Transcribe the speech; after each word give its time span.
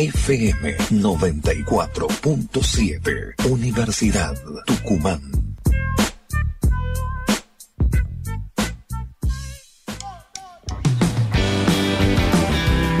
FM 0.00 0.78
94.7, 0.92 3.34
Universidad 3.50 4.34
Tucumán. 4.64 5.20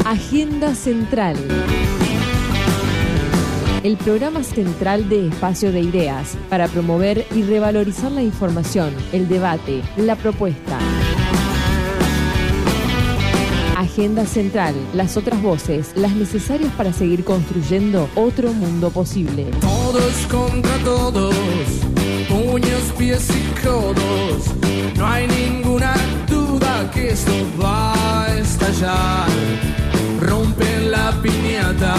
Agenda 0.04 0.74
Central. 0.74 1.38
El 3.82 3.96
programa 3.96 4.44
central 4.44 5.08
de 5.08 5.28
Espacio 5.28 5.72
de 5.72 5.80
Ideas 5.80 6.36
para 6.50 6.68
promover 6.68 7.24
y 7.34 7.44
revalorizar 7.44 8.12
la 8.12 8.20
información, 8.20 8.94
el 9.12 9.26
debate, 9.26 9.80
la 9.96 10.16
propuesta. 10.16 10.78
Agenda 13.90 14.24
Central, 14.24 14.76
las 14.94 15.16
otras 15.16 15.42
voces, 15.42 15.90
las 15.96 16.12
necesarias 16.12 16.72
para 16.74 16.92
seguir 16.92 17.24
construyendo 17.24 18.08
otro 18.14 18.52
mundo 18.52 18.90
posible. 18.90 19.46
Todos 19.60 20.14
contra 20.30 20.78
todos, 20.84 21.34
puños, 22.28 22.82
pies 22.96 23.26
y 23.30 23.66
codos. 23.66 24.54
No 24.96 25.04
hay 25.04 25.26
ninguna 25.26 25.92
duda 26.28 26.88
que 26.92 27.08
esto 27.08 27.32
va 27.60 28.26
a 28.26 28.38
estallar. 28.38 29.26
Rompen 30.20 30.92
la 30.92 31.10
piñata, 31.20 31.96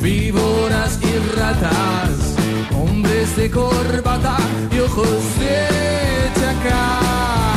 víboras 0.00 0.98
y 1.02 1.38
ratas, 1.38 2.36
hombres 2.74 3.36
de 3.36 3.50
corbata 3.50 4.38
y 4.74 4.78
ojos 4.78 5.20
de 5.40 6.40
chacal. 6.40 7.55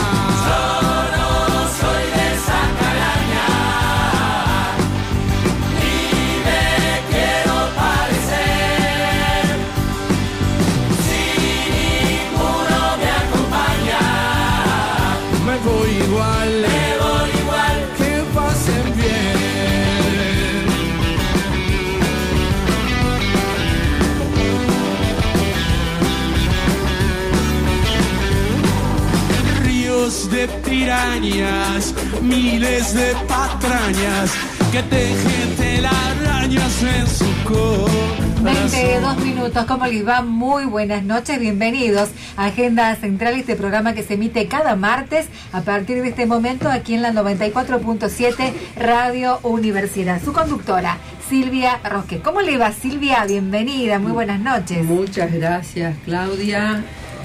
De 30.31 30.47
tirañas, 30.63 31.93
miles 32.21 32.93
de 32.93 33.13
patrañas 33.27 34.31
que 34.71 34.83
tejen 34.83 35.55
telarañas 35.57 36.83
en 36.83 37.07
su 37.07 37.25
corazón. 37.43 38.19
22 38.43 39.17
minutos, 39.17 39.65
¿cómo 39.65 39.87
les 39.87 40.07
va? 40.07 40.21
Muy 40.21 40.65
buenas 40.65 41.03
noches, 41.03 41.39
bienvenidos 41.39 42.09
a 42.37 42.45
Agenda 42.45 42.95
Central, 42.95 43.33
este 43.33 43.55
programa 43.55 43.93
que 43.93 44.03
se 44.03 44.13
emite 44.13 44.47
cada 44.47 44.75
martes 44.75 45.27
a 45.51 45.61
partir 45.61 46.01
de 46.01 46.09
este 46.09 46.25
momento 46.25 46.69
aquí 46.69 46.93
en 46.93 47.01
la 47.01 47.11
94.7 47.11 48.53
Radio 48.77 49.39
Universidad. 49.43 50.21
Su 50.23 50.31
conductora, 50.31 50.97
Silvia 51.27 51.79
Rosque. 51.83 52.19
¿Cómo 52.19 52.41
le 52.41 52.57
va 52.57 52.71
Silvia? 52.71 53.25
Bienvenida, 53.25 53.99
muy 53.99 54.11
buenas 54.11 54.39
noches. 54.39 54.85
Muchas 54.85 55.33
gracias 55.33 55.97
Claudia, 56.05 56.83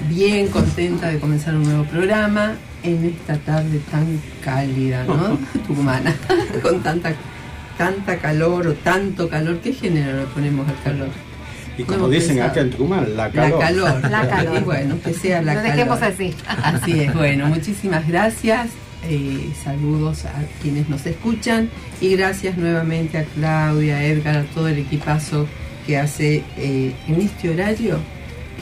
bien 0.09 0.47
contenta 0.47 1.07
de 1.09 1.19
comenzar 1.19 1.55
un 1.55 1.63
nuevo 1.63 1.83
programa 1.85 2.55
en 2.85 3.05
esta 3.05 3.35
tarde 3.37 3.79
tan 3.91 4.21
cálida, 4.43 5.03
¿no? 5.05 5.37
Tucumana, 5.67 6.13
con 6.61 6.81
tanta, 6.83 7.13
tanta 7.77 8.17
calor 8.17 8.67
o 8.67 8.73
tanto 8.73 9.27
calor. 9.29 9.59
¿Qué 9.59 9.73
género 9.73 10.17
le 10.19 10.25
ponemos 10.27 10.67
al 10.67 10.81
calor? 10.83 11.09
Y 11.77 11.83
como 11.83 12.07
dicen 12.07 12.41
acá 12.41 12.61
en 12.61 12.69
Tucumán, 12.71 13.17
la 13.17 13.29
calor. 13.31 13.59
La 13.59 13.65
calor. 13.67 14.09
La 14.09 14.29
calor. 14.29 14.57
Y 14.57 14.63
bueno, 14.63 14.95
que 15.03 15.13
sea 15.13 15.41
la 15.41 15.55
Lo 15.55 15.61
calor. 15.61 15.75
dejemos 15.75 16.01
así. 16.01 16.33
Así 16.47 16.99
es, 17.01 17.13
bueno, 17.13 17.47
muchísimas 17.47 18.07
gracias. 18.07 18.69
eh, 19.07 19.51
saludos 19.63 20.25
a 20.25 20.33
quienes 20.61 20.87
nos 20.89 21.05
escuchan 21.05 21.69
y 22.01 22.15
gracias 22.15 22.57
nuevamente 22.57 23.17
a 23.17 23.23
Claudia, 23.25 23.97
a 23.97 24.03
Edgar, 24.05 24.37
a 24.37 24.43
todo 24.45 24.67
el 24.69 24.77
equipazo 24.79 25.47
que 25.85 25.97
hace 25.97 26.43
eh, 26.57 26.93
en 27.07 27.21
este 27.21 27.49
horario 27.51 27.99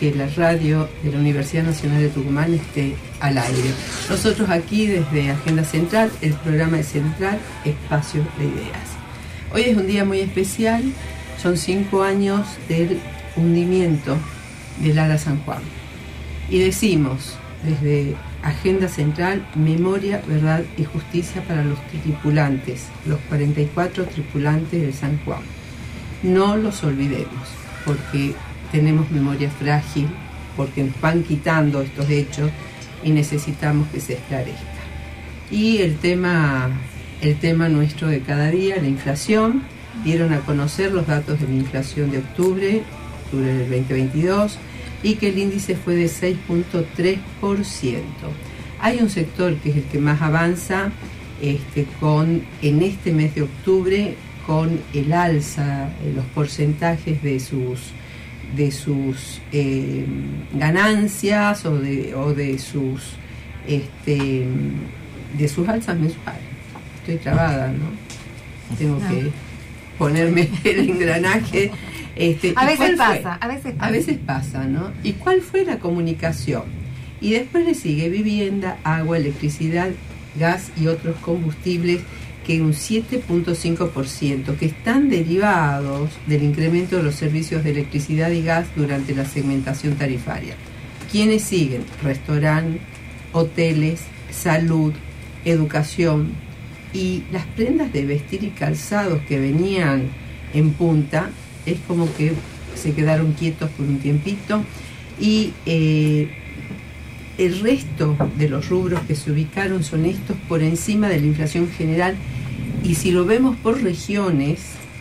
que 0.04 0.14
la 0.14 0.28
radio 0.28 0.90
de 1.02 1.14
la 1.14 1.18
Universidad 1.18 1.64
Nacional 1.64 2.02
de 2.02 2.10
Tucumán 2.10 2.54
esté 2.54 2.94
al 3.22 3.38
aire. 3.38 3.70
Nosotros 4.10 4.50
aquí 4.50 4.86
desde 4.86 5.32
Agenda 5.32 5.64
Central, 5.64 6.12
el 6.20 6.34
programa 6.34 6.76
de 6.76 6.84
Central, 6.84 7.40
Espacio 7.64 8.22
de 8.38 8.44
Ideas. 8.44 8.90
Hoy 9.54 9.62
es 9.62 9.78
un 9.78 9.88
día 9.88 10.04
muy 10.04 10.20
especial, 10.20 10.84
son 11.42 11.56
cinco 11.56 12.04
años 12.04 12.46
del 12.68 13.00
hundimiento 13.38 14.18
del 14.82 15.00
Ara 15.00 15.18
San 15.18 15.42
Juan. 15.44 15.62
Y 16.50 16.60
decimos 16.60 17.38
desde 17.64 18.18
Agenda 18.42 18.90
Central, 18.90 19.48
memoria, 19.56 20.22
verdad 20.28 20.66
y 20.78 20.84
justicia 20.84 21.42
para 21.48 21.64
los 21.64 21.80
tripulantes, 21.88 22.88
los 23.06 23.22
44 23.30 24.04
tripulantes 24.08 24.82
del 24.82 24.94
San 24.94 25.18
Juan. 25.24 25.44
No 26.24 26.58
los 26.58 26.84
olvidemos, 26.84 27.48
porque 27.86 28.36
tenemos 28.74 29.10
memoria 29.12 29.50
frágil, 29.52 30.08
porque 30.58 30.84
nos 30.84 31.00
van 31.00 31.24
quitando 31.24 31.82
estos 31.82 32.10
hechos 32.10 32.50
y 33.04 33.12
necesitamos 33.12 33.88
que 33.90 34.02
se 34.02 34.14
esclarezca. 34.16 34.62
Y 35.52 35.78
el 35.78 35.98
tema, 35.98 36.72
el 37.22 37.38
tema 37.38 37.70
nuestro 37.70 38.08
de 38.08 38.22
cada 38.22 38.50
día, 38.50 38.78
la 38.82 38.88
inflación, 38.88 39.62
dieron 40.04 40.34
a 40.34 40.40
conocer 40.40 40.92
los 40.92 41.06
datos 41.06 41.40
de 41.40 41.48
la 41.48 41.54
inflación 41.54 42.10
de 42.10 42.18
octubre, 42.18 42.82
octubre 43.26 43.54
del 43.54 43.70
2022, 43.70 44.58
y 45.04 45.16
que 45.16 45.30
el 45.30 45.38
índice 45.38 45.76
fue 45.76 45.96
de 45.96 46.06
6.3%. 46.06 47.20
Hay 48.80 49.00
un 49.00 49.10
sector 49.10 49.56
que 49.58 49.70
es 49.70 49.76
el 49.78 49.84
que 49.84 50.00
más 50.00 50.22
avanza 50.22 50.92
este, 51.42 51.86
con, 52.00 52.42
en 52.64 52.82
este 52.82 53.12
mes 53.12 53.36
de 53.36 53.44
octubre 53.44 54.16
con 54.48 54.80
el 54.94 55.14
alza 55.14 55.90
los 56.16 56.26
porcentajes 56.26 57.22
de 57.24 57.40
sus, 57.40 57.80
de 58.56 58.72
sus 58.72 59.42
eh, 59.52 60.06
ganancias 60.54 61.66
o 61.66 61.78
de, 61.80 62.14
o 62.16 62.34
de 62.34 62.60
sus 62.60 63.14
este, 63.68 64.46
de 65.38 65.48
sus 65.48 65.68
alzas 65.68 65.98
mensuales. 65.98 66.42
Estoy 67.00 67.18
trabada, 67.18 67.70
¿no? 67.70 68.78
Tengo 68.78 69.00
No. 69.00 69.10
que 69.10 69.32
ponerme 69.98 70.50
el 70.64 70.90
engranaje. 70.90 71.72
Este, 72.16 72.54
A 72.56 72.64
¿y 72.64 72.68
veces 72.68 72.88
fue? 72.90 72.98
pasa, 72.98 73.34
a 73.36 73.48
veces 73.48 73.74
pasa. 73.74 73.86
A 73.88 73.92
veces 73.92 74.18
pasa, 74.26 74.64
¿no? 74.66 74.92
¿Y 75.04 75.14
cuál 75.14 75.42
fue 75.42 75.66
la 75.66 75.80
comunicación? 75.80 76.64
Y 77.22 77.32
después 77.32 77.66
le 77.66 77.74
sigue 77.74 78.10
vivienda, 78.10 78.78
agua, 78.84 79.18
electricidad, 79.18 79.90
gas 80.40 80.72
y 80.80 80.88
otros 80.88 81.16
combustibles 81.22 82.02
que 82.46 82.62
un 82.62 82.74
7.5% 82.74 84.58
que 84.58 84.66
están 84.66 85.10
derivados 85.10 86.10
del 86.28 86.44
incremento 86.44 86.98
de 86.98 87.04
los 87.04 87.16
servicios 87.16 87.64
de 87.64 87.72
electricidad 87.72 88.32
y 88.32 88.44
gas 88.44 88.68
durante 88.76 89.16
la 89.16 89.26
segmentación 89.26 89.96
tarifaria. 89.96 90.56
¿Quiénes 91.12 91.44
siguen? 91.44 91.84
Restaurante, 92.02 92.80
hoteles, 93.32 94.02
salud, 94.32 94.94
educación 95.46 96.32
y 96.94 97.24
las 97.32 97.46
prendas 97.46 97.92
de 97.92 98.06
vestir 98.06 98.44
y 98.44 98.50
calzados 98.50 99.22
que 99.28 99.40
venían 99.40 100.10
en 100.54 100.72
punta 100.72 101.30
es 101.66 101.78
como 101.88 102.14
que 102.16 102.34
se 102.76 102.94
quedaron 102.94 103.34
quietos 103.34 103.70
por 103.72 103.86
un 103.86 104.00
tiempito 104.00 104.64
y 105.20 105.54
eh, 105.66 106.30
el 107.38 107.60
resto 107.62 108.16
de 108.38 108.50
los 108.50 108.70
rubros 108.70 109.02
que 109.02 109.16
se 109.16 109.32
ubicaron 109.32 109.84
son 109.84 110.06
estos 110.06 110.38
por 110.48 110.62
encima 110.62 111.10
de 111.10 111.20
la 111.20 111.26
inflación 111.26 111.70
general 111.70 112.16
y 112.84 112.96
si 112.96 113.12
lo 113.12 113.26
vemos 113.26 113.56
por 113.58 113.82
regiones, 113.82 114.60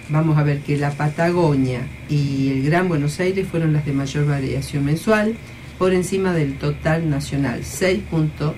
vamos 0.08 0.38
a 0.38 0.42
ver 0.42 0.60
que 0.60 0.76
la 0.76 0.92
Patagonia 0.92 1.86
y 2.08 2.48
el 2.50 2.62
Gran 2.62 2.88
Buenos 2.88 3.18
Aires 3.18 3.46
fueron 3.48 3.72
las 3.72 3.84
de 3.84 3.92
mayor 3.92 4.26
variación 4.26 4.84
mensual 4.84 5.34
por 5.78 5.92
encima 5.92 6.32
del 6.32 6.58
total 6.58 7.10
nacional, 7.10 7.62
6.6. 7.62 8.54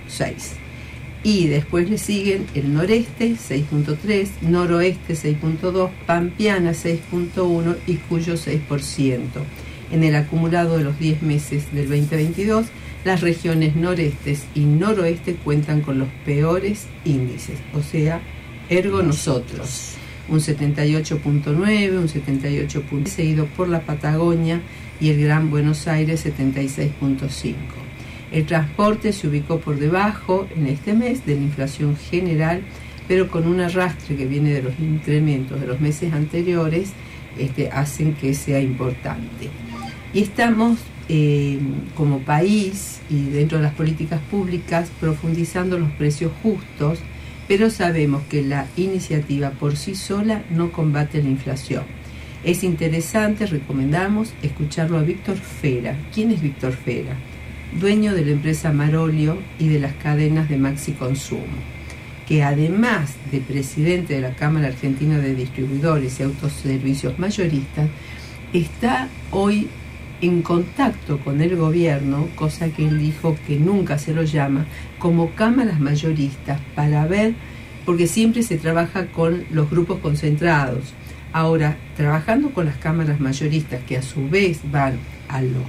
Y 1.22 1.46
después 1.46 1.88
le 1.88 1.96
siguen 1.96 2.46
el 2.54 2.74
noreste, 2.74 3.30
6.3, 3.32 4.42
noroeste, 4.42 5.14
6.2, 5.14 5.90
pampeana, 6.06 6.72
6.1 6.72 7.76
y 7.86 7.94
cuyo 7.94 8.34
6%. 8.34 9.22
En 9.90 10.04
el 10.04 10.16
acumulado 10.16 10.76
de 10.76 10.84
los 10.84 10.98
10 10.98 11.22
meses 11.22 11.72
del 11.72 11.88
2022, 11.88 12.66
las 13.04 13.20
regiones 13.20 13.76
norestes 13.76 14.46
y 14.54 14.60
noroeste 14.60 15.34
cuentan 15.36 15.82
con 15.82 15.98
los 15.98 16.08
peores 16.24 16.86
índices, 17.04 17.58
o 17.74 17.82
sea, 17.82 18.20
ergo 18.68 19.02
nosotros. 19.02 19.94
Un 20.28 20.40
78.9, 20.40 21.98
un 21.98 22.08
78. 22.08 22.82
seguido 23.04 23.46
por 23.46 23.68
la 23.68 23.82
Patagonia 23.82 24.62
y 24.98 25.10
el 25.10 25.20
Gran 25.20 25.50
Buenos 25.50 25.86
Aires 25.86 26.24
76.5. 26.24 27.54
El 28.32 28.46
transporte 28.46 29.12
se 29.12 29.28
ubicó 29.28 29.60
por 29.60 29.78
debajo 29.78 30.48
en 30.56 30.66
este 30.66 30.94
mes 30.94 31.26
de 31.26 31.34
la 31.34 31.42
inflación 31.42 31.96
general 31.96 32.62
pero 33.06 33.28
con 33.28 33.46
un 33.46 33.60
arrastre 33.60 34.16
que 34.16 34.26
viene 34.26 34.52
de 34.52 34.62
los 34.62 34.78
incrementos 34.78 35.60
de 35.60 35.66
los 35.66 35.80
meses 35.80 36.12
anteriores, 36.12 36.92
este, 37.38 37.70
hacen 37.70 38.14
que 38.14 38.34
sea 38.34 38.60
importante. 38.60 39.50
Y 40.12 40.22
estamos 40.22 40.78
eh, 41.08 41.58
como 41.96 42.20
país 42.20 43.00
y 43.10 43.24
dentro 43.24 43.58
de 43.58 43.64
las 43.64 43.74
políticas 43.74 44.20
públicas 44.30 44.90
profundizando 45.00 45.78
los 45.78 45.90
precios 45.92 46.32
justos, 46.42 46.98
pero 47.46 47.70
sabemos 47.70 48.22
que 48.28 48.42
la 48.42 48.66
iniciativa 48.76 49.50
por 49.50 49.76
sí 49.76 49.94
sola 49.94 50.42
no 50.50 50.72
combate 50.72 51.22
la 51.22 51.28
inflación. 51.28 51.84
Es 52.42 52.64
interesante, 52.64 53.46
recomendamos, 53.46 54.32
escucharlo 54.42 54.98
a 54.98 55.02
Víctor 55.02 55.36
Fera. 55.36 55.96
¿Quién 56.12 56.30
es 56.30 56.42
Víctor 56.42 56.72
Fera? 56.72 57.14
Dueño 57.80 58.14
de 58.14 58.24
la 58.24 58.32
empresa 58.32 58.72
Marolio 58.72 59.38
y 59.58 59.68
de 59.68 59.80
las 59.80 59.94
cadenas 59.94 60.48
de 60.48 60.58
Maxi 60.58 60.92
Consumo 60.92 61.74
que 62.26 62.42
además 62.42 63.14
de 63.30 63.40
presidente 63.40 64.14
de 64.14 64.20
la 64.20 64.34
Cámara 64.34 64.68
Argentina 64.68 65.18
de 65.18 65.34
Distribuidores 65.34 66.18
y 66.18 66.22
Autoservicios 66.22 67.18
Mayoristas, 67.18 67.88
está 68.52 69.08
hoy 69.30 69.68
en 70.20 70.42
contacto 70.42 71.18
con 71.18 71.40
el 71.40 71.56
gobierno, 71.56 72.28
cosa 72.36 72.68
que 72.70 72.86
él 72.86 72.98
dijo 72.98 73.36
que 73.46 73.58
nunca 73.58 73.98
se 73.98 74.14
lo 74.14 74.22
llama, 74.22 74.66
como 74.98 75.30
cámaras 75.34 75.80
mayoristas 75.80 76.60
para 76.74 77.06
ver, 77.06 77.34
porque 77.84 78.06
siempre 78.06 78.42
se 78.42 78.56
trabaja 78.56 79.06
con 79.06 79.44
los 79.50 79.70
grupos 79.70 79.98
concentrados. 80.00 80.94
Ahora, 81.32 81.76
trabajando 81.96 82.50
con 82.50 82.66
las 82.66 82.76
cámaras 82.76 83.20
mayoristas, 83.20 83.82
que 83.82 83.96
a 83.96 84.02
su 84.02 84.28
vez 84.28 84.60
van 84.70 84.98
a 85.28 85.42
los 85.42 85.64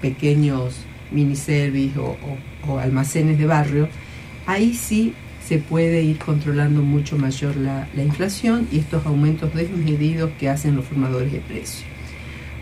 pequeños 0.00 0.84
miniservice 1.10 1.98
o, 1.98 2.16
o 2.68 2.78
almacenes 2.78 3.38
de 3.38 3.46
barrio, 3.46 3.88
ahí 4.46 4.74
sí 4.74 5.14
se 5.46 5.58
puede 5.58 6.02
ir 6.02 6.18
controlando 6.18 6.82
mucho 6.82 7.18
mayor 7.18 7.56
la, 7.56 7.86
inflación 7.96 8.66
y 8.72 8.78
estos 8.78 9.04
aumentos 9.04 9.54
desmedidos 9.54 10.30
que 10.38 10.48
hacen 10.48 10.74
los 10.74 10.86
formadores 10.86 11.32
de 11.32 11.40
precios. 11.40 11.93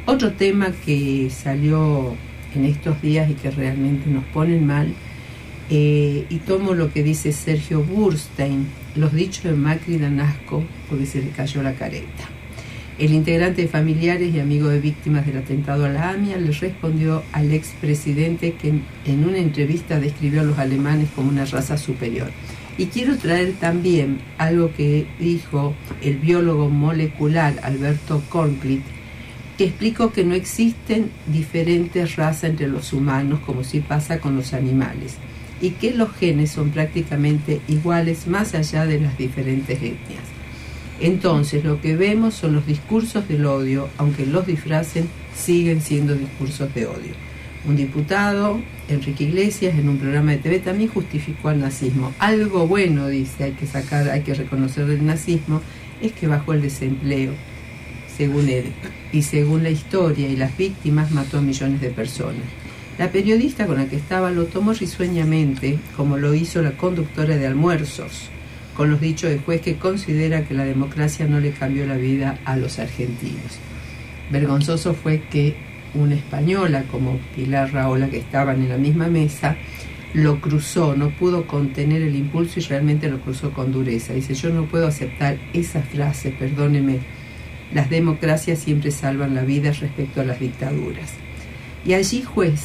Otro 0.04 0.32
tema 0.32 0.72
que 0.84 1.30
salió 1.30 2.14
en 2.54 2.64
estos 2.64 3.00
días 3.00 3.30
y 3.30 3.34
que 3.34 3.50
realmente 3.50 4.10
nos 4.10 4.24
ponen 4.24 4.66
mal, 4.66 4.92
eh, 5.70 6.26
y 6.28 6.36
tomo 6.38 6.74
lo 6.74 6.92
que 6.92 7.02
dice 7.02 7.32
Sergio 7.32 7.82
Burstein, 7.82 8.66
los 8.96 9.12
dichos 9.12 9.44
de 9.44 9.52
Macri 9.52 9.98
dan 9.98 10.20
asco 10.20 10.64
porque 10.88 11.06
se 11.06 11.22
le 11.22 11.30
cayó 11.30 11.62
la 11.62 11.74
careta. 11.74 12.28
El 12.98 13.12
integrante 13.12 13.62
de 13.62 13.68
familiares 13.68 14.34
y 14.34 14.40
amigo 14.40 14.68
de 14.68 14.80
víctimas 14.80 15.24
del 15.24 15.38
atentado 15.38 15.86
a 15.86 15.88
la 15.88 16.10
AMIA 16.10 16.36
le 16.36 16.52
respondió 16.52 17.22
al 17.32 17.52
expresidente 17.52 18.52
que 18.54 18.74
en 19.06 19.24
una 19.24 19.38
entrevista 19.38 19.98
describió 19.98 20.42
a 20.42 20.44
los 20.44 20.58
alemanes 20.58 21.08
como 21.14 21.30
una 21.30 21.46
raza 21.46 21.78
superior. 21.78 22.30
Y 22.76 22.86
quiero 22.86 23.16
traer 23.16 23.52
también 23.52 24.18
algo 24.36 24.72
que 24.72 25.06
dijo 25.18 25.74
el 26.02 26.18
biólogo 26.18 26.68
molecular 26.68 27.54
Alberto 27.62 28.22
Kornblit, 28.28 28.82
que 29.62 29.68
explicó 29.68 30.12
que 30.12 30.24
no 30.24 30.34
existen 30.34 31.12
diferentes 31.28 32.16
razas 32.16 32.50
entre 32.50 32.66
los 32.66 32.92
humanos 32.92 33.38
como 33.46 33.62
si 33.62 33.78
pasa 33.78 34.18
con 34.18 34.34
los 34.34 34.54
animales 34.54 35.18
y 35.60 35.70
que 35.70 35.94
los 35.94 36.10
genes 36.16 36.50
son 36.50 36.70
prácticamente 36.70 37.60
iguales 37.68 38.26
más 38.26 38.56
allá 38.56 38.86
de 38.86 38.98
las 38.98 39.16
diferentes 39.16 39.76
etnias. 39.76 40.24
Entonces 40.98 41.62
lo 41.62 41.80
que 41.80 41.94
vemos 41.94 42.34
son 42.34 42.54
los 42.54 42.66
discursos 42.66 43.28
del 43.28 43.46
odio, 43.46 43.88
aunque 43.98 44.26
los 44.26 44.48
disfracen, 44.48 45.08
siguen 45.32 45.80
siendo 45.80 46.16
discursos 46.16 46.74
de 46.74 46.86
odio. 46.86 47.14
Un 47.64 47.76
diputado, 47.76 48.60
Enrique 48.88 49.22
Iglesias, 49.22 49.78
en 49.78 49.88
un 49.88 49.98
programa 49.98 50.32
de 50.32 50.38
TV 50.38 50.58
también 50.58 50.90
justificó 50.90 51.50
al 51.50 51.60
nazismo. 51.60 52.12
Algo 52.18 52.66
bueno, 52.66 53.06
dice, 53.06 53.44
hay 53.44 53.52
que 53.52 53.68
sacar, 53.68 54.10
hay 54.10 54.22
que 54.22 54.34
reconocer 54.34 54.86
del 54.86 55.06
nazismo, 55.06 55.62
es 56.00 56.10
que 56.10 56.26
bajó 56.26 56.52
el 56.52 56.62
desempleo, 56.62 57.30
según 58.16 58.48
él, 58.48 58.72
y 59.12 59.22
según 59.22 59.62
la 59.62 59.70
historia 59.70 60.28
y 60.28 60.36
las 60.36 60.56
víctimas 60.56 61.10
mató 61.10 61.38
a 61.38 61.42
millones 61.42 61.80
de 61.80 61.90
personas. 61.90 62.44
La 62.98 63.10
periodista 63.10 63.66
con 63.66 63.78
la 63.78 63.86
que 63.86 63.96
estaba 63.96 64.30
lo 64.30 64.44
tomó 64.44 64.74
risueñamente, 64.74 65.78
como 65.96 66.18
lo 66.18 66.34
hizo 66.34 66.62
la 66.62 66.72
conductora 66.72 67.36
de 67.36 67.46
almuerzos, 67.46 68.28
con 68.76 68.90
los 68.90 69.00
dichos 69.00 69.30
del 69.30 69.40
juez 69.40 69.60
que 69.60 69.76
considera 69.76 70.44
que 70.44 70.54
la 70.54 70.64
democracia 70.64 71.26
no 71.26 71.40
le 71.40 71.52
cambió 71.52 71.86
la 71.86 71.96
vida 71.96 72.38
a 72.44 72.56
los 72.56 72.78
argentinos. 72.78 73.58
Vergonzoso 74.30 74.94
fue 74.94 75.22
que 75.30 75.56
una 75.94 76.14
española 76.14 76.84
como 76.90 77.18
Pilar 77.34 77.72
Raola, 77.72 78.08
que 78.08 78.18
estaban 78.18 78.62
en 78.62 78.68
la 78.68 78.78
misma 78.78 79.08
mesa, 79.08 79.56
lo 80.14 80.40
cruzó, 80.40 80.94
no 80.94 81.10
pudo 81.10 81.46
contener 81.46 82.02
el 82.02 82.16
impulso 82.16 82.60
y 82.60 82.62
realmente 82.62 83.08
lo 83.08 83.20
cruzó 83.20 83.52
con 83.52 83.72
dureza. 83.72 84.12
Dice, 84.12 84.34
yo 84.34 84.50
no 84.50 84.64
puedo 84.64 84.86
aceptar 84.86 85.38
esa 85.52 85.82
frase, 85.82 86.30
perdóneme, 86.30 86.98
las 87.74 87.88
democracias 87.88 88.58
siempre 88.58 88.90
salvan 88.90 89.34
la 89.34 89.42
vida 89.42 89.72
respecto 89.72 90.20
a 90.20 90.24
las 90.24 90.40
dictaduras. 90.40 91.12
Y 91.84 91.94
allí 91.94 92.22
juez, 92.22 92.60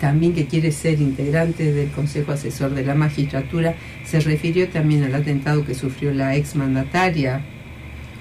también 0.00 0.34
que 0.34 0.46
quiere 0.46 0.72
ser 0.72 1.00
integrante 1.00 1.72
del 1.72 1.90
Consejo 1.90 2.32
Asesor 2.32 2.74
de 2.74 2.84
la 2.84 2.94
Magistratura, 2.94 3.74
se 4.04 4.20
refirió 4.20 4.68
también 4.68 5.04
al 5.04 5.14
atentado 5.14 5.64
que 5.64 5.74
sufrió 5.74 6.12
la 6.14 6.36
exmandataria 6.36 7.42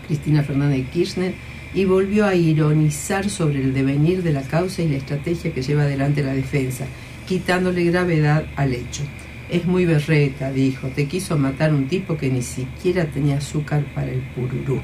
Cristina 0.07 0.43
Fernández 0.43 0.85
de 0.85 0.91
Kirchner 0.91 1.33
y 1.73 1.85
volvió 1.85 2.25
a 2.25 2.35
ironizar 2.35 3.29
sobre 3.29 3.61
el 3.61 3.73
devenir 3.73 4.23
de 4.23 4.33
la 4.33 4.41
causa 4.41 4.81
y 4.81 4.89
la 4.89 4.97
estrategia 4.97 5.53
que 5.53 5.61
lleva 5.61 5.83
adelante 5.83 6.23
la 6.23 6.33
defensa, 6.33 6.85
quitándole 7.27 7.85
gravedad 7.85 8.47
al 8.55 8.73
hecho. 8.73 9.03
Es 9.49 9.65
muy 9.65 9.85
berreta, 9.85 10.51
dijo, 10.51 10.87
te 10.89 11.07
quiso 11.07 11.37
matar 11.37 11.73
un 11.73 11.87
tipo 11.87 12.17
que 12.17 12.29
ni 12.29 12.41
siquiera 12.41 13.05
tenía 13.05 13.37
azúcar 13.37 13.83
para 13.93 14.11
el 14.11 14.21
pururú. 14.21 14.81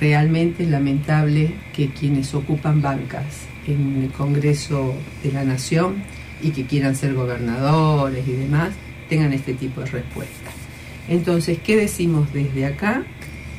Realmente 0.00 0.66
lamentable 0.66 1.50
que 1.74 1.88
quienes 1.88 2.34
ocupan 2.34 2.82
bancas 2.82 3.46
en 3.66 4.02
el 4.04 4.10
Congreso 4.10 4.94
de 5.22 5.32
la 5.32 5.44
Nación 5.44 6.02
y 6.42 6.50
que 6.50 6.66
quieran 6.66 6.94
ser 6.94 7.14
gobernadores 7.14 8.26
y 8.28 8.32
demás 8.32 8.74
tengan 9.08 9.32
este 9.32 9.54
tipo 9.54 9.80
de 9.80 9.86
respuesta. 9.86 10.50
Entonces, 11.08 11.58
¿qué 11.64 11.76
decimos 11.76 12.32
desde 12.32 12.66
acá? 12.66 13.04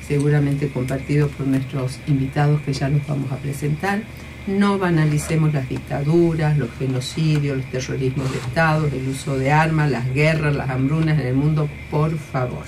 seguramente 0.07 0.69
compartido 0.69 1.27
por 1.27 1.45
nuestros 1.47 1.99
invitados 2.07 2.61
que 2.61 2.73
ya 2.73 2.89
nos 2.89 3.05
vamos 3.05 3.31
a 3.31 3.37
presentar. 3.37 4.01
No 4.47 4.77
banalicemos 4.79 5.53
las 5.53 5.67
dictaduras, 5.67 6.57
los 6.57 6.69
genocidios, 6.79 7.57
los 7.57 7.65
terrorismos 7.65 8.31
de 8.31 8.37
Estado, 8.37 8.87
el 8.87 9.09
uso 9.09 9.37
de 9.37 9.51
armas, 9.51 9.91
las 9.91 10.13
guerras, 10.13 10.55
las 10.55 10.69
hambrunas 10.69 11.19
en 11.19 11.27
el 11.27 11.35
mundo, 11.35 11.69
por 11.91 12.17
favor. 12.17 12.63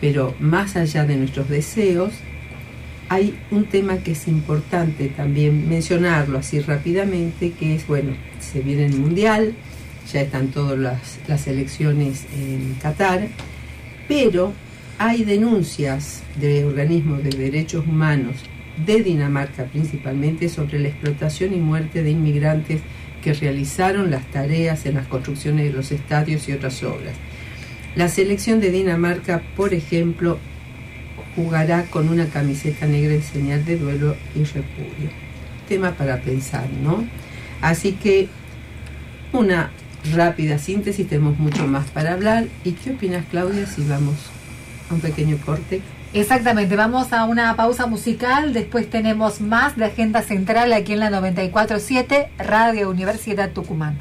Pero 0.00 0.34
más 0.40 0.74
allá 0.74 1.04
de 1.04 1.16
nuestros 1.16 1.48
deseos, 1.48 2.12
hay 3.12 3.38
un 3.50 3.66
tema 3.66 3.98
que 3.98 4.12
es 4.12 4.26
importante 4.26 5.08
también 5.08 5.68
mencionarlo 5.68 6.38
así 6.38 6.60
rápidamente, 6.60 7.52
que 7.52 7.74
es, 7.74 7.86
bueno, 7.86 8.14
se 8.40 8.60
viene 8.60 8.86
el 8.86 8.96
Mundial, 8.96 9.52
ya 10.10 10.22
están 10.22 10.48
todas 10.48 10.78
las, 10.78 11.18
las 11.28 11.46
elecciones 11.46 12.24
en 12.34 12.74
Qatar, 12.80 13.28
pero 14.08 14.54
hay 14.98 15.24
denuncias 15.24 16.22
de 16.40 16.64
organismos 16.64 17.22
de 17.22 17.30
derechos 17.30 17.86
humanos 17.86 18.36
de 18.86 19.02
Dinamarca 19.02 19.64
principalmente 19.64 20.48
sobre 20.48 20.78
la 20.78 20.88
explotación 20.88 21.52
y 21.52 21.58
muerte 21.58 22.02
de 22.02 22.12
inmigrantes 22.12 22.80
que 23.22 23.34
realizaron 23.34 24.10
las 24.10 24.24
tareas 24.30 24.86
en 24.86 24.94
las 24.94 25.06
construcciones 25.06 25.66
de 25.66 25.72
los 25.72 25.92
estadios 25.92 26.48
y 26.48 26.52
otras 26.52 26.82
obras. 26.82 27.14
La 27.94 28.08
selección 28.08 28.58
de 28.60 28.70
Dinamarca, 28.70 29.42
por 29.54 29.74
ejemplo, 29.74 30.38
jugará 31.36 31.84
con 31.84 32.08
una 32.08 32.26
camiseta 32.26 32.86
negra 32.86 33.14
en 33.14 33.22
señal 33.22 33.64
de 33.64 33.78
duelo 33.78 34.16
y 34.34 34.44
repudio. 34.44 35.10
Tema 35.68 35.92
para 35.92 36.20
pensar, 36.20 36.68
¿no? 36.82 37.04
Así 37.60 37.92
que 37.92 38.28
una 39.32 39.70
rápida 40.14 40.58
síntesis, 40.58 41.08
tenemos 41.08 41.38
mucho 41.38 41.66
más 41.66 41.88
para 41.90 42.12
hablar. 42.12 42.46
¿Y 42.64 42.72
qué 42.72 42.90
opinas, 42.90 43.24
Claudia, 43.30 43.66
si 43.66 43.84
vamos 43.84 44.16
un 44.92 45.00
pequeño 45.00 45.38
corte. 45.44 45.80
Exactamente, 46.12 46.76
vamos 46.76 47.12
a 47.12 47.24
una 47.24 47.56
pausa 47.56 47.86
musical, 47.86 48.52
después 48.52 48.88
tenemos 48.90 49.40
más 49.40 49.76
de 49.76 49.86
Agenda 49.86 50.22
Central 50.22 50.72
aquí 50.74 50.92
en 50.92 51.00
la 51.00 51.08
947 51.08 52.28
Radio 52.38 52.90
Universidad 52.90 53.50
Tucumán. 53.50 53.96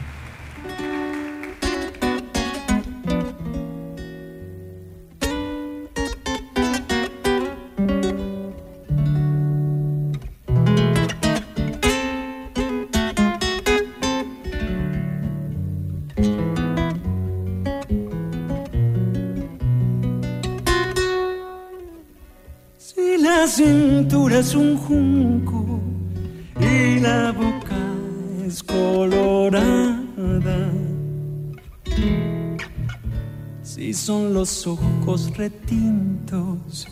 Es 24.41 24.55
un 24.55 24.75
junco 24.75 25.79
y 26.60 27.00
la 27.00 27.31
boca 27.31 27.77
es 28.43 28.63
colorada. 28.63 30.01
Si 33.62 33.93
son 33.93 34.33
los 34.33 34.65
ojos 34.65 35.38
retintos, 35.38 36.88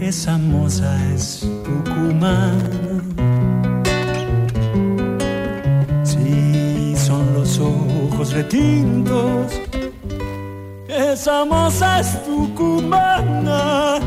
esa 0.00 0.38
moza 0.38 0.90
es 1.14 1.46
tucumana. 1.66 3.02
Si 6.02 6.96
son 6.96 7.34
los 7.34 7.58
ojos 7.58 8.32
retintos, 8.32 9.52
esa 10.88 11.44
moza 11.44 12.00
es 12.00 12.24
tucumana. 12.24 14.00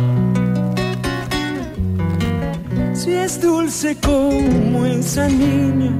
Si 3.08 3.14
es 3.16 3.40
dulce 3.40 3.96
como 4.02 4.86
esa 4.86 5.30
niña 5.30 5.94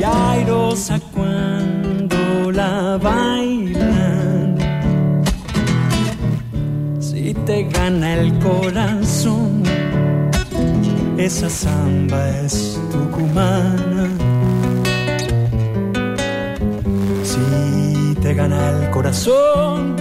y 0.00 0.02
airosa 0.02 0.98
cuando 1.14 2.50
la 2.50 2.96
bailan. 2.96 4.56
Si 6.98 7.34
te 7.44 7.64
gana 7.64 8.14
el 8.14 8.32
corazón, 8.38 9.62
esa 11.18 11.50
samba 11.50 12.26
es 12.40 12.80
tucumana. 12.90 14.08
Si 17.22 18.14
te 18.22 18.32
gana 18.32 18.70
el 18.70 18.88
corazón, 18.88 19.94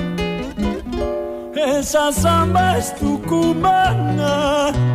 esa 1.53 2.13
samba 2.13 2.77
es 2.77 2.95
tucumana. 2.95 4.86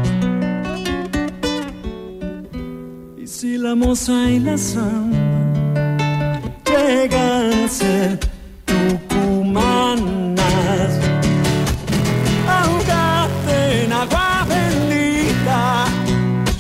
La 3.63 3.75
moza 3.77 4.29
y 4.29 4.41
la 4.41 4.59
samba 4.59 5.19
llegan 6.65 7.69
a 7.69 8.19
tucumanas, 8.65 9.71
ahogate 12.49 13.85
en 13.85 13.93
agua 13.93 14.45
bendita, 14.49 15.85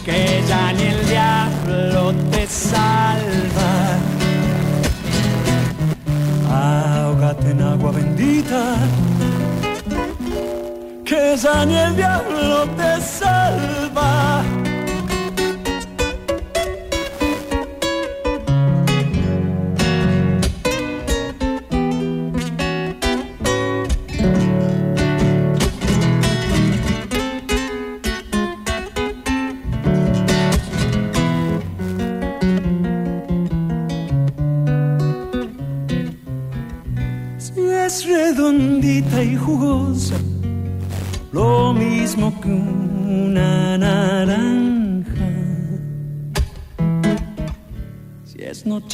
que 0.04 0.44
ya 0.49 0.73
ni 0.75 0.82
el 0.82 1.06
diablo 1.09 2.14
te 2.30 2.47
salva. 2.47 3.73
Ahogate 6.50 7.50
en 7.50 7.62
agua 7.62 7.90
bendita, 7.90 8.76
que 11.04 11.37
ya 11.37 11.64
ni 11.66 11.75
el 11.75 11.97
diablo 11.97 12.68
te 12.76 12.91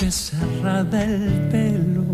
noche 0.09 0.11
cerrada 0.11 1.05
el 1.05 1.49
pelo, 1.51 2.05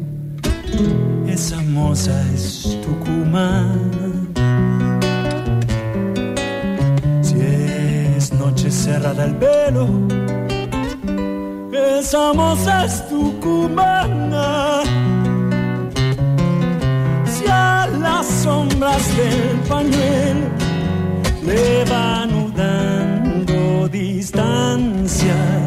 esa 1.29 1.63
moza 1.63 2.25
es 2.35 2.77
tucumana. 2.83 4.09
Si 7.23 7.37
es 7.41 8.33
noche 8.33 8.69
cerrada 8.73 9.27
el 9.27 9.37
pelo, 9.37 9.87
esa 11.73 12.33
moza 12.33 12.85
es 12.85 13.09
tucumana. 13.09 14.83
Si 17.27 17.45
a 17.49 17.87
las 18.01 18.27
sombras 18.27 19.07
del 19.17 19.59
pañuelo 19.69 20.49
le 21.47 21.85
van 21.85 22.53
dando 22.57 23.89
distancias. 23.89 25.63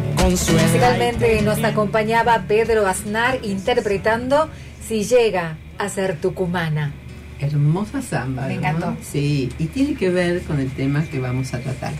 Te 0.00 0.22
consuela. 0.22 0.62
Musicalmente 0.62 1.42
nos 1.42 1.62
acompañaba 1.64 2.44
Pedro 2.46 2.86
Aznar 2.86 3.38
interpretando 3.42 4.48
Si 4.86 5.04
llega 5.04 5.56
a 5.78 5.88
ser 5.88 6.16
tucumana. 6.16 6.92
Hermosa 7.40 8.02
samba. 8.02 8.46
Me 8.46 8.54
¿no? 8.54 8.60
encantó. 8.60 8.96
Sí, 9.02 9.50
y 9.58 9.66
tiene 9.66 9.94
que 9.94 10.10
ver 10.10 10.42
con 10.42 10.60
el 10.60 10.70
tema 10.70 11.04
que 11.04 11.20
vamos 11.20 11.54
a 11.54 11.60
tratar. 11.60 11.92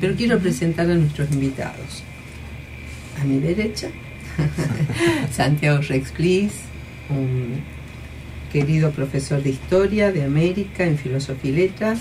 Pero 0.00 0.14
quiero 0.14 0.38
presentar 0.38 0.90
a 0.90 0.94
nuestros 0.94 1.30
invitados. 1.30 2.02
A 3.20 3.24
mi 3.24 3.38
derecha, 3.38 3.88
Santiago 5.32 5.80
Rex 5.80 6.12
Bliss, 6.12 6.52
un 7.08 7.62
querido 8.52 8.90
profesor 8.90 9.42
de 9.42 9.50
historia 9.50 10.12
de 10.12 10.24
América 10.24 10.84
en 10.84 10.98
filosofía 10.98 11.50
y 11.50 11.54
letras. 11.54 12.00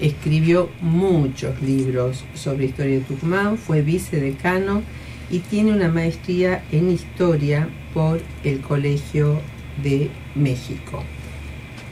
Escribió 0.00 0.70
muchos 0.80 1.60
libros 1.62 2.24
sobre 2.34 2.66
historia 2.66 2.94
de 2.96 3.00
Tucumán, 3.02 3.56
fue 3.58 3.82
vicedecano 3.82 4.82
y 5.30 5.38
tiene 5.40 5.72
una 5.72 5.88
maestría 5.88 6.64
en 6.72 6.90
historia 6.90 7.68
por 7.94 8.20
el 8.44 8.60
Colegio 8.60 9.40
de 9.82 10.10
México. 10.34 11.02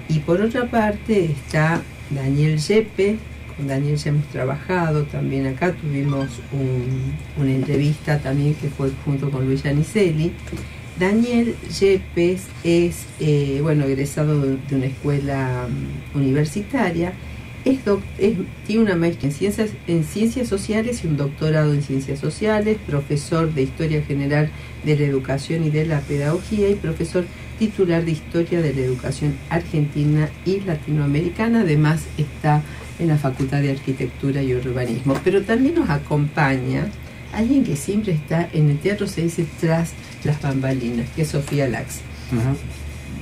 Y 0.08 0.18
por 0.20 0.40
otra 0.40 0.66
parte 0.70 1.26
está 1.26 1.82
Daniel 2.10 2.58
Yepe, 2.58 3.16
con 3.56 3.68
Daniel 3.68 3.96
ya 3.96 4.10
hemos 4.10 4.26
trabajado 4.26 5.04
también 5.04 5.46
acá, 5.46 5.72
tuvimos 5.72 6.26
un- 6.52 7.12
una 7.40 7.52
entrevista 7.54 8.18
también 8.18 8.54
que 8.54 8.68
fue 8.68 8.90
junto 9.04 9.30
con 9.30 9.46
Luis 9.46 9.62
Yanicelli. 9.62 10.32
Daniel 10.98 11.54
Yepes 11.78 12.42
es, 12.64 13.04
eh, 13.20 13.60
bueno, 13.62 13.84
egresado 13.84 14.40
de, 14.42 14.56
de 14.68 14.76
una 14.76 14.86
escuela 14.86 15.66
mm, 16.14 16.18
universitaria, 16.18 17.12
es 17.64 17.84
doc- 17.84 18.02
es- 18.18 18.36
tiene 18.66 18.82
una 18.82 18.96
maestría 18.96 19.30
en 19.30 19.36
ciencias, 19.36 19.70
en 19.86 20.04
ciencias 20.04 20.48
sociales 20.48 21.02
y 21.04 21.06
un 21.08 21.16
doctorado 21.16 21.74
en 21.74 21.82
ciencias 21.82 22.18
sociales, 22.18 22.78
profesor 22.86 23.52
de 23.52 23.62
Historia 23.62 24.02
General 24.02 24.50
de 24.84 24.96
la 24.96 25.04
Educación 25.04 25.64
y 25.64 25.70
de 25.70 25.84
la 25.86 26.00
Pedagogía 26.00 26.68
y 26.70 26.74
profesor 26.74 27.24
titular 27.58 28.04
de 28.04 28.12
Historia 28.12 28.62
de 28.62 28.72
la 28.72 28.80
Educación 28.80 29.34
Argentina 29.50 30.30
y 30.46 30.60
Latinoamericana. 30.60 31.60
Además 31.60 32.02
está 32.16 32.62
en 32.98 33.08
la 33.08 33.18
Facultad 33.18 33.60
de 33.60 33.72
Arquitectura 33.72 34.42
y 34.42 34.54
Urbanismo. 34.54 35.14
Pero 35.22 35.42
también 35.42 35.74
nos 35.74 35.90
acompaña 35.90 36.86
alguien 37.34 37.62
que 37.64 37.76
siempre 37.76 38.12
está 38.12 38.48
en 38.52 38.70
el 38.70 38.78
teatro, 38.78 39.06
se 39.06 39.22
dice 39.22 39.44
tras 39.60 39.90
las 40.24 40.40
bambalinas, 40.40 41.06
que 41.14 41.22
es 41.22 41.28
Sofía 41.28 41.68
Lax. 41.68 42.00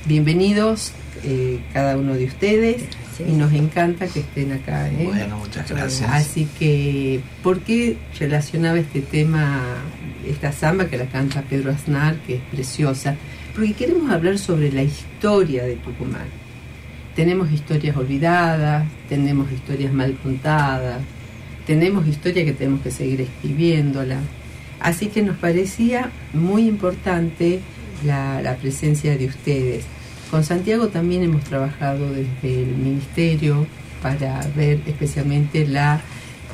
Bienvenidos 0.07 0.93
eh, 1.25 1.59
cada 1.73 1.97
uno 1.97 2.15
de 2.15 2.25
ustedes 2.27 2.83
y 3.27 3.33
nos 3.33 3.53
encanta 3.53 4.07
que 4.07 4.21
estén 4.21 4.53
acá. 4.53 4.89
¿eh? 4.89 5.05
Bueno, 5.05 5.39
muchas 5.39 5.71
gracias. 5.71 6.11
Así 6.11 6.49
que, 6.59 7.21
¿por 7.43 7.61
qué 7.61 7.97
relacionaba 8.19 8.79
este 8.79 9.01
tema, 9.01 9.61
esta 10.27 10.53
samba 10.53 10.87
que 10.87 10.97
la 10.97 11.07
canta 11.07 11.43
Pedro 11.43 11.71
Aznar, 11.71 12.17
que 12.27 12.37
es 12.37 12.43
preciosa? 12.43 13.17
Porque 13.55 13.73
queremos 13.73 14.11
hablar 14.11 14.39
sobre 14.39 14.71
la 14.71 14.83
historia 14.83 15.65
de 15.65 15.77
Tucumán. 15.77 16.27
Tenemos 17.17 17.51
historias 17.51 17.97
olvidadas, 17.97 18.87
tenemos 19.09 19.51
historias 19.51 19.93
mal 19.93 20.17
contadas, 20.23 21.01
tenemos 21.67 22.07
historia 22.07 22.45
que 22.45 22.53
tenemos 22.53 22.83
que 22.83 22.93
seguir 22.93 23.21
escribiéndola. 23.23 24.19
Así 24.81 25.07
que 25.09 25.23
nos 25.23 25.37
parecía 25.37 26.11
muy 26.33 26.69
importante 26.69 27.61
la, 28.05 28.41
la 28.43 28.55
presencia 28.55 29.19
de 29.19 29.27
ustedes. 29.27 29.85
Con 30.31 30.45
Santiago 30.45 30.89
también 30.89 31.23
hemos 31.23 31.43
trabajado 31.45 32.11
desde 32.13 32.63
el 32.63 32.77
Ministerio 32.77 33.67
para 34.03 34.41
ver 34.55 34.81
especialmente 34.87 35.67
la, 35.67 36.01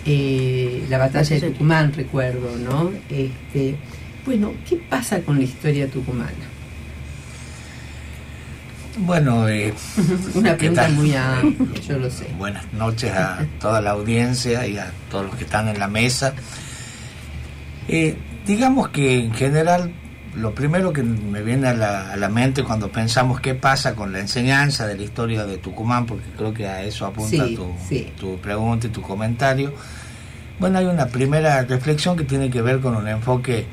eh, 0.06 0.84
la 0.88 0.98
batalla 0.98 1.40
de 1.40 1.50
Tucumán, 1.50 1.92
recuerdo, 1.92 2.56
¿no? 2.56 2.90
Este, 3.10 3.74
bueno, 4.24 4.52
¿qué 4.68 4.76
pasa 4.76 5.20
con 5.20 5.38
la 5.38 5.44
historia 5.44 5.88
tucumana? 5.90 6.30
Bueno, 8.98 9.48
eh, 9.48 9.74
Una 10.34 10.52
¿qué 10.52 10.56
pregunta 10.58 10.82
tal? 10.82 10.92
muy 10.94 11.14
amplia, 11.16 11.80
yo 11.82 11.98
lo 11.98 12.08
sé. 12.10 12.26
buenas 12.38 12.72
noches 12.72 13.10
a 13.12 13.44
toda 13.60 13.80
la 13.80 13.90
audiencia 13.90 14.66
y 14.68 14.78
a 14.78 14.92
todos 15.10 15.26
los 15.26 15.34
que 15.34 15.44
están 15.44 15.66
en 15.68 15.80
la 15.80 15.88
mesa. 15.88 16.32
Eh, 17.88 18.16
digamos 18.46 18.88
que 18.90 19.18
en 19.18 19.34
general 19.34 19.92
lo 20.36 20.54
primero 20.54 20.92
que 20.92 21.02
me 21.02 21.42
viene 21.42 21.68
a 21.68 21.74
la, 21.74 22.12
a 22.12 22.16
la 22.16 22.28
mente 22.28 22.62
cuando 22.64 22.90
pensamos 22.90 23.40
qué 23.40 23.54
pasa 23.54 23.94
con 23.94 24.12
la 24.12 24.18
enseñanza 24.20 24.86
de 24.86 24.96
la 24.96 25.02
historia 25.02 25.44
de 25.46 25.58
Tucumán, 25.58 26.06
porque 26.06 26.24
creo 26.36 26.52
que 26.52 26.66
a 26.66 26.82
eso 26.82 27.06
apunta 27.06 27.46
Sí, 27.46 27.54
tu, 27.56 27.72
sí. 27.88 28.12
tu 28.18 28.38
pregunta 28.38 28.86
y 28.88 28.90
tu 28.90 29.00
comentario. 29.00 29.72
Bueno, 30.58 30.78
hay 30.78 30.86
una 30.86 31.06
primera 31.06 31.62
reflexión 31.64 32.16
que 32.16 32.24
tiene 32.24 32.50
que 32.50 32.62
ver 32.62 32.80
con 32.80 32.94
un 32.96 33.06
enfoque 33.08 33.64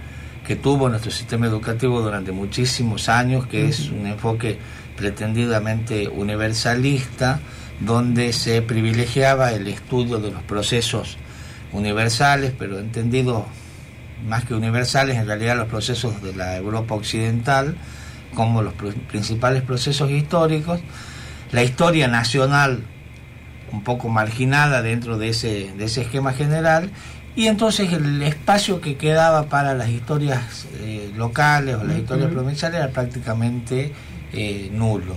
que 0.45 0.55
tuvo 0.55 0.89
nuestro 0.89 1.11
sistema 1.11 1.45
educativo 1.47 2.01
durante 2.01 2.31
muchísimos 2.31 3.09
años, 3.09 3.45
que 3.47 3.67
es 3.67 3.89
un 3.89 4.07
enfoque 4.07 4.57
pretendidamente 4.97 6.07
universalista, 6.07 7.39
donde 7.79 8.33
se 8.33 8.61
privilegiaba 8.61 9.51
el 9.51 9.67
estudio 9.67 10.17
de 10.19 10.31
los 10.31 10.43
procesos 10.43 11.17
universales, 11.73 12.53
pero 12.57 12.79
entendido 12.79 13.45
más 14.27 14.45
que 14.45 14.53
universales, 14.53 15.17
en 15.17 15.27
realidad 15.27 15.57
los 15.57 15.67
procesos 15.67 16.21
de 16.21 16.33
la 16.33 16.57
Europa 16.57 16.95
occidental, 16.95 17.75
como 18.33 18.61
los 18.61 18.73
principales 19.09 19.61
procesos 19.61 20.09
históricos, 20.09 20.79
la 21.51 21.63
historia 21.63 22.07
nacional 22.07 22.83
un 23.71 23.83
poco 23.83 24.09
marginada 24.09 24.81
dentro 24.81 25.17
de 25.17 25.29
ese, 25.29 25.71
de 25.77 25.85
ese 25.85 26.01
esquema 26.01 26.33
general, 26.33 26.91
y 27.35 27.47
entonces 27.47 27.93
el 27.93 28.21
espacio 28.21 28.81
que 28.81 28.97
quedaba 28.97 29.43
para 29.43 29.73
las 29.73 29.89
historias 29.89 30.67
eh, 30.81 31.11
locales 31.15 31.75
o 31.75 31.83
las 31.83 31.97
historias 31.97 32.29
provinciales 32.29 32.81
era 32.81 32.89
prácticamente 32.89 33.93
eh, 34.33 34.69
nulo. 34.73 35.15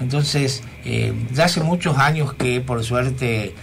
Entonces, 0.00 0.62
eh, 0.84 1.12
ya 1.32 1.44
hace 1.44 1.60
muchos 1.60 1.98
años 1.98 2.34
que 2.34 2.60
por 2.60 2.82
suerte 2.84 3.54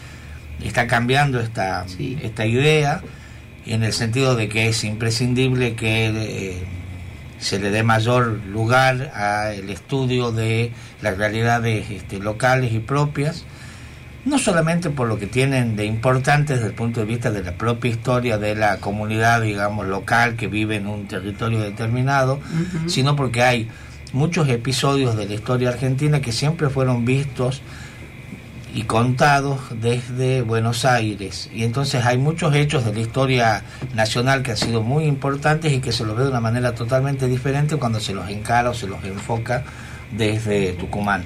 está 0.63 0.87
cambiando 0.87 1.39
esta, 1.39 1.85
esta 2.21 2.45
idea, 2.45 3.01
en 3.65 3.83
el 3.83 3.93
sentido 3.93 4.35
de 4.35 4.47
que 4.47 4.67
es 4.67 4.83
imprescindible 4.83 5.75
que 5.75 6.07
eh, 6.07 6.63
se 7.39 7.59
le 7.59 7.71
dé 7.71 7.83
mayor 7.83 8.39
lugar 8.47 9.11
al 9.13 9.69
estudio 9.69 10.31
de 10.31 10.71
las 11.01 11.17
realidades 11.17 11.89
este, 11.89 12.19
locales 12.19 12.73
y 12.73 12.79
propias, 12.79 13.45
no 14.23 14.39
solamente 14.39 14.89
por 14.89 15.07
lo 15.07 15.19
que 15.19 15.27
tienen 15.27 15.75
de 15.75 15.85
importante 15.85 16.53
desde 16.53 16.67
el 16.67 16.73
punto 16.73 16.99
de 16.99 17.05
vista 17.05 17.31
de 17.31 17.43
la 17.43 17.53
propia 17.53 17.91
historia 17.91 18.37
de 18.37 18.55
la 18.55 18.77
comunidad, 18.77 19.41
digamos, 19.41 19.87
local 19.87 20.35
que 20.35 20.47
vive 20.47 20.77
en 20.77 20.87
un 20.87 21.07
territorio 21.07 21.59
determinado, 21.59 22.39
sino 22.87 23.15
porque 23.15 23.43
hay 23.43 23.69
muchos 24.13 24.49
episodios 24.49 25.15
de 25.15 25.27
la 25.27 25.33
historia 25.33 25.69
argentina 25.69 26.21
que 26.21 26.31
siempre 26.31 26.69
fueron 26.69 27.05
vistos 27.05 27.61
y 28.75 28.83
contados 28.83 29.61
desde 29.81 30.41
Buenos 30.41 30.83
Aires. 30.83 31.49
Y 31.53 31.63
entonces 31.63 32.05
hay 32.05 32.17
muchos 32.17 32.53
hechos 32.53 32.83
de 32.83 32.93
la 32.93 32.99
historia 32.99 33.63
nacional 33.93 34.43
que 34.43 34.51
han 34.51 34.57
sido 34.57 34.83
muy 34.83 35.05
importantes 35.05 35.71
y 35.71 35.79
que 35.79 35.93
se 35.93 36.03
los 36.03 36.17
ve 36.17 36.23
de 36.23 36.29
una 36.29 36.41
manera 36.41 36.75
totalmente 36.75 37.29
diferente 37.29 37.77
cuando 37.77 38.01
se 38.01 38.13
los 38.13 38.29
encara 38.29 38.71
o 38.71 38.73
se 38.73 38.87
los 38.87 39.01
enfoca 39.05 39.63
desde 40.11 40.73
Tucumán. 40.73 41.23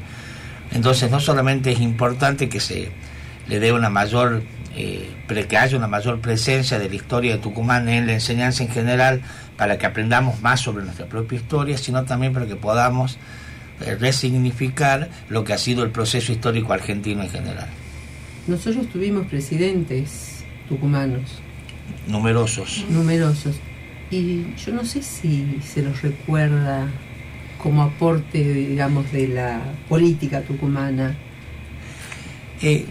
Entonces 0.71 1.09
no 1.09 1.19
solamente 1.19 1.71
es 1.71 1.79
importante 1.81 2.49
que 2.49 2.59
se 2.59 2.91
le 3.47 3.59
dé 3.59 3.73
una 3.73 3.89
mayor, 3.89 4.43
eh, 4.75 5.09
que 5.27 5.57
haya 5.57 5.75
una 5.75 5.87
mayor 5.87 6.21
presencia 6.21 6.77
de 6.77 6.87
la 6.87 6.95
historia 6.95 7.31
de 7.31 7.39
Tucumán 7.39 7.89
en 7.89 8.05
la 8.05 8.13
enseñanza 8.13 8.61
en 8.61 8.69
general, 8.69 9.23
para 9.57 9.79
que 9.79 9.87
aprendamos 9.87 10.39
más 10.41 10.61
sobre 10.61 10.83
nuestra 10.85 11.07
propia 11.07 11.37
historia, 11.37 11.79
sino 11.79 12.03
también 12.03 12.31
para 12.31 12.45
que 12.45 12.55
podamos 12.55 13.17
resignificar 14.00 15.09
lo 15.29 15.43
que 15.43 15.53
ha 15.53 15.57
sido 15.57 15.83
el 15.83 15.91
proceso 15.91 16.31
histórico 16.31 16.74
argentino 16.74 17.24
en 17.24 17.29
general. 17.29 17.69
Nosotros 18.48 18.88
tuvimos 18.89 19.27
presidentes 19.27 20.43
tucumanos. 20.67 21.41
Numerosos. 22.07 22.86
Numerosos. 22.89 23.55
Y 24.12 24.45
yo 24.55 24.74
no 24.74 24.83
sé 24.86 25.03
si 25.03 25.59
se 25.63 25.81
los 25.81 26.01
recuerda 26.01 26.88
como 27.62 27.83
aporte, 27.83 28.53
digamos, 28.53 29.12
de 29.12 29.27
la 29.27 29.62
política 29.88 30.41
tucumana. 30.41 31.15
Eh, 32.62 32.86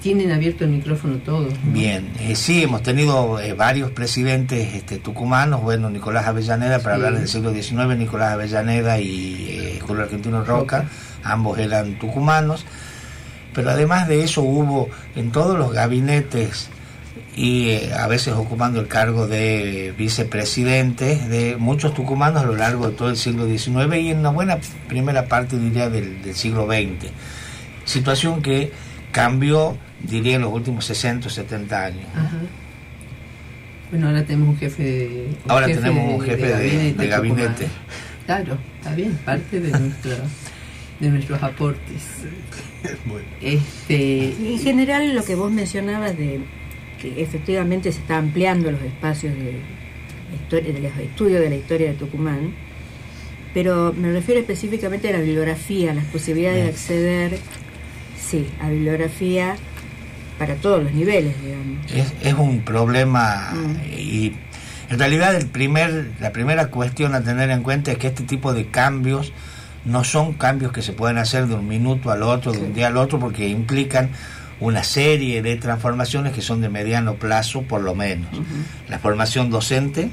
tienen 0.00 0.30
abierto 0.30 0.64
el 0.64 0.70
micrófono 0.70 1.16
todos. 1.18 1.52
Bien, 1.64 2.08
eh, 2.20 2.36
sí, 2.36 2.62
hemos 2.62 2.82
tenido 2.82 3.40
eh, 3.40 3.52
varios 3.52 3.90
presidentes 3.90 4.74
este, 4.74 4.98
tucumanos, 4.98 5.62
bueno, 5.62 5.90
Nicolás 5.90 6.26
Avellaneda, 6.26 6.78
para 6.80 6.96
hablar 6.96 7.18
del 7.18 7.28
siglo 7.28 7.52
XIX, 7.52 7.96
Nicolás 7.96 8.32
Avellaneda 8.32 9.00
y 9.00 9.48
eh, 9.50 9.80
Julio 9.80 10.04
Argentino 10.04 10.44
Roca, 10.44 10.88
ambos 11.24 11.58
eran 11.58 11.98
tucumanos, 11.98 12.64
pero 13.54 13.70
además 13.70 14.08
de 14.08 14.22
eso 14.22 14.42
hubo 14.42 14.88
en 15.16 15.32
todos 15.32 15.58
los 15.58 15.72
gabinetes 15.72 16.70
y 17.34 17.84
a 17.92 18.06
veces 18.08 18.34
ocupando 18.34 18.80
el 18.80 18.88
cargo 18.88 19.26
de 19.26 19.94
vicepresidente 19.96 21.16
de 21.16 21.56
muchos 21.56 21.94
tucumanos 21.94 22.42
a 22.42 22.46
lo 22.46 22.56
largo 22.56 22.88
de 22.88 22.96
todo 22.96 23.10
el 23.10 23.16
siglo 23.16 23.46
XIX 23.46 23.96
y 23.96 24.10
en 24.10 24.18
una 24.18 24.30
buena 24.30 24.58
primera 24.88 25.26
parte, 25.26 25.58
diría, 25.58 25.88
del, 25.88 26.22
del 26.22 26.34
siglo 26.34 26.66
XX. 26.66 27.10
Situación 27.84 28.42
que 28.42 28.72
cambió 29.12 29.76
diría 30.02 30.36
en 30.36 30.42
los 30.42 30.52
últimos 30.52 30.84
60 30.86 31.26
o 31.26 31.30
70 31.30 31.84
años. 31.84 32.06
Bueno, 33.90 34.08
ahora 34.08 34.24
tenemos 34.24 34.48
un 34.50 34.58
jefe 34.58 34.82
de, 34.82 35.28
ahora 35.46 35.66
tenemos 35.66 36.14
un 36.14 36.20
jefe 36.20 36.46
de, 36.92 37.06
gabinete. 37.06 37.68
Claro, 38.26 38.58
está 38.78 38.94
bien, 38.94 39.12
parte 39.24 39.60
de 39.60 39.70
nuestro 39.70 40.12
de 41.00 41.08
nuestros 41.10 41.42
aportes. 41.42 42.02
Este, 43.40 44.30
en 44.30 44.58
general 44.58 45.14
lo 45.14 45.24
que 45.24 45.34
vos 45.34 45.50
mencionabas 45.50 46.16
de 46.18 46.40
que 47.00 47.22
efectivamente 47.22 47.92
se 47.92 48.00
está 48.00 48.18
ampliando 48.18 48.70
los 48.70 48.82
espacios 48.82 49.34
de, 49.34 49.60
historia, 50.34 50.72
de 50.72 50.80
los 50.80 50.96
estudios 50.98 51.40
de 51.40 51.50
la 51.50 51.56
historia 51.56 51.88
de 51.88 51.94
Tucumán, 51.94 52.52
pero 53.54 53.94
me 53.96 54.12
refiero 54.12 54.40
específicamente 54.40 55.08
a 55.08 55.12
la 55.12 55.18
bibliografía, 55.18 55.94
las 55.94 56.04
posibilidades 56.06 56.64
de 56.64 56.70
acceder, 56.70 57.38
sí, 58.20 58.46
a 58.60 58.68
bibliografía 58.68 59.56
para 60.38 60.54
todos 60.56 60.82
los 60.82 60.92
niveles, 60.92 61.34
digamos. 61.42 61.92
Es, 62.22 62.34
un 62.34 62.60
problema 62.60 63.52
mm. 63.52 63.98
y 63.98 64.36
en 64.90 64.98
realidad 64.98 65.34
el 65.34 65.46
primer, 65.46 66.12
la 66.20 66.32
primera 66.32 66.68
cuestión 66.68 67.14
a 67.14 67.22
tener 67.22 67.50
en 67.50 67.62
cuenta 67.62 67.92
es 67.92 67.98
que 67.98 68.06
este 68.06 68.24
tipo 68.24 68.54
de 68.54 68.70
cambios 68.70 69.32
no 69.84 70.04
son 70.04 70.34
cambios 70.34 70.72
que 70.72 70.82
se 70.82 70.92
pueden 70.92 71.18
hacer 71.18 71.46
de 71.46 71.54
un 71.54 71.68
minuto 71.68 72.10
al 72.10 72.22
otro, 72.22 72.52
de 72.52 72.58
un 72.58 72.74
día 72.74 72.88
al 72.88 72.96
otro, 72.96 73.18
porque 73.18 73.48
implican 73.48 74.10
una 74.60 74.82
serie 74.82 75.42
de 75.42 75.56
transformaciones 75.56 76.32
que 76.32 76.42
son 76.42 76.60
de 76.60 76.68
mediano 76.68 77.14
plazo, 77.14 77.62
por 77.62 77.80
lo 77.80 77.94
menos. 77.94 78.28
La 78.88 78.98
formación 78.98 79.50
docente, 79.50 80.10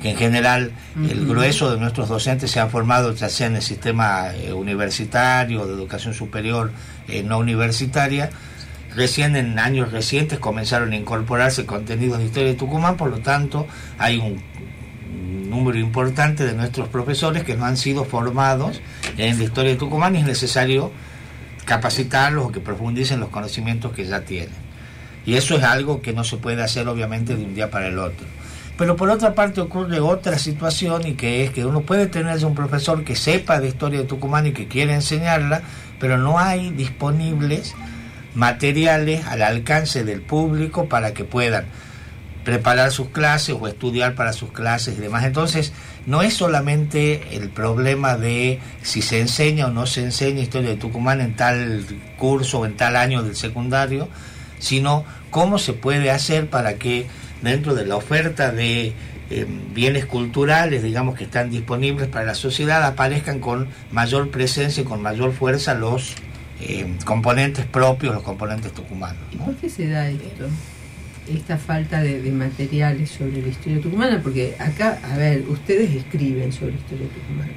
que 0.00 0.10
en 0.10 0.16
general 0.16 0.72
el 1.08 1.26
grueso 1.26 1.70
de 1.70 1.78
nuestros 1.78 2.08
docentes 2.08 2.50
se 2.50 2.60
han 2.60 2.70
formado 2.70 3.14
ya 3.14 3.28
sea 3.28 3.48
en 3.48 3.56
el 3.56 3.62
sistema 3.62 4.32
eh, 4.34 4.52
universitario, 4.52 5.66
de 5.66 5.74
educación 5.74 6.14
superior, 6.14 6.70
eh, 7.08 7.22
no 7.22 7.38
universitaria, 7.38 8.30
recién 8.98 9.36
en 9.36 9.58
años 9.60 9.92
recientes 9.92 10.40
comenzaron 10.40 10.92
a 10.92 10.96
incorporarse 10.96 11.64
contenidos 11.64 12.18
de 12.18 12.24
historia 12.26 12.48
de 12.48 12.54
Tucumán, 12.54 12.96
por 12.96 13.10
lo 13.10 13.20
tanto 13.20 13.66
hay 13.96 14.18
un 14.18 14.42
número 15.48 15.78
importante 15.78 16.44
de 16.44 16.52
nuestros 16.54 16.88
profesores 16.88 17.44
que 17.44 17.56
no 17.56 17.64
han 17.64 17.76
sido 17.76 18.04
formados 18.04 18.80
en 19.16 19.38
la 19.38 19.44
historia 19.44 19.70
de 19.70 19.78
Tucumán 19.78 20.16
y 20.16 20.18
es 20.18 20.26
necesario 20.26 20.90
capacitarlos 21.64 22.46
o 22.46 22.52
que 22.52 22.58
profundicen 22.58 23.20
los 23.20 23.28
conocimientos 23.28 23.92
que 23.92 24.04
ya 24.04 24.22
tienen. 24.22 24.68
Y 25.24 25.34
eso 25.34 25.56
es 25.56 25.62
algo 25.62 26.02
que 26.02 26.12
no 26.12 26.24
se 26.24 26.36
puede 26.36 26.62
hacer 26.62 26.88
obviamente 26.88 27.36
de 27.36 27.44
un 27.44 27.54
día 27.54 27.70
para 27.70 27.86
el 27.86 27.98
otro. 27.98 28.26
Pero 28.76 28.96
por 28.96 29.10
otra 29.10 29.34
parte 29.34 29.60
ocurre 29.60 30.00
otra 30.00 30.38
situación 30.38 31.06
y 31.06 31.14
que 31.14 31.44
es 31.44 31.50
que 31.50 31.64
uno 31.64 31.82
puede 31.82 32.08
tener 32.08 32.44
un 32.44 32.54
profesor 32.54 33.04
que 33.04 33.14
sepa 33.14 33.60
de 33.60 33.68
historia 33.68 34.00
de 34.00 34.06
Tucumán 34.06 34.46
y 34.46 34.52
que 34.52 34.66
quiere 34.66 34.94
enseñarla, 34.94 35.62
pero 36.00 36.18
no 36.18 36.38
hay 36.38 36.70
disponibles 36.70 37.74
materiales 38.34 39.26
al 39.26 39.42
alcance 39.42 40.04
del 40.04 40.20
público 40.22 40.88
para 40.88 41.14
que 41.14 41.24
puedan 41.24 41.66
preparar 42.44 42.92
sus 42.92 43.08
clases 43.08 43.54
o 43.60 43.68
estudiar 43.68 44.14
para 44.14 44.32
sus 44.32 44.50
clases 44.52 44.96
y 44.96 45.00
demás. 45.00 45.24
Entonces, 45.24 45.72
no 46.06 46.22
es 46.22 46.32
solamente 46.32 47.36
el 47.36 47.50
problema 47.50 48.16
de 48.16 48.58
si 48.82 49.02
se 49.02 49.20
enseña 49.20 49.66
o 49.66 49.70
no 49.70 49.86
se 49.86 50.02
enseña 50.02 50.40
historia 50.40 50.70
de 50.70 50.76
Tucumán 50.76 51.20
en 51.20 51.36
tal 51.36 51.84
curso 52.16 52.60
o 52.60 52.66
en 52.66 52.74
tal 52.74 52.96
año 52.96 53.22
del 53.22 53.36
secundario, 53.36 54.08
sino 54.58 55.04
cómo 55.30 55.58
se 55.58 55.74
puede 55.74 56.10
hacer 56.10 56.48
para 56.48 56.76
que 56.76 57.06
dentro 57.42 57.74
de 57.74 57.84
la 57.84 57.96
oferta 57.96 58.50
de 58.50 58.94
eh, 59.30 59.46
bienes 59.74 60.06
culturales, 60.06 60.82
digamos, 60.82 61.16
que 61.16 61.24
están 61.24 61.50
disponibles 61.50 62.08
para 62.08 62.24
la 62.24 62.34
sociedad, 62.34 62.82
aparezcan 62.84 63.40
con 63.40 63.68
mayor 63.92 64.30
presencia 64.30 64.82
y 64.82 64.86
con 64.86 65.02
mayor 65.02 65.34
fuerza 65.34 65.74
los 65.74 66.14
eh, 66.60 66.86
componentes 67.04 67.66
propios, 67.66 68.14
los 68.14 68.22
componentes 68.22 68.72
tucumanos. 68.72 69.22
¿Y 69.32 69.36
por 69.36 69.54
qué 69.56 69.70
se 69.70 69.88
da 69.88 70.08
esto? 70.08 70.46
Esta 71.32 71.58
falta 71.58 72.00
de, 72.00 72.30
materiales 72.32 73.10
sobre 73.10 73.42
la 73.42 73.48
historia 73.48 73.80
tucumana, 73.80 74.20
porque 74.22 74.56
acá, 74.58 74.98
a 75.04 75.16
ver, 75.16 75.44
ustedes 75.48 75.94
escriben 75.94 76.52
sobre 76.52 76.72
la 76.72 76.78
historia 76.78 77.06
tucumana. 77.08 77.52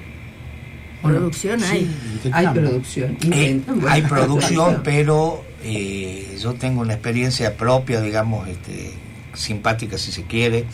Producción 1.02 1.64
hay. 1.64 1.90
hay 2.32 2.48
producción. 2.48 3.18
Eh, 3.32 3.62
hay 3.88 4.02
producción, 4.10 4.82
pero 4.84 5.44
eh, 5.64 6.38
yo 6.40 6.54
tengo 6.54 6.82
una 6.82 6.94
experiencia 6.94 7.58
propia, 7.58 8.02
digamos, 8.02 8.48
este, 8.48 8.92
simpática 9.34 9.98
si 9.98 10.12
se 10.12 10.24
quiere. 10.24 10.66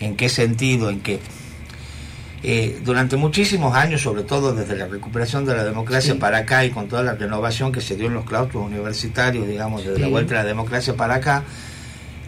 ¿En 0.00 0.16
qué 0.16 0.28
sentido? 0.28 0.88
En 0.88 1.00
que 1.00 1.20
eh, 2.46 2.78
durante 2.84 3.16
muchísimos 3.16 3.74
años, 3.74 4.02
sobre 4.02 4.22
todo 4.22 4.54
desde 4.54 4.76
la 4.76 4.86
recuperación 4.86 5.46
de 5.46 5.54
la 5.54 5.64
democracia 5.64 6.14
para 6.18 6.36
acá 6.36 6.62
y 6.62 6.68
con 6.68 6.88
toda 6.88 7.02
la 7.02 7.14
renovación 7.14 7.72
que 7.72 7.80
se 7.80 7.96
dio 7.96 8.08
en 8.08 8.12
los 8.12 8.26
claustros 8.26 8.66
universitarios, 8.66 9.48
digamos, 9.48 9.82
desde 9.82 9.98
la 9.98 10.08
vuelta 10.08 10.34
a 10.34 10.42
la 10.42 10.44
democracia 10.44 10.94
para 10.94 11.14
acá, 11.14 11.44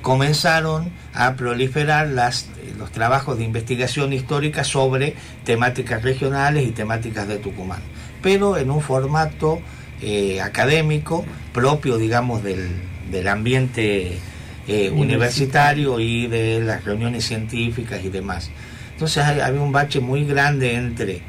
comenzaron 0.01 0.91
a 1.13 1.35
proliferar 1.35 2.09
las, 2.09 2.49
los 2.79 2.91
trabajos 2.93 3.37
de 3.37 3.45
investigación 3.45 4.15
histórica 4.15 4.65
sobre 4.65 5.15
temáticas 5.45 6.03
regionales 6.03 6.67
y 6.67 6.71
temáticas 6.71 7.29
de 7.29 7.37
Tucumán, 7.37 7.83
pero 8.23 8.57
en 8.57 8.71
un 8.71 8.81
formato 8.81 9.61
eh, 10.01 10.41
académico 10.41 11.27
propio, 11.53 11.99
digamos, 11.99 12.43
del, 12.43 12.71
del 13.11 13.29
ambiente 13.29 14.17
eh, 14.67 14.91
universitario 14.91 16.01
y 16.01 16.27
de 16.27 16.61
las 16.61 16.87
reuniones 16.87 17.27
científicas 17.27 18.03
y 18.03 18.09
demás. 18.09 18.51
Entonces 18.97 19.23
había 19.23 19.61
un 19.61 19.73
bache 19.73 20.01
muy 20.01 20.25
grande 20.25 20.75
entre 20.75 21.21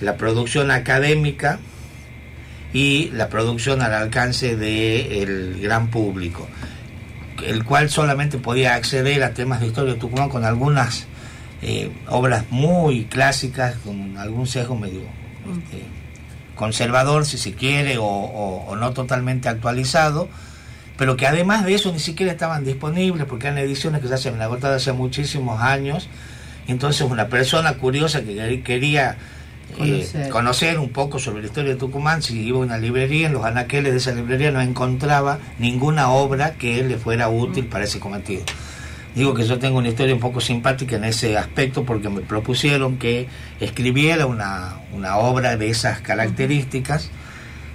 la 0.00 0.16
producción 0.16 0.70
académica 0.70 1.58
y 2.72 3.10
la 3.10 3.28
producción 3.28 3.82
al 3.82 3.92
alcance 3.92 4.56
del 4.56 5.60
gran 5.60 5.90
público, 5.90 6.48
el 7.44 7.62
cual 7.62 7.90
solamente 7.90 8.38
podía 8.38 8.74
acceder 8.74 9.22
a 9.22 9.34
temas 9.34 9.60
de 9.60 9.66
historia 9.66 9.92
de 9.92 10.00
Tucumán 10.00 10.30
con 10.30 10.46
algunas 10.46 11.08
eh, 11.60 11.92
obras 12.08 12.44
muy 12.48 13.04
clásicas, 13.04 13.76
con 13.84 14.16
algún 14.16 14.46
sesgo 14.46 14.74
medio 14.74 15.00
este, 15.00 15.84
conservador, 16.54 17.26
si 17.26 17.36
se 17.36 17.52
quiere, 17.52 17.96
o, 18.00 18.74
no 18.78 18.92
totalmente 18.94 19.50
actualizado, 19.50 20.26
pero 20.96 21.18
que 21.18 21.26
además 21.26 21.66
de 21.66 21.74
eso 21.74 21.92
ni 21.92 21.98
siquiera 21.98 22.32
estaban 22.32 22.64
disponibles, 22.64 23.26
porque 23.26 23.48
eran 23.48 23.58
ediciones 23.58 24.00
que 24.00 24.08
se 24.08 24.14
hacen 24.14 24.40
agotadas 24.40 24.80
hace 24.80 24.92
muchísimos 24.94 25.60
años. 25.60 26.08
Entonces 26.70 27.02
una 27.02 27.28
persona 27.28 27.74
curiosa 27.74 28.22
que 28.22 28.62
quería 28.64 29.16
eh, 29.78 30.28
conocer. 30.30 30.78
un 30.78 30.90
poco 30.90 31.18
sobre 31.18 31.40
la 31.40 31.48
historia 31.48 31.72
de 31.72 31.76
Tucumán, 31.76 32.22
si 32.22 32.40
iba 32.40 32.58
a 32.58 32.60
una 32.60 32.78
librería, 32.78 33.26
en 33.26 33.32
los 33.32 33.44
anaqueles 33.44 33.92
de 33.92 33.98
esa 33.98 34.12
librería 34.12 34.50
no 34.50 34.60
encontraba 34.60 35.38
ninguna 35.58 36.10
obra 36.10 36.54
que 36.54 36.82
le 36.82 36.96
fuera 36.96 37.28
útil 37.28 37.66
para 37.66 37.84
ese 37.84 37.98
cometido. 37.98 38.42
Digo 39.14 39.34
que 39.34 39.44
yo 39.44 39.58
tengo 39.58 39.78
una 39.78 39.88
historia 39.88 40.14
un 40.14 40.20
poco 40.20 40.40
simpática 40.40 40.94
en 40.94 41.04
ese 41.04 41.36
aspecto 41.36 41.84
porque 41.84 42.08
me 42.08 42.20
propusieron 42.20 42.98
que 42.98 43.26
escribiera 43.58 44.26
una, 44.26 44.76
una 44.92 45.16
obra 45.16 45.56
de 45.56 45.70
esas 45.70 46.00
características 46.00 47.10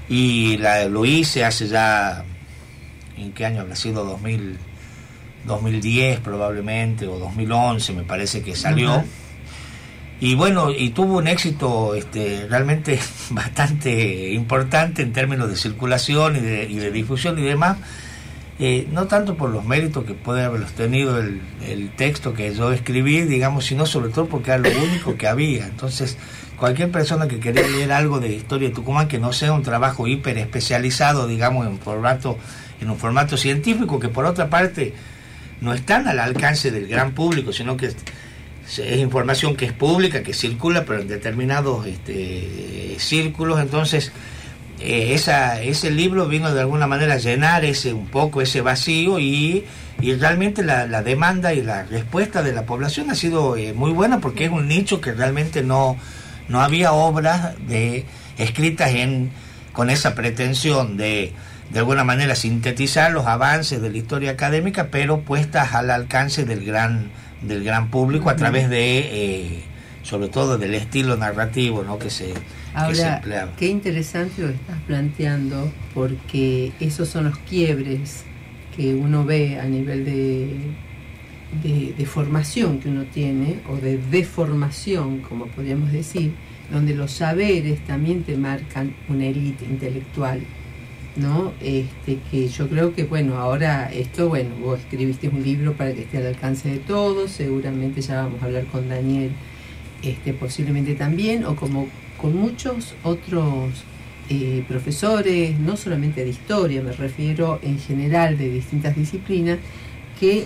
y 0.08 0.58
la, 0.58 0.86
lo 0.86 1.04
hice 1.04 1.44
hace 1.44 1.68
ya, 1.68 2.24
¿en 3.18 3.34
qué 3.34 3.46
año 3.46 3.62
habrá 3.62 3.76
sido? 3.76 4.06
2000, 4.06 4.58
2010 5.46 6.20
probablemente 6.20 7.08
o 7.08 7.18
2011 7.20 7.94
me 7.94 8.04
parece 8.04 8.42
que 8.42 8.56
salió. 8.56 9.04
Y 10.20 10.36
bueno, 10.36 10.72
y 10.72 10.92
tuvo 10.92 11.18
un 11.18 11.28
éxito 11.28 11.94
este, 11.94 12.48
realmente 12.50 13.00
bastante 13.32 14.32
importante 14.32 15.02
en 15.02 15.14
términos 15.14 15.50
de 15.50 15.56
circulación 15.56 16.38
y 16.38 16.40
de, 16.40 16.92
difusión 16.92 17.38
y 17.38 17.44
demás, 17.44 17.78
eh, 18.58 18.88
no 18.92 19.08
tanto 19.08 19.36
por 19.36 19.50
los 19.50 19.66
méritos 19.66 20.06
que 20.06 20.14
puede 20.14 20.44
haber 20.44 20.64
tenido 20.68 21.20
el, 21.20 21.42
texto 21.98 22.34
que 22.34 22.54
yo 22.54 22.72
escribí, 22.72 23.22
digamos, 23.24 23.66
sino 23.66 23.86
sobre 23.86 24.10
todo 24.10 24.28
porque 24.28 24.52
era 24.52 24.60
lo 24.60 24.70
único 24.70 25.18
que 25.18 25.28
había. 25.28 25.68
Entonces, 25.68 26.18
cualquier 26.58 26.92
persona 26.92 27.28
que 27.28 27.40
quería 27.42 27.68
leer 27.68 27.92
algo 27.92 28.22
de 28.22 28.34
historia 28.34 28.70
de 28.70 28.76
Tucumán 28.76 29.10
que 29.10 29.20
no 29.20 29.34
sea 29.34 29.52
un 29.52 29.64
trabajo 29.64 30.08
hiper 30.08 30.38
especializado, 30.38 31.28
digamos, 31.28 31.68
en 31.68 31.78
formato, 31.78 32.38
en 32.80 32.90
un 32.90 32.98
formato 32.98 33.36
científico, 33.36 34.00
que 34.00 34.08
por 34.08 34.26
otra 34.26 34.50
parte 34.50 34.94
no 35.66 35.74
están 35.74 36.08
al 36.08 36.20
alcance 36.20 36.70
del 36.70 36.88
gran 36.88 37.14
público, 37.14 37.52
sino 37.52 37.76
que 37.76 37.88
es 37.88 38.98
información 38.98 39.56
que 39.56 39.66
es 39.66 39.74
pública, 39.74 40.22
que 40.22 40.34
circula, 40.34 40.86
pero 40.86 41.02
en 41.02 41.08
determinados 41.08 41.88
este, 41.88 42.96
círculos, 43.00 43.60
entonces 43.60 44.12
eh, 44.80 45.14
ese 45.16 45.92
libro 45.92 46.28
vino 46.28 46.54
de 46.54 46.62
alguna 46.62 46.86
manera 46.86 47.16
a 47.16 47.18
llenar 47.18 47.66
ese 47.66 47.94
un 47.94 48.08
poco 48.08 48.42
ese 48.42 48.62
vacío 48.62 49.20
y, 49.20 49.66
realmente 50.20 50.64
la, 50.64 51.02
demanda 51.02 51.54
y 51.54 51.64
la 51.64 51.84
respuesta 51.84 52.44
de 52.44 52.54
la 52.54 52.66
población 52.66 53.10
ha 53.10 53.16
sido 53.16 53.58
eh, 53.58 53.74
muy 53.74 53.92
buena 53.92 54.20
porque 54.20 54.46
es 54.46 54.52
un 54.52 54.68
nicho 54.68 55.02
que 55.02 55.14
realmente 55.14 55.64
no, 55.64 55.98
no 56.48 56.62
había 56.62 56.92
obras 56.92 57.56
escritas 58.38 58.92
con 59.74 59.90
esa 59.90 60.14
pretensión 60.14 60.96
de 60.96 61.34
de 61.72 61.80
alguna 61.80 62.04
manera 62.04 62.36
sintetizar 62.36 63.12
los 63.12 63.26
avances 63.26 63.82
de 63.82 63.90
la 63.90 63.98
historia 63.98 64.32
académica 64.32 64.90
pero 64.92 65.22
puestas 65.22 65.74
al 65.74 65.90
alcance 65.92 66.46
del 66.46 66.64
gran 66.64 67.12
del 67.42 67.64
gran 67.64 67.90
público 67.90 68.30
a 68.30 68.36
través 68.36 68.70
de, 68.70 69.00
eh, 69.00 69.64
sobre 70.04 70.30
todo 70.30 70.58
del 70.58 70.74
estilo 70.76 71.18
narrativo 71.18 71.84
¿no? 71.84 72.00
que, 72.00 72.10
se, 72.10 72.34
Ahora, 72.76 73.22
Qué 73.58 73.68
interesante 73.68 74.42
lo 74.42 74.50
que 74.50 74.56
estás 74.56 74.82
planteando, 74.86 75.72
porque 75.94 76.74
esos 76.82 77.08
son 77.08 77.26
los 77.26 77.38
quiebres 77.40 78.26
que 78.76 78.94
uno 78.94 79.24
ve 79.24 79.58
a 79.62 79.64
nivel 79.64 80.04
de, 80.04 80.74
de, 81.64 82.06
formación 82.06 82.80
que 82.80 82.90
uno 82.90 83.06
tiene, 83.06 83.62
o 83.70 83.78
de 83.78 83.98
deformación, 83.98 85.20
como 85.22 85.48
podríamos 85.48 85.94
decir, 85.94 86.34
donde 86.70 86.94
los 86.94 87.12
saberes 87.12 87.80
también 87.86 88.24
te 88.24 88.36
marcan 88.36 88.94
una 89.08 89.26
élite 89.26 89.64
intelectual 89.64 90.42
¿no? 91.16 91.54
Este, 91.62 92.20
que 92.30 92.48
yo 92.48 92.68
creo 92.68 92.94
que, 92.94 93.04
bueno, 93.04 93.38
ahora 93.38 93.92
esto, 93.92 94.30
bueno, 94.30 94.50
vos 94.62 94.80
escribiste 94.80 95.30
un 95.30 95.44
libro 95.44 95.74
para 95.74 95.94
que 95.94 96.02
esté 96.02 96.18
al 96.18 96.28
alcance 96.28 96.70
de 96.70 96.78
todos, 96.78 97.32
seguramente 97.32 98.02
ya 98.02 98.24
vamos 98.24 98.42
a 98.42 98.46
hablar 98.46 98.66
con 98.66 98.90
Daniel, 98.90 99.32
este, 100.02 100.34
posiblemente 100.34 100.96
también, 100.96 101.46
o 101.46 101.56
como 101.56 101.88
con 102.22 102.36
muchos 102.36 102.96
otros 103.04 103.84
eh, 104.30 104.64
profesores, 104.68 105.58
no 105.60 105.78
solamente 105.78 106.24
de 106.24 106.30
historia, 106.30 106.82
me 106.82 106.92
refiero 106.92 107.60
en 107.62 107.80
general 107.80 108.38
de 108.38 108.50
distintas 108.50 108.96
disciplinas, 108.96 109.60
que 110.20 110.46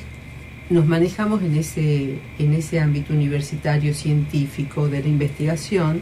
nos 0.69 0.85
manejamos 0.85 1.41
en 1.41 1.55
ese, 1.55 2.19
en 2.37 2.53
ese 2.53 2.79
ámbito 2.79 3.13
universitario 3.13 3.93
científico 3.93 4.87
de 4.87 5.01
la 5.01 5.07
investigación, 5.07 6.01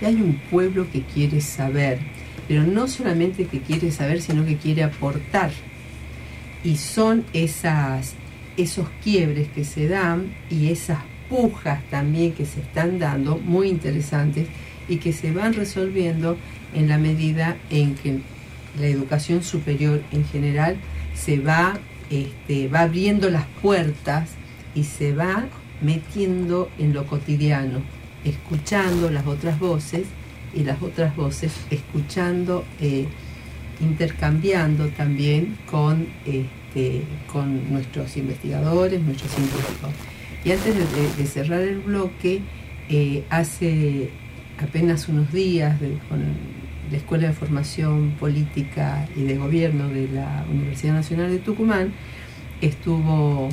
y 0.00 0.04
hay 0.04 0.16
un 0.16 0.34
pueblo 0.50 0.86
que 0.92 1.02
quiere 1.02 1.40
saber 1.40 1.98
pero 2.52 2.64
no 2.64 2.86
solamente 2.86 3.46
que 3.46 3.60
quiere 3.60 3.90
saber, 3.90 4.20
sino 4.20 4.44
que 4.44 4.58
quiere 4.58 4.82
aportar. 4.82 5.50
Y 6.62 6.76
son 6.76 7.24
esas, 7.32 8.12
esos 8.58 8.88
quiebres 9.02 9.48
que 9.48 9.64
se 9.64 9.88
dan 9.88 10.34
y 10.50 10.68
esas 10.68 10.98
pujas 11.30 11.82
también 11.88 12.32
que 12.32 12.44
se 12.44 12.60
están 12.60 12.98
dando, 12.98 13.38
muy 13.38 13.68
interesantes, 13.70 14.48
y 14.86 14.98
que 14.98 15.14
se 15.14 15.32
van 15.32 15.54
resolviendo 15.54 16.36
en 16.74 16.90
la 16.90 16.98
medida 16.98 17.56
en 17.70 17.94
que 17.94 18.18
la 18.78 18.86
educación 18.86 19.42
superior 19.42 20.02
en 20.12 20.26
general 20.26 20.76
se 21.14 21.38
va, 21.38 21.78
este, 22.10 22.68
va 22.68 22.80
abriendo 22.80 23.30
las 23.30 23.46
puertas 23.62 24.28
y 24.74 24.84
se 24.84 25.14
va 25.14 25.46
metiendo 25.80 26.70
en 26.78 26.92
lo 26.92 27.06
cotidiano, 27.06 27.80
escuchando 28.26 29.10
las 29.10 29.26
otras 29.26 29.58
voces 29.58 30.04
y 30.54 30.64
las 30.64 30.80
otras 30.82 31.14
voces, 31.16 31.52
escuchando, 31.70 32.64
eh, 32.80 33.06
intercambiando 33.80 34.88
también 34.88 35.56
con, 35.70 36.06
este, 36.26 37.02
con 37.32 37.72
nuestros 37.72 38.16
investigadores, 38.16 39.00
nuestros 39.00 39.30
científicos. 39.32 39.90
Y 40.44 40.52
antes 40.52 40.74
de, 41.16 41.26
cerrar 41.26 41.62
el 41.62 41.78
bloque, 41.78 42.40
eh, 42.88 43.24
hace 43.30 44.10
apenas 44.58 45.08
unos 45.08 45.32
días 45.32 45.78
con 46.08 46.20
la 46.90 46.96
Escuela 46.96 47.28
de 47.28 47.32
Formación 47.32 48.12
Política 48.18 49.08
y 49.16 49.22
de 49.22 49.36
Gobierno 49.36 49.88
de 49.88 50.08
la 50.08 50.44
Universidad 50.50 50.94
Nacional 50.94 51.30
de 51.30 51.38
Tucumán, 51.38 51.92
estuvo 52.60 53.48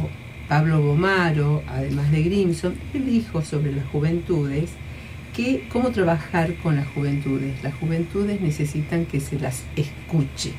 Pablo 0.47 0.81
Bomaro, 0.81 1.63
además 1.67 2.11
de 2.11 2.23
Grimson, 2.23 2.73
él 2.93 3.05
dijo 3.05 3.43
sobre 3.43 3.71
las 3.71 3.85
juventudes 3.87 4.71
cómo 5.69 5.91
trabajar 5.91 6.55
con 6.55 6.75
las 6.75 6.87
juventudes. 6.87 7.61
Las 7.63 7.73
juventudes 7.75 8.41
necesitan 8.41 9.05
que 9.05 9.19
se 9.19 9.39
las 9.39 9.63
escuche. 9.75 10.51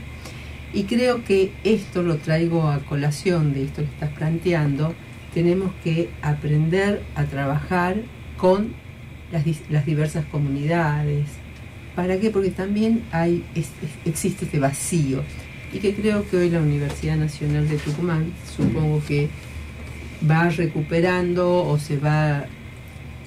Y 0.73 0.85
creo 0.85 1.25
que 1.25 1.53
esto 1.65 2.03
lo 2.03 2.17
traigo 2.17 2.69
a 2.69 2.79
colación 2.81 3.53
de 3.53 3.65
esto 3.65 3.83
que 3.83 3.89
estás 3.89 4.11
planteando. 4.11 4.95
Tenemos 5.35 5.73
que 5.83 6.11
aprender 6.23 7.03
a 7.15 7.25
trabajar 7.25 7.97
con 8.37 8.75
las, 9.33 9.45
diversas 9.85 10.25
comunidades. 10.27 11.27
¿Para 11.97 12.19
qué? 12.19 12.31
Porque 12.31 12.51
también 12.51 13.03
hay, 13.13 13.45
existe 14.05 14.45
este 14.45 14.59
vacío. 14.59 15.23
Y 15.73 15.79
que 15.79 15.95
creo 15.95 16.29
que 16.29 16.37
hoy 16.37 16.51
la 16.51 16.61
Universidad 16.61 17.17
Nacional 17.17 17.69
de 17.69 17.77
Tucumán, 17.77 18.33
supongo 18.57 19.03
que 19.07 19.29
va 20.29 20.49
recuperando 20.51 21.65
o 21.65 21.79
se 21.79 21.97
va 21.99 22.47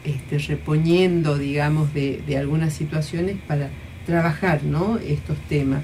este, 0.04 0.38
reponiendo, 0.40 1.38
digamos, 1.38 1.94
de, 1.94 2.22
algunas 2.38 2.74
situaciones 2.74 3.38
para 3.48 3.70
trabajar 4.06 4.62
estos 5.08 5.38
temas. 5.48 5.82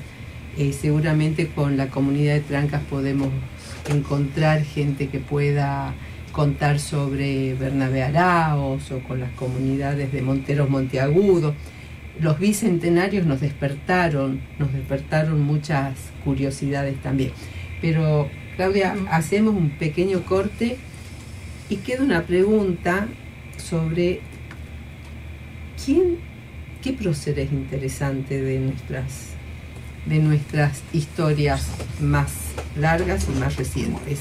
Eh, 0.58 0.74
seguramente 0.74 1.48
con 1.48 1.78
la 1.78 1.88
comunidad 1.88 2.34
de 2.34 2.42
Trancas 2.42 2.82
podemos 2.90 3.30
encontrar 3.88 4.64
gente 4.64 5.08
que 5.08 5.20
pueda 5.20 5.94
contar 6.32 6.80
sobre 6.80 7.54
Bernabé 7.54 8.04
Araos 8.04 8.92
o 8.92 9.00
con 9.00 9.20
las 9.20 9.32
comunidades 9.34 10.12
de 10.12 10.22
Monteros 10.22 10.70
Monteagudo. 10.70 11.54
Los 12.20 12.40
bicentenarios 12.40 13.26
nos 13.26 13.40
despertaron, 13.40 14.42
nos 14.58 14.74
despertaron 14.74 15.42
muchas 15.42 15.96
curiosidades 16.26 17.02
también. 17.02 17.32
Pero 17.82 18.30
Claudia, 18.58 18.96
hacemos 19.10 19.56
un 19.56 19.70
pequeño 19.70 20.24
corte 20.24 20.78
y 21.70 21.78
queda 21.78 22.04
una 22.04 22.24
pregunta 22.24 23.08
sobre 23.60 24.22
quién, 25.84 26.18
qué 26.82 26.94
prócer 26.94 27.40
es 27.40 27.52
interesante 27.52 28.42
de 28.42 28.60
nuestras, 28.60 29.32
de 30.06 30.20
nuestras 30.20 30.82
historias 30.94 31.68
más 32.00 32.32
largas 32.76 33.28
y 33.30 33.40
más 33.40 33.56
recientes. 33.56 34.20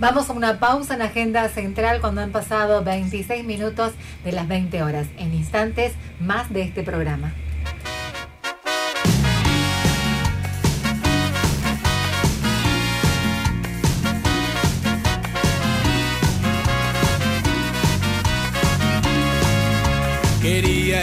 Vamos 0.00 0.30
a 0.30 0.32
una 0.32 0.58
pausa 0.58 0.94
en 0.94 1.02
Agenda 1.02 1.46
Central 1.50 2.00
cuando 2.00 2.22
han 2.22 2.32
pasado 2.32 2.82
26 2.82 3.44
minutos 3.44 3.92
de 4.24 4.32
las 4.32 4.48
20 4.48 4.82
horas. 4.82 5.06
En 5.18 5.34
instantes, 5.34 5.92
más 6.18 6.50
de 6.50 6.62
este 6.62 6.82
programa. 6.82 7.34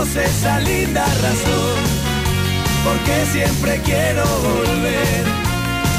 esa 0.00 0.60
linda 0.60 1.04
razón, 1.04 1.76
porque 2.82 3.26
siempre 3.32 3.78
quiero 3.84 4.24
volver 4.24 5.26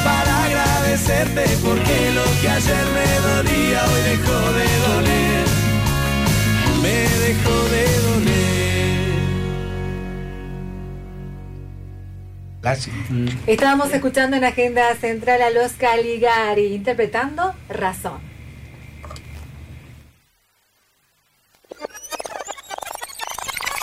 para 0.03 0.45
agradecerte, 0.45 1.43
porque 1.63 2.11
lo 2.11 2.23
que 2.41 2.49
ayer 2.49 2.85
me 2.95 3.19
dolía 3.29 3.85
hoy 3.85 4.01
dejó 4.09 4.53
de 4.53 4.65
doler, 4.87 5.45
me 6.81 6.97
dejó 7.27 7.55
de 7.69 7.83
doler. 12.63 13.37
Estábamos 13.45 13.93
escuchando 13.93 14.35
en 14.35 14.43
Agenda 14.43 14.95
Central 14.95 15.43
a 15.43 15.51
los 15.51 15.73
Caligari 15.73 16.73
interpretando 16.73 17.53
Razón. 17.69 18.30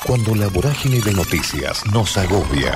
Cuando 0.08 0.34
la 0.34 0.48
vorágine 0.48 1.00
de 1.02 1.12
noticias 1.12 1.84
nos 1.92 2.16
agobia. 2.16 2.74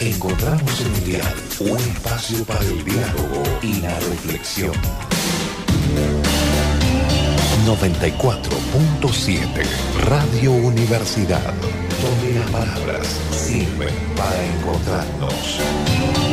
Encontramos 0.00 0.80
en 0.80 0.94
el 0.96 1.04
dial 1.04 1.34
un 1.60 1.78
espacio 1.78 2.44
para 2.44 2.64
el 2.64 2.84
diálogo 2.84 3.44
y 3.62 3.74
la 3.74 3.96
reflexión. 4.00 4.72
94.7 7.68 9.64
Radio 10.06 10.50
Universidad, 10.50 11.54
donde 12.02 12.40
las 12.40 12.50
palabras 12.50 13.06
sirven 13.30 13.94
para 14.16 14.44
encontrarnos. 14.44 16.27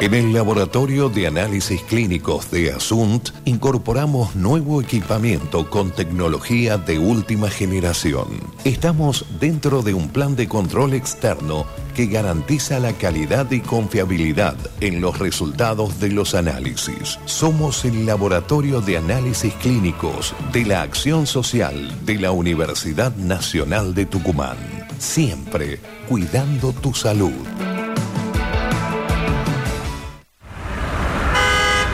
En 0.00 0.14
el 0.14 0.32
Laboratorio 0.32 1.10
de 1.10 1.26
Análisis 1.26 1.82
Clínicos 1.82 2.50
de 2.50 2.72
Asunt 2.72 3.28
incorporamos 3.44 4.34
nuevo 4.34 4.80
equipamiento 4.80 5.68
con 5.68 5.90
tecnología 5.90 6.78
de 6.78 6.98
última 6.98 7.50
generación. 7.50 8.28
Estamos 8.64 9.26
dentro 9.38 9.82
de 9.82 9.92
un 9.92 10.08
plan 10.08 10.36
de 10.36 10.48
control 10.48 10.94
externo 10.94 11.66
que 11.94 12.06
garantiza 12.06 12.78
la 12.78 12.94
calidad 12.94 13.50
y 13.50 13.60
confiabilidad 13.60 14.56
en 14.80 15.02
los 15.02 15.18
resultados 15.18 16.00
de 16.00 16.08
los 16.08 16.34
análisis. 16.34 17.18
Somos 17.26 17.84
el 17.84 18.06
Laboratorio 18.06 18.80
de 18.80 18.96
Análisis 18.96 19.52
Clínicos 19.56 20.34
de 20.50 20.64
la 20.64 20.80
Acción 20.80 21.26
Social 21.26 21.94
de 22.06 22.14
la 22.14 22.30
Universidad 22.30 23.14
Nacional 23.16 23.94
de 23.94 24.06
Tucumán. 24.06 24.56
Siempre 24.98 25.78
cuidando 26.08 26.72
tu 26.72 26.94
salud. 26.94 27.69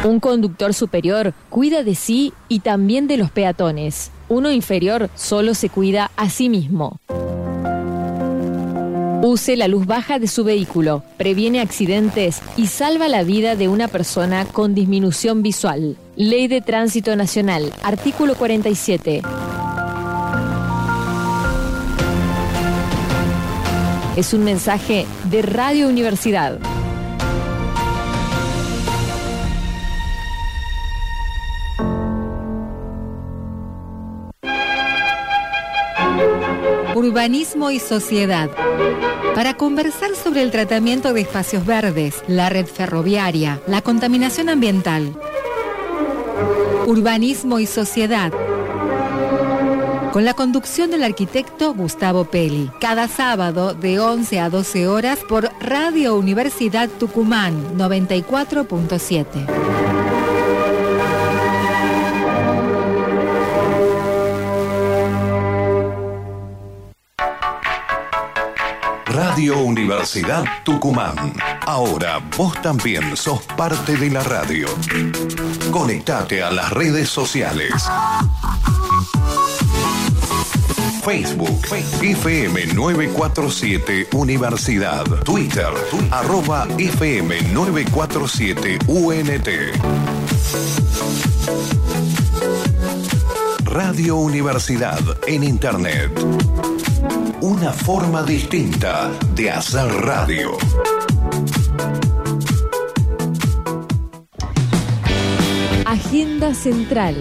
Un 0.07 0.21
conductor 0.21 0.73
superior 0.73 1.35
cuida 1.51 1.83
de 1.83 1.97
sí 1.97 2.33
y 2.49 2.61
también 2.61 3.09
de 3.09 3.17
los 3.17 3.33
peatones. 3.33 4.13
Uno 4.29 4.53
inferior 4.53 5.11
solo 5.17 5.53
se 5.53 5.69
cuida 5.69 6.13
a 6.17 6.31
sí 6.31 6.49
mismo. 6.49 7.01
Use 9.25 9.57
la 9.57 9.67
luz 9.67 9.85
baja 9.85 10.21
de 10.21 10.29
su 10.29 10.45
vehículo, 10.45 11.03
previene 11.17 11.61
accidentes 11.61 12.41
y 12.57 12.69
salva 12.69 13.09
la 13.09 13.25
vida 13.25 13.57
de 13.57 13.67
una 13.67 13.89
persona 13.89 14.45
con 14.45 14.77
disminución 14.77 15.43
visual. 15.43 15.97
Ley 16.15 16.47
de 16.47 16.61
Tránsito 16.61 17.17
Nacional, 17.17 17.73
artículo 17.83 18.37
47. 18.37 19.23
Es 24.17 24.33
un 24.33 24.45
mensaje 24.45 25.05
de 25.29 25.43
Radio 25.43 25.89
Universidad. 25.89 26.61
Urbanismo 37.07 37.71
y 37.71 37.79
sociedad. 37.79 38.51
Para 39.37 39.55
conversar 39.55 40.17
sobre 40.17 40.43
el 40.43 40.51
tratamiento 40.51 41.13
de 41.13 41.21
espacios 41.21 41.65
verdes, 41.65 42.25
la 42.27 42.49
red 42.49 42.67
ferroviaria, 42.67 43.61
la 43.69 43.81
contaminación 43.81 44.49
ambiental. 44.49 45.15
Urbanismo 46.85 47.61
y 47.61 47.67
sociedad. 47.67 48.33
Con 50.13 50.25
la 50.25 50.35
conducción 50.35 50.91
del 50.91 51.05
arquitecto 51.05 51.75
Gustavo 51.75 52.25
Peli. 52.25 52.73
Cada 52.81 53.07
sábado 53.07 53.73
de 53.73 54.01
11 54.01 54.41
a 54.41 54.51
12 54.51 54.89
horas 54.89 55.21
por 55.29 55.49
Radio 55.61 56.17
Universidad 56.17 56.89
Tucumán 56.89 57.79
94.7. 57.79 59.96
Radio 69.37 69.59
Universidad 69.59 70.45
Tucumán. 70.65 71.35
Ahora 71.67 72.21
vos 72.39 72.55
también 72.63 73.15
sos 73.19 73.43
parte 73.43 73.95
de 73.99 74.09
la 74.09 74.23
radio. 74.23 74.67
Conectate 75.71 76.43
a 76.43 76.51
las 76.51 76.73
redes 76.73 77.11
sociales. 77.11 77.71
Facebook, 81.05 81.61
FM 82.01 82.69
947 82.73 84.09
Universidad. 84.15 85.05
Twitter, 85.23 85.69
arroba 86.11 86.67
FM 86.79 87.53
947 87.53 88.79
UNT. 88.87 89.49
Radio 93.67 94.17
Universidad 94.17 94.99
en 95.27 95.45
Internet. 95.45 96.11
Una 97.43 97.71
forma 97.71 98.23
distinta 98.23 99.11
de 99.35 99.51
hacer 99.51 99.87
radio. 99.87 100.57
Agenda 105.85 106.55
Central. 106.55 107.17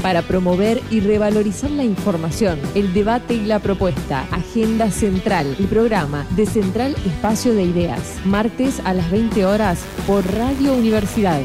Para 0.00 0.22
promover 0.22 0.80
y 0.90 1.00
revalorizar 1.00 1.70
la 1.72 1.82
información, 1.82 2.60
el 2.76 2.94
debate 2.94 3.34
y 3.34 3.44
la 3.44 3.58
propuesta. 3.58 4.26
Agenda 4.30 4.92
Central, 4.92 5.56
el 5.58 5.66
programa 5.66 6.24
de 6.36 6.46
Central 6.46 6.94
Espacio 7.04 7.54
de 7.54 7.64
Ideas. 7.64 8.20
Martes 8.24 8.80
a 8.84 8.94
las 8.94 9.10
20 9.10 9.44
horas 9.44 9.80
por 10.06 10.24
Radio 10.32 10.74
Universidad. 10.74 11.40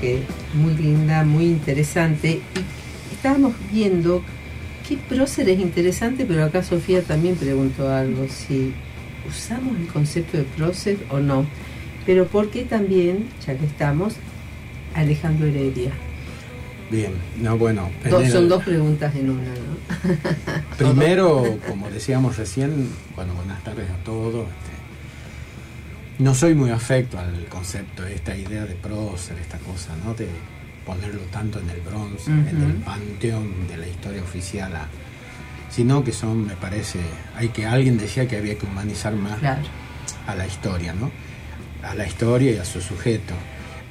Que 0.00 0.22
muy 0.54 0.74
linda, 0.74 1.24
muy 1.24 1.44
interesante. 1.46 2.40
Y 3.10 3.14
estábamos 3.14 3.54
viendo 3.72 4.22
qué 4.88 4.96
prócer 4.96 5.48
es 5.48 5.60
interesante, 5.60 6.24
pero 6.26 6.44
acá 6.44 6.62
Sofía 6.62 7.02
también 7.02 7.36
preguntó 7.36 7.88
algo, 7.90 8.26
si 8.28 8.72
usamos 9.28 9.78
el 9.78 9.86
concepto 9.86 10.36
de 10.38 10.44
prócer 10.44 10.98
o 11.10 11.18
no. 11.18 11.46
Pero 12.04 12.26
¿por 12.26 12.50
qué 12.50 12.64
también, 12.64 13.28
ya 13.46 13.54
que 13.56 13.64
estamos, 13.66 14.14
Alejandro 14.94 15.46
Heredia? 15.46 15.92
Bien, 16.90 17.12
no, 17.40 17.56
bueno. 17.56 17.88
el- 18.04 18.30
son 18.30 18.48
dos 18.48 18.62
preguntas 18.64 19.14
en 19.16 19.30
una, 19.30 19.44
¿no? 19.44 20.76
Primero, 20.76 21.58
como 21.68 21.88
decíamos 21.88 22.36
recién, 22.36 22.88
bueno, 23.14 23.32
buenas 23.34 23.62
tardes 23.64 23.88
a 23.88 23.96
todos. 24.04 24.46
este, 24.48 24.71
no 26.18 26.34
soy 26.34 26.54
muy 26.54 26.70
afecto 26.70 27.18
al 27.18 27.46
concepto, 27.46 28.06
esta 28.06 28.36
idea 28.36 28.64
de 28.64 28.74
prócer, 28.74 29.36
esta 29.38 29.58
cosa, 29.58 29.90
¿no? 30.04 30.14
De 30.14 30.28
ponerlo 30.86 31.20
tanto 31.30 31.58
en 31.60 31.70
el 31.70 31.80
bronce, 31.80 32.30
en 32.30 32.48
el 32.62 32.72
panteón 32.84 33.66
de 33.68 33.76
la 33.76 33.86
historia 33.88 34.22
oficial, 34.22 34.74
a- 34.76 34.88
sino 35.70 36.04
que 36.04 36.12
son, 36.12 36.46
me 36.46 36.54
parece, 36.54 36.98
hay 37.36 37.48
que 37.48 37.66
alguien 37.66 37.96
decía 37.96 38.28
que 38.28 38.36
había 38.36 38.58
que 38.58 38.66
humanizar 38.66 39.14
más 39.14 39.38
Claro. 39.38 39.62
a 40.26 40.34
la 40.34 40.46
historia, 40.46 40.92
¿no? 40.92 41.10
A 41.82 41.94
la 41.94 42.06
historia 42.06 42.52
y 42.52 42.56
a 42.58 42.64
su 42.64 42.80
sujeto. 42.80 43.34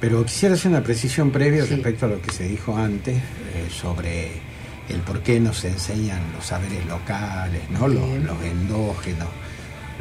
Pero 0.00 0.24
quisiera 0.24 0.54
hacer 0.54 0.70
una 0.70 0.82
precisión 0.82 1.30
previa 1.30 1.64
Sí. 1.64 1.70
respecto 1.74 2.06
a 2.06 2.08
lo 2.10 2.20
que 2.22 2.30
se 2.32 2.44
dijo 2.48 2.76
antes 2.76 3.16
eh, 3.16 3.68
sobre 3.70 4.30
el 4.88 5.00
por 5.00 5.22
qué 5.22 5.40
no 5.40 5.52
se 5.52 5.68
enseñan 5.68 6.20
los 6.36 6.46
saberes 6.46 6.84
locales, 6.86 7.62
¿no? 7.70 7.88
Los, 7.88 8.08
los 8.22 8.42
endógenos, 8.44 9.28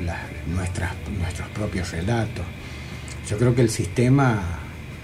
las- 0.05 0.19
nuestras, 0.47 0.91
nuestros 1.17 1.47
propios 1.49 1.91
relatos. 1.91 2.45
Yo 3.29 3.37
creo 3.37 3.55
que 3.55 3.61
el 3.61 3.69
sistema 3.69 4.41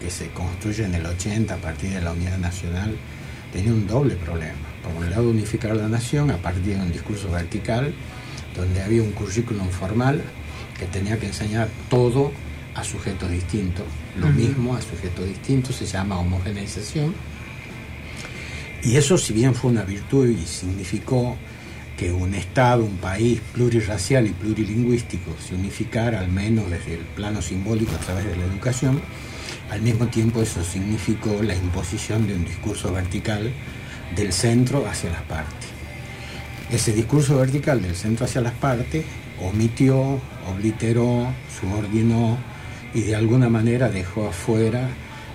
que 0.01 0.09
se 0.09 0.27
construye 0.29 0.85
en 0.85 0.95
el 0.95 1.05
80 1.05 1.53
a 1.55 1.57
partir 1.57 1.91
de 1.91 2.01
la 2.01 2.11
unidad 2.11 2.37
nacional 2.37 2.95
tenía 3.53 3.71
un 3.71 3.87
doble 3.87 4.15
problema. 4.15 4.53
Por 4.83 4.93
un 5.03 5.09
lado, 5.09 5.29
unificar 5.29 5.75
la 5.75 5.87
nación 5.87 6.31
a 6.31 6.37
partir 6.37 6.75
de 6.75 6.81
un 6.81 6.91
discurso 6.91 7.29
vertical, 7.31 7.93
donde 8.55 8.81
había 8.81 9.01
un 9.01 9.11
currículum 9.11 9.69
formal 9.69 10.21
que 10.77 10.85
tenía 10.85 11.17
que 11.19 11.27
enseñar 11.27 11.67
todo 11.89 12.31
a 12.75 12.83
sujetos 12.83 13.29
distintos, 13.31 13.85
lo 14.19 14.27
mismo 14.27 14.75
a 14.75 14.81
sujetos 14.81 15.25
distintos, 15.25 15.75
se 15.75 15.85
llama 15.87 16.19
homogeneización. 16.19 17.13
Y 18.83 18.95
eso, 18.97 19.17
si 19.17 19.33
bien 19.33 19.55
fue 19.55 19.71
una 19.71 19.83
virtud 19.83 20.27
y 20.29 20.45
significó 20.45 21.35
que 21.97 22.11
un 22.11 22.35
Estado, 22.35 22.83
un 22.83 22.97
país 22.97 23.41
plurirracial 23.53 24.27
y 24.27 24.31
plurilingüístico 24.31 25.35
se 25.45 25.55
unificara, 25.55 26.19
al 26.19 26.29
menos 26.29 26.69
desde 26.69 26.93
el 26.93 26.99
plano 27.01 27.41
simbólico 27.41 27.91
a 27.95 27.99
través 27.99 28.25
de 28.25 28.35
la 28.37 28.45
educación, 28.45 29.01
al 29.71 29.81
mismo 29.81 30.07
tiempo 30.07 30.41
eso 30.41 30.63
significó 30.63 31.41
la 31.41 31.55
imposición 31.55 32.27
de 32.27 32.35
un 32.35 32.45
discurso 32.45 32.93
vertical 32.93 33.51
del 34.15 34.31
centro 34.31 34.87
hacia 34.87 35.09
las 35.11 35.23
partes. 35.23 35.69
Ese 36.71 36.93
discurso 36.93 37.37
vertical 37.37 37.81
del 37.81 37.95
centro 37.95 38.25
hacia 38.25 38.41
las 38.41 38.53
partes 38.53 39.03
omitió, 39.41 40.19
obliteró, 40.47 41.27
subordinó 41.59 42.37
y 42.93 43.01
de 43.01 43.15
alguna 43.15 43.49
manera 43.49 43.89
dejó 43.89 44.27
afuera 44.29 44.89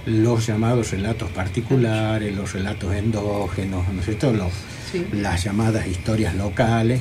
los 0.07 0.47
llamados 0.47 0.91
relatos 0.91 1.31
particulares, 1.31 2.35
los 2.35 2.53
relatos 2.53 2.95
endógenos, 2.95 3.87
¿no 3.93 4.01
es 4.01 4.05
cierto? 4.07 4.33
Los- 4.33 4.53
Sí. 4.93 5.07
las 5.13 5.43
llamadas 5.45 5.87
historias 5.87 6.35
locales, 6.35 7.01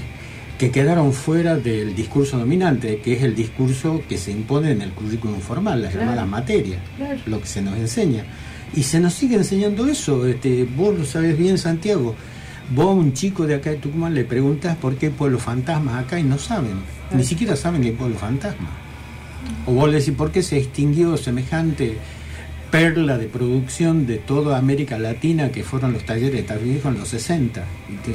que 0.58 0.72
quedaron 0.72 1.12
fuera 1.12 1.58
del 1.58 1.96
discurso 1.96 2.38
dominante, 2.38 3.00
que 3.00 3.14
es 3.14 3.24
el 3.24 3.36
discurso 3.36 4.02
que 4.08 4.18
se 4.18 4.32
impone 4.32 4.72
en 4.72 4.82
el 4.82 4.92
currículum 4.92 5.40
formal, 5.40 5.82
la 5.82 5.90
Claro. 5.90 6.06
llamada 6.06 6.26
materia, 6.26 6.78
Claro. 6.98 7.20
lo 7.26 7.42
que 7.42 7.48
se 7.48 7.62
nos 7.62 7.76
enseña. 7.78 8.24
Y 8.76 8.84
se 8.84 9.00
nos 9.00 9.14
sigue 9.14 9.36
enseñando 9.36 9.86
eso, 9.88 10.26
este, 10.28 10.64
vos 10.64 10.98
lo 10.98 11.04
sabes 11.06 11.38
bien, 11.38 11.58
Santiago. 11.58 12.16
Vos 12.74 12.86
a 12.86 12.90
un 12.92 13.12
chico 13.14 13.46
de 13.46 13.56
acá 13.56 13.72
de 13.72 13.78
Tucumán 13.78 14.14
le 14.14 14.24
preguntas 14.24 14.78
por 14.78 14.96
qué 14.96 15.08
hay 15.08 15.12
pueblos 15.12 15.42
fantasmas 15.42 16.06
acá 16.06 16.18
y 16.20 16.24
no 16.24 16.38
saben, 16.38 16.76
ni 17.14 17.24
siquiera 17.26 17.56
saben 17.58 17.82
que 17.82 17.88
hay 17.90 17.94
pueblos 17.96 18.20
fantasmas. 18.22 18.70
O 19.66 19.74
vos 19.74 19.90
le 19.90 19.98
decís 20.00 20.14
por 20.14 20.32
qué 20.32 20.42
se 20.44 20.58
extinguió 20.58 21.18
semejante 21.18 21.98
perla 22.72 23.18
de 23.18 23.28
producción 23.28 24.08
de 24.08 24.18
toda 24.18 24.58
América 24.58 24.98
Latina 24.98 25.52
que 25.52 25.64
fueron 25.64 25.92
los 25.92 26.06
talleres 26.06 26.48
de 26.48 26.82
en 26.84 26.98
los 26.98 27.10
60 27.10 27.66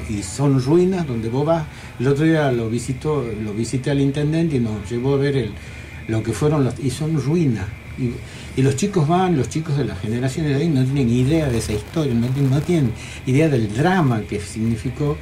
y, 0.09 0.14
y 0.14 0.22
son 0.22 0.62
ruinas 0.62 1.07
donde 1.07 1.28
vos 1.28 1.45
vas. 1.45 1.66
El 2.01 2.09
otro 2.09 2.24
día 2.24 2.51
lo 2.51 2.70
visitó 2.70 3.22
lo 3.45 3.53
visité 3.53 3.91
al 3.91 4.01
intendente 4.01 4.57
y 4.57 4.61
nos 4.61 4.91
llevó 4.91 5.14
a 5.14 5.18
ver 5.18 5.37
el, 5.37 5.51
lo 6.09 6.22
que 6.22 6.33
fueron 6.33 6.64
los 6.64 6.74
y 6.80 6.91
son 6.91 7.20
ruinas. 7.20 7.66
Y, 7.99 8.62
los 8.62 8.76
chicos 8.76 9.07
van 9.07 9.37
los 9.37 9.51
chicos 9.51 9.76
de 9.76 9.85
las 9.85 10.01
generaciones 10.01 10.57
de 10.57 10.62
ahí 10.62 10.68
no 10.68 10.83
tienen 10.83 11.11
idea 11.11 11.49
de 11.49 11.59
esa 11.59 11.74
historia 11.74 12.14
no, 12.14 12.26
no 12.28 12.61
tienen 12.62 12.91
idea 13.26 13.51
del 13.51 13.74
drama 13.74 14.22
que 14.22 14.41
significó 14.41 15.18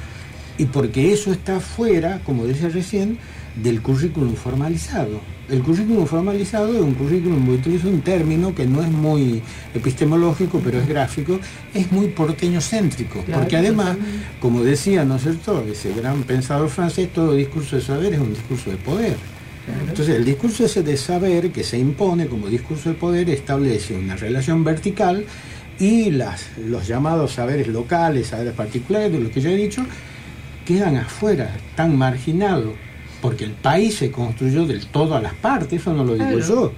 y 0.57 0.65
porque 0.65 1.11
eso 1.11 1.33
está 1.33 1.59
fuera 1.59 2.21
como 2.25 2.45
decía 2.45 2.69
recién 2.69 3.17
del 3.61 3.81
currículum 3.81 4.35
formalizado. 4.35 5.34
El 5.49 5.61
currículum 5.61 6.05
formalizado 6.07 6.73
es 6.73 6.81
un 6.81 6.95
currículum, 6.95 7.47
utilizo 7.49 7.87
un 7.87 8.01
término 8.01 8.55
que 8.55 8.65
no 8.65 8.81
es 8.81 8.89
muy 8.89 9.41
epistemológico, 9.73 10.59
pero 10.63 10.79
es 10.79 10.87
gráfico, 10.87 11.39
es 11.73 11.91
muy 11.91 12.07
porteño 12.07 12.59
céntrico, 12.61 13.21
Claro, 13.21 13.41
porque 13.41 13.57
además, 13.57 13.95
como 14.39 14.63
decía, 14.63 15.05
¿no 15.05 15.17
es 15.17 15.23
cierto?, 15.23 15.63
ese 15.71 15.93
gran 15.93 16.23
pensador 16.23 16.69
francés, 16.69 17.09
todo 17.13 17.33
discurso 17.33 17.75
de 17.75 17.81
saber 17.83 18.13
es 18.13 18.19
un 18.19 18.33
discurso 18.33 18.71
de 18.71 18.77
poder. 18.77 19.17
Entonces, 19.87 20.15
el 20.15 20.25
discurso 20.25 20.65
ese 20.65 20.83
de 20.83 20.95
saber 20.95 21.51
que 21.51 21.63
se 21.63 21.77
impone 21.77 22.27
como 22.27 22.47
discurso 22.47 22.89
de 22.89 22.95
poder 22.95 23.29
establece 23.29 23.95
una 23.95 24.15
relación 24.15 24.63
vertical 24.63 25.25
y 25.79 26.11
las, 26.11 26.49
los 26.57 26.87
llamados 26.87 27.33
saberes 27.33 27.67
locales, 27.67 28.27
saberes 28.27 28.53
particulares, 28.53 29.11
de 29.11 29.19
lo 29.19 29.31
que 29.31 29.41
yo 29.41 29.49
he 29.49 29.55
dicho, 29.55 29.83
quedan 30.65 30.97
afuera, 30.97 31.55
tan 31.75 31.97
marginados, 31.97 32.73
porque 33.25 33.43
el 33.43 33.53
país 33.53 33.95
se 33.95 34.11
construyó 34.11 34.67
del 34.67 34.85
todo 34.85 35.15
a 35.15 35.19
las 35.19 35.33
partes, 35.33 35.81
eso 35.81 35.91
no 35.95 36.03
lo 36.03 36.13
digo 36.13 36.37
yo. 36.37 36.71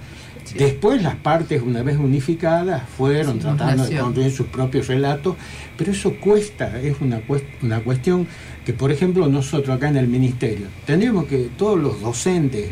Después 0.56 1.02
las 1.02 1.16
partes, 1.16 1.60
una 1.60 1.82
vez 1.82 1.98
unificadas, 1.98 2.88
fueron 2.88 3.38
tratando 3.38 3.84
de 3.84 3.98
construir 3.98 4.32
sus 4.32 4.46
propios 4.46 4.86
relatos, 4.86 5.36
pero 5.76 5.92
eso 5.92 6.14
cuesta, 6.14 6.80
es 6.80 6.98
una, 7.02 7.20
una 7.60 7.80
cuestión 7.80 8.26
que, 8.64 8.72
por 8.72 8.90
ejemplo, 8.90 9.28
nosotros 9.28 9.76
acá 9.76 9.88
en 9.88 9.98
el 9.98 10.08
Ministerio, 10.08 10.68
tendríamos 10.86 11.26
que 11.26 11.50
todos 11.58 11.78
los 11.78 12.00
docentes, 12.00 12.70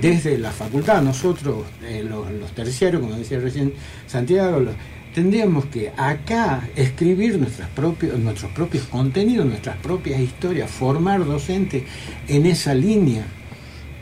desde 0.00 0.38
la 0.38 0.50
facultad, 0.50 1.02
nosotros, 1.02 1.66
eh, 1.82 2.02
los, 2.08 2.32
los, 2.32 2.52
terciarios, 2.52 3.02
como 3.02 3.14
decía 3.14 3.40
recién 3.40 3.74
Santiago, 4.06 4.64
tendríamos 5.18 5.64
que 5.64 5.90
acá 5.96 6.68
escribir 6.76 7.40
nuestras 7.40 7.68
propios, 7.70 8.16
nuestros 8.20 8.52
propios 8.52 8.84
contenidos, 8.84 9.44
nuestras 9.46 9.76
propias 9.78 10.20
historias, 10.20 10.70
formar 10.70 11.24
docentes 11.24 11.82
en 12.28 12.46
esa 12.46 12.72
línea 12.72 13.24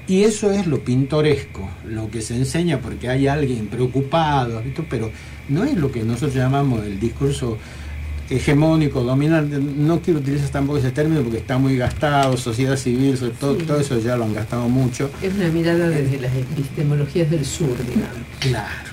y 0.06 0.24
eso 0.24 0.50
es 0.50 0.66
lo 0.66 0.80
pintoresco, 0.80 1.70
lo 1.86 2.10
que 2.10 2.20
se 2.20 2.36
enseña 2.36 2.82
porque 2.82 3.08
hay 3.08 3.28
alguien 3.28 3.68
preocupado, 3.68 4.62
pero 4.90 5.10
no 5.48 5.64
es 5.64 5.74
lo 5.78 5.90
que 5.90 6.02
nosotros 6.02 6.34
llamamos 6.34 6.84
el 6.84 7.00
discurso 7.00 7.56
hegemónico, 8.28 9.02
dominante. 9.02 9.58
No 9.58 10.02
quiero 10.02 10.20
utilizar 10.20 10.50
tampoco 10.50 10.80
ese 10.80 10.90
término 10.90 11.22
porque 11.22 11.38
está 11.38 11.56
muy 11.56 11.78
gastado, 11.78 12.36
sociedad 12.36 12.76
civil, 12.76 13.18
todo, 13.40 13.54
todo 13.54 13.80
eso 13.80 13.98
ya 14.00 14.18
lo 14.18 14.24
han 14.24 14.34
gastado 14.34 14.68
mucho. 14.68 15.10
Es 15.22 15.32
una 15.32 15.48
mirada 15.48 15.88
desde 15.88 16.20
las 16.20 16.34
epistemologías 16.36 17.30
del 17.30 17.46
sur, 17.46 17.74
digamos. 17.86 18.18
Claro. 18.38 18.90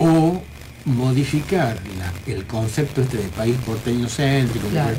O 0.00 0.42
modificar 0.84 1.78
el 2.26 2.44
concepto 2.44 3.02
este 3.02 3.18
de 3.18 3.28
país 3.28 3.56
porteño 3.64 4.08
céntrico, 4.08 4.68
claro. 4.68 4.96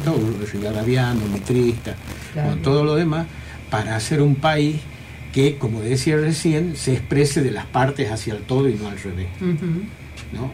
mitrista, 1.27 1.95
con 2.33 2.61
todo 2.61 2.83
lo 2.83 2.95
demás, 2.95 3.27
para 3.69 3.95
hacer 3.95 4.21
un 4.21 4.35
país 4.35 4.77
que, 5.33 5.57
como 5.57 5.81
decía 5.81 6.15
recién, 6.17 6.75
se 6.75 6.93
exprese 6.93 7.41
de 7.41 7.51
las 7.51 7.65
partes 7.65 8.11
hacia 8.11 8.33
el 8.33 8.43
todo 8.43 8.69
y 8.69 8.75
no 8.75 8.87
al 8.87 8.99
revés. 8.99 9.27
¿no? 10.31 10.51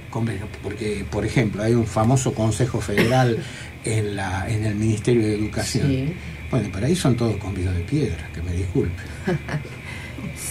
Porque, 0.64 1.06
por 1.10 1.26
ejemplo, 1.26 1.64
hay 1.64 1.74
un 1.74 1.86
famoso 1.86 2.34
Consejo 2.34 2.82
Federal 2.82 3.38
en, 3.84 4.16
la, 4.16 4.50
en 4.50 4.66
el 4.66 4.76
Ministerio 4.76 5.24
de 5.24 5.36
Educación. 5.36 6.14
Bueno, 6.50 6.70
para 6.72 6.88
ahí 6.88 6.96
son 6.96 7.16
todos 7.16 7.38
convidos 7.38 7.76
de 7.76 7.82
piedra, 7.82 8.30
que 8.34 8.42
me 8.42 8.54
disculpen. 8.54 9.06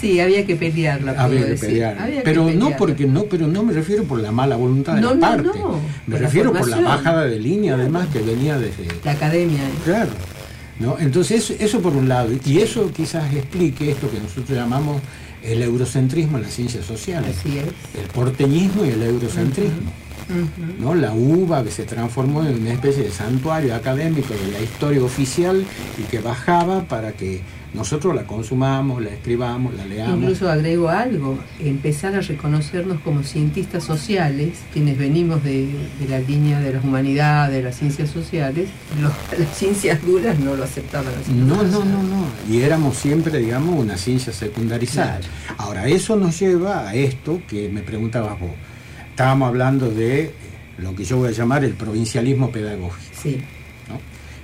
Sí, 0.00 0.20
había 0.20 0.46
que 0.46 0.56
pelearla. 0.56 1.12
Había 1.12 1.46
que 1.46 1.54
pelear. 1.54 1.96
pero 2.24 2.50
no 2.50 2.76
porque 2.76 3.06
no, 3.06 3.24
pero 3.24 3.46
no 3.46 3.62
me 3.62 3.72
refiero 3.72 4.04
por 4.04 4.20
la 4.20 4.32
mala 4.32 4.56
voluntad 4.56 4.94
de 4.94 5.02
la 5.02 5.18
parte. 5.18 5.50
me 6.06 6.18
refiero 6.18 6.52
por 6.52 6.68
la 6.68 6.80
bajada 6.80 7.24
de 7.26 7.38
línea, 7.38 7.74
además 7.74 8.08
que 8.12 8.20
venía 8.20 8.58
desde 8.58 8.86
la 9.04 9.12
academia. 9.12 9.60
Claro. 9.84 10.10
¿no? 10.78 10.96
Entonces, 10.98 11.50
eso, 11.58 11.80
por 11.80 11.94
un 11.94 12.08
lado, 12.08 12.30
y 12.44 12.58
eso 12.58 12.90
quizás 12.92 13.32
explique 13.34 13.90
esto 13.90 14.10
que 14.10 14.20
nosotros 14.20 14.56
llamamos 14.56 15.02
el 15.42 15.62
eurocentrismo 15.62 16.38
en 16.38 16.44
las 16.44 16.52
ciencias 16.52 16.84
sociales. 16.84 17.36
El 17.46 18.08
porteñismo 18.12 18.84
y 18.84 18.90
el 18.90 19.02
eurocentrismo. 19.02 19.92
¿No? 20.78 20.94
La 20.94 21.12
uva 21.12 21.64
que 21.64 21.70
se 21.70 21.84
transformó 21.84 22.44
en 22.44 22.60
una 22.60 22.72
especie 22.72 23.04
de 23.04 23.10
santuario 23.10 23.74
académico 23.74 24.34
de 24.34 24.52
la 24.52 24.60
historia 24.60 25.02
oficial 25.02 25.64
y 25.98 26.02
que 26.02 26.20
bajaba 26.20 26.84
para 26.84 27.12
que 27.12 27.42
nosotros 27.74 28.14
la 28.14 28.24
consumamos, 28.24 29.02
la 29.02 29.10
escribamos, 29.10 29.74
la 29.74 29.84
leamos. 29.84 30.18
Incluso 30.18 30.50
agrego 30.50 30.88
algo, 30.88 31.38
empezar 31.60 32.14
a 32.14 32.20
reconocernos 32.20 33.00
como 33.00 33.22
cientistas 33.22 33.84
sociales, 33.84 34.58
quienes 34.72 34.96
venimos 34.96 35.44
de, 35.44 35.68
la 36.08 36.18
línea 36.20 36.60
de 36.60 36.72
las 36.72 36.84
humanidades, 36.84 37.56
de 37.56 37.62
las 37.62 37.76
ciencias 37.76 38.10
sociales, 38.10 38.68
las 39.38 39.56
ciencias 39.56 40.04
duras 40.04 40.38
no 40.38 40.56
lo 40.56 40.64
aceptaban. 40.64 41.12
No, 41.28 41.62
no, 41.62 41.84
no, 41.84 42.02
no. 42.02 42.24
Y 42.50 42.62
éramos 42.62 42.96
siempre, 42.96 43.38
digamos, 43.38 43.78
una 43.78 43.96
ciencia 43.96 44.32
secundarizada. 44.32 45.20
Ahora, 45.58 45.86
eso 45.88 46.16
nos 46.16 46.38
lleva 46.40 46.88
a 46.88 46.94
esto 46.94 47.42
que 47.46 47.68
me 47.68 47.82
preguntabas 47.82 48.40
vos. 48.40 48.50
Estábamos 49.18 49.48
hablando 49.48 49.90
de 49.90 50.30
lo 50.78 50.94
que 50.94 51.02
yo 51.02 51.16
voy 51.16 51.30
a 51.30 51.32
llamar 51.32 51.64
el 51.64 51.72
provincialismo 51.72 52.52
pedagógico. 52.52 53.20
Sí. 53.20 53.40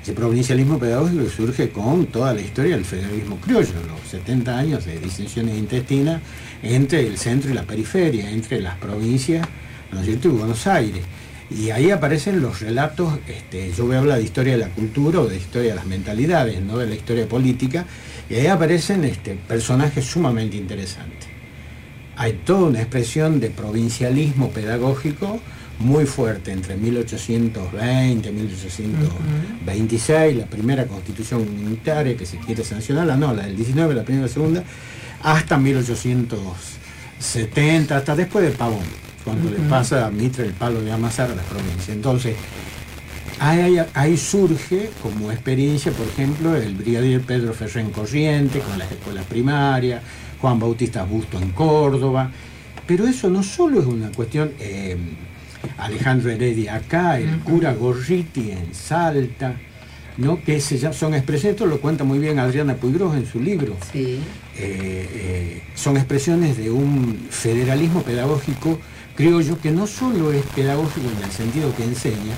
Ese 0.03 0.13
provincialismo 0.15 0.81
pedagógico 0.81 1.31
surge 1.31 1.69
con 1.69 2.07
toda 2.07 2.35
la 2.35 2.41
historia 2.41 2.75
del 2.75 2.85
federalismo 2.85 3.37
criollo, 3.37 3.71
los 3.87 4.11
70 4.11 4.59
años 4.59 4.85
de 4.85 4.99
disensiones 4.99 5.57
intestinas 5.57 6.21
entre 6.61 7.07
el 7.07 7.19
centro 7.19 7.53
y 7.53 7.55
la 7.55 7.63
periferia, 7.63 8.29
entre 8.29 8.61
las 8.61 8.77
provincias, 8.79 9.47
¿no 9.93 10.01
es 10.01 10.07
cierto?, 10.07 10.27
y 10.27 10.33
Buenos 10.33 10.67
Aires. 10.67 11.05
Y 11.57 11.71
ahí 11.71 11.93
aparecen 11.93 12.43
los 12.43 12.61
relatos, 12.61 13.21
este, 13.29 13.71
yo 13.71 13.87
voy 13.87 13.95
a 13.95 14.01
hablar 14.01 14.19
de 14.19 14.25
historia 14.25 14.55
de 14.55 14.59
la 14.59 14.71
cultura 14.71 15.21
o 15.21 15.29
de 15.29 15.37
historia 15.37 15.71
de 15.71 15.77
las 15.77 15.87
mentalidades, 15.87 16.61
no 16.61 16.79
de 16.79 16.89
la 16.89 16.97
historia 16.97 17.29
política, 17.29 17.87
y 18.29 18.35
ahí 18.35 18.49
aparecen 18.49 19.05
este, 19.05 19.37
personajes 19.37 20.05
sumamente 20.05 20.57
interesantes. 20.57 21.34
Hay 22.17 22.35
toda 22.45 22.69
una 22.69 22.81
expresión 22.81 23.41
de 23.41 23.51
provincialismo 23.51 24.51
pedagógico 24.51 25.41
muy 25.79 26.07
fuerte 26.07 26.53
entre 26.53 26.77
1820 26.77 28.29
y 28.29 28.33
1826, 28.33 30.37
la 30.37 30.47
primera 30.47 30.87
constitución 30.87 31.43
unitaria 31.43 32.17
que 32.17 32.27
se 32.27 32.37
quiere 32.39 32.63
sancionar, 32.63 33.05
la 33.07 33.17
no, 33.17 33.35
la 33.35 33.43
del 33.45 33.57
19, 33.57 33.93
la 33.95 34.05
primera 34.05 34.27
y 34.27 34.29
la 34.29 34.33
segunda, 34.33 34.63
hasta 35.23 35.59
1870, 35.59 37.97
hasta 37.97 38.15
después 38.15 38.45
de 38.45 38.53
Pavón, 38.53 38.85
cuando 39.25 39.51
le 39.51 39.59
pasa 39.69 40.07
a 40.07 40.11
Mitre 40.11 40.47
el 40.47 40.53
palo 40.53 40.81
de 40.81 40.93
amasar 40.93 41.33
a 41.33 41.35
las 41.35 41.45
provincias. 41.47 41.89
Entonces, 41.89 42.37
ahí, 43.41 43.81
ahí, 43.95 44.17
surge 44.17 44.91
como 45.03 45.33
experiencia, 45.33 45.91
por 45.91 46.07
ejemplo, 46.07 46.55
el 46.55 46.77
brigadier 46.77 47.21
Pedro 47.23 47.53
Ferrén 47.53 47.91
Corriente 47.91 48.61
con 48.61 48.79
las 48.79 48.93
escuelas 48.93 49.25
primarias, 49.25 50.05
Juan 50.45 50.59
Bautista 50.59 51.05
Busto 51.05 51.39
en 51.39 51.53
Córdoba, 51.53 52.31
pero 52.87 53.07
eso 53.07 53.31
no 53.31 53.43
solo 53.43 53.81
es 53.81 53.87
una 53.87 54.11
cuestión... 54.13 54.53
Eh, 54.61 54.95
Alejandro 55.79 56.31
Heredia 56.31 56.75
acá, 56.75 57.19
el 57.19 57.39
cura 57.39 57.73
Gorriti 57.73 58.51
en 58.51 58.75
Salta, 58.75 59.57
¿no? 60.19 60.45
que 60.45 60.61
son 60.61 61.15
expresiones, 61.15 61.55
esto 61.55 61.65
lo 61.65 61.81
cuenta 61.81 62.05
muy 62.05 62.19
bien 62.19 62.39
Adriana 62.39 62.75
Puigros 62.75 63.17
en 63.17 63.25
su 63.25 63.41
libro, 63.41 63.75
sí. 63.91 64.21
Eh, 64.59 65.09
eh, 65.15 65.63
son 65.75 65.97
expresiones 65.97 66.59
de 66.59 66.71
un 66.71 67.27
federalismo 67.31 68.03
pedagógico 68.03 68.79
criollo 69.17 69.59
que 69.59 69.71
no 69.71 69.87
solo 69.87 70.31
es 70.31 70.45
pedagógico 70.55 71.09
en 71.17 71.25
el 71.25 71.31
sentido 71.31 71.75
que 71.75 71.85
enseña, 71.85 72.35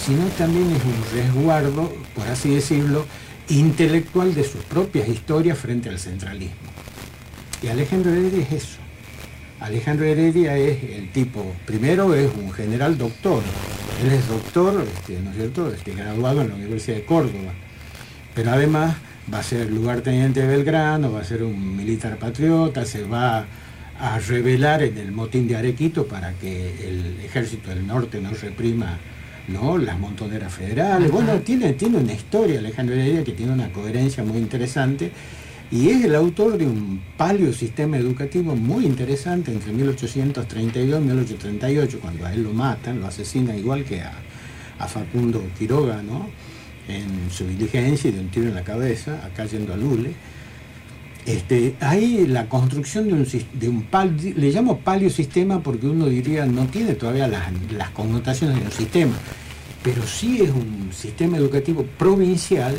sino 0.00 0.24
también 0.38 0.70
es 0.70 0.84
un 0.84 1.18
resguardo, 1.18 1.92
por 2.14 2.28
así 2.28 2.54
decirlo, 2.54 3.04
intelectual 3.48 4.36
de 4.36 4.44
sus 4.44 4.62
propias 4.62 5.08
historias 5.08 5.58
frente 5.58 5.88
al 5.88 5.98
centralismo. 5.98 6.67
Y 7.62 7.68
Alejandro 7.68 8.12
Heredia 8.12 8.42
es 8.42 8.52
eso. 8.52 8.78
Alejandro 9.60 10.06
Heredia 10.06 10.56
es 10.56 10.82
el 10.84 11.10
tipo, 11.10 11.44
primero 11.66 12.14
es 12.14 12.30
un 12.36 12.52
general 12.52 12.96
doctor, 12.96 13.42
él 14.02 14.12
es 14.12 14.28
doctor, 14.28 14.86
este, 14.86 15.20
¿no 15.20 15.30
es 15.30 15.36
cierto?, 15.36 15.72
este, 15.72 15.94
graduado 15.94 16.42
en 16.42 16.50
la 16.50 16.54
Universidad 16.54 16.98
de 16.98 17.04
Córdoba, 17.04 17.52
pero 18.34 18.52
además 18.52 18.96
va 19.32 19.40
a 19.40 19.42
ser 19.42 19.68
lugarteniente 19.70 20.42
de 20.42 20.46
Belgrano, 20.46 21.10
va 21.10 21.20
a 21.20 21.24
ser 21.24 21.42
un 21.42 21.76
militar 21.76 22.16
patriota, 22.18 22.84
se 22.84 23.02
va 23.02 23.46
a 23.98 24.18
rebelar 24.20 24.84
en 24.84 24.96
el 24.96 25.10
motín 25.10 25.48
de 25.48 25.56
Arequito 25.56 26.06
para 26.06 26.32
que 26.34 26.88
el 26.88 27.18
ejército 27.24 27.70
del 27.70 27.84
norte 27.84 28.20
no 28.20 28.30
reprima 28.30 28.96
¿no? 29.48 29.76
las 29.76 29.98
montoneras 29.98 30.52
federales. 30.52 31.10
Bueno, 31.10 31.40
tiene, 31.40 31.72
tiene 31.72 31.98
una 31.98 32.12
historia 32.12 32.60
Alejandro 32.60 32.94
Heredia 32.94 33.24
que 33.24 33.32
tiene 33.32 33.52
una 33.52 33.72
coherencia 33.72 34.22
muy 34.22 34.38
interesante 34.38 35.10
y 35.70 35.90
es 35.90 36.04
el 36.04 36.14
autor 36.14 36.56
de 36.56 36.66
un 36.66 37.02
palio 37.16 37.52
sistema 37.52 37.98
educativo 37.98 38.56
muy 38.56 38.86
interesante 38.86 39.52
entre 39.52 39.72
1832 39.72 41.00
y 41.00 41.04
1838, 41.04 41.98
cuando 42.00 42.24
a 42.24 42.32
él 42.32 42.42
lo 42.42 42.52
matan, 42.52 43.00
lo 43.00 43.06
asesinan 43.06 43.58
igual 43.58 43.84
que 43.84 44.00
a, 44.00 44.12
Facundo 44.86 45.42
Quiroga, 45.58 46.02
¿no? 46.02 46.28
en 46.86 47.30
su 47.30 47.46
diligencia 47.46 48.08
y 48.08 48.12
de 48.12 48.20
un 48.20 48.28
tiro 48.28 48.46
en 48.46 48.54
la 48.54 48.62
cabeza, 48.62 49.26
acá 49.26 49.44
yendo 49.44 49.74
a 49.74 49.76
Lule. 49.76 50.12
Este, 51.26 51.74
hay 51.80 52.26
la 52.26 52.48
construcción 52.48 53.08
de 53.08 53.12
un, 53.12 53.28
de 53.54 53.68
un 53.68 53.82
palio, 53.82 54.34
le 54.36 54.50
llamo 54.50 54.78
palio 54.78 55.10
sistema 55.10 55.62
porque 55.62 55.86
uno 55.86 56.06
diría 56.06 56.46
no 56.46 56.66
tiene 56.66 56.94
todavía 56.94 57.28
las, 57.28 57.52
las 57.72 57.90
connotaciones 57.90 58.58
de 58.58 58.64
un 58.64 58.72
sistema, 58.72 59.12
pero 59.82 60.06
sí 60.06 60.42
es 60.42 60.50
un 60.50 60.90
sistema 60.92 61.36
educativo 61.36 61.84
provincial 61.98 62.74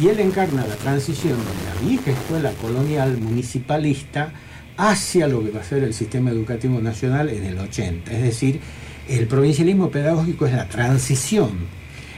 y 0.00 0.08
él 0.08 0.20
encarna 0.20 0.66
la 0.66 0.74
transición 0.76 1.36
de 1.38 1.84
la 1.84 1.88
vieja 1.88 2.10
escuela 2.10 2.52
colonial 2.60 3.16
municipalista 3.18 4.32
hacia 4.76 5.28
lo 5.28 5.42
que 5.44 5.50
va 5.50 5.60
a 5.60 5.64
ser 5.64 5.84
el 5.84 5.94
sistema 5.94 6.30
educativo 6.30 6.80
nacional 6.80 7.28
en 7.28 7.44
el 7.44 7.58
80. 7.58 8.12
Es 8.12 8.22
decir, 8.22 8.60
el 9.08 9.26
provincialismo 9.26 9.90
pedagógico 9.90 10.46
es 10.46 10.52
la 10.52 10.68
transición 10.68 11.52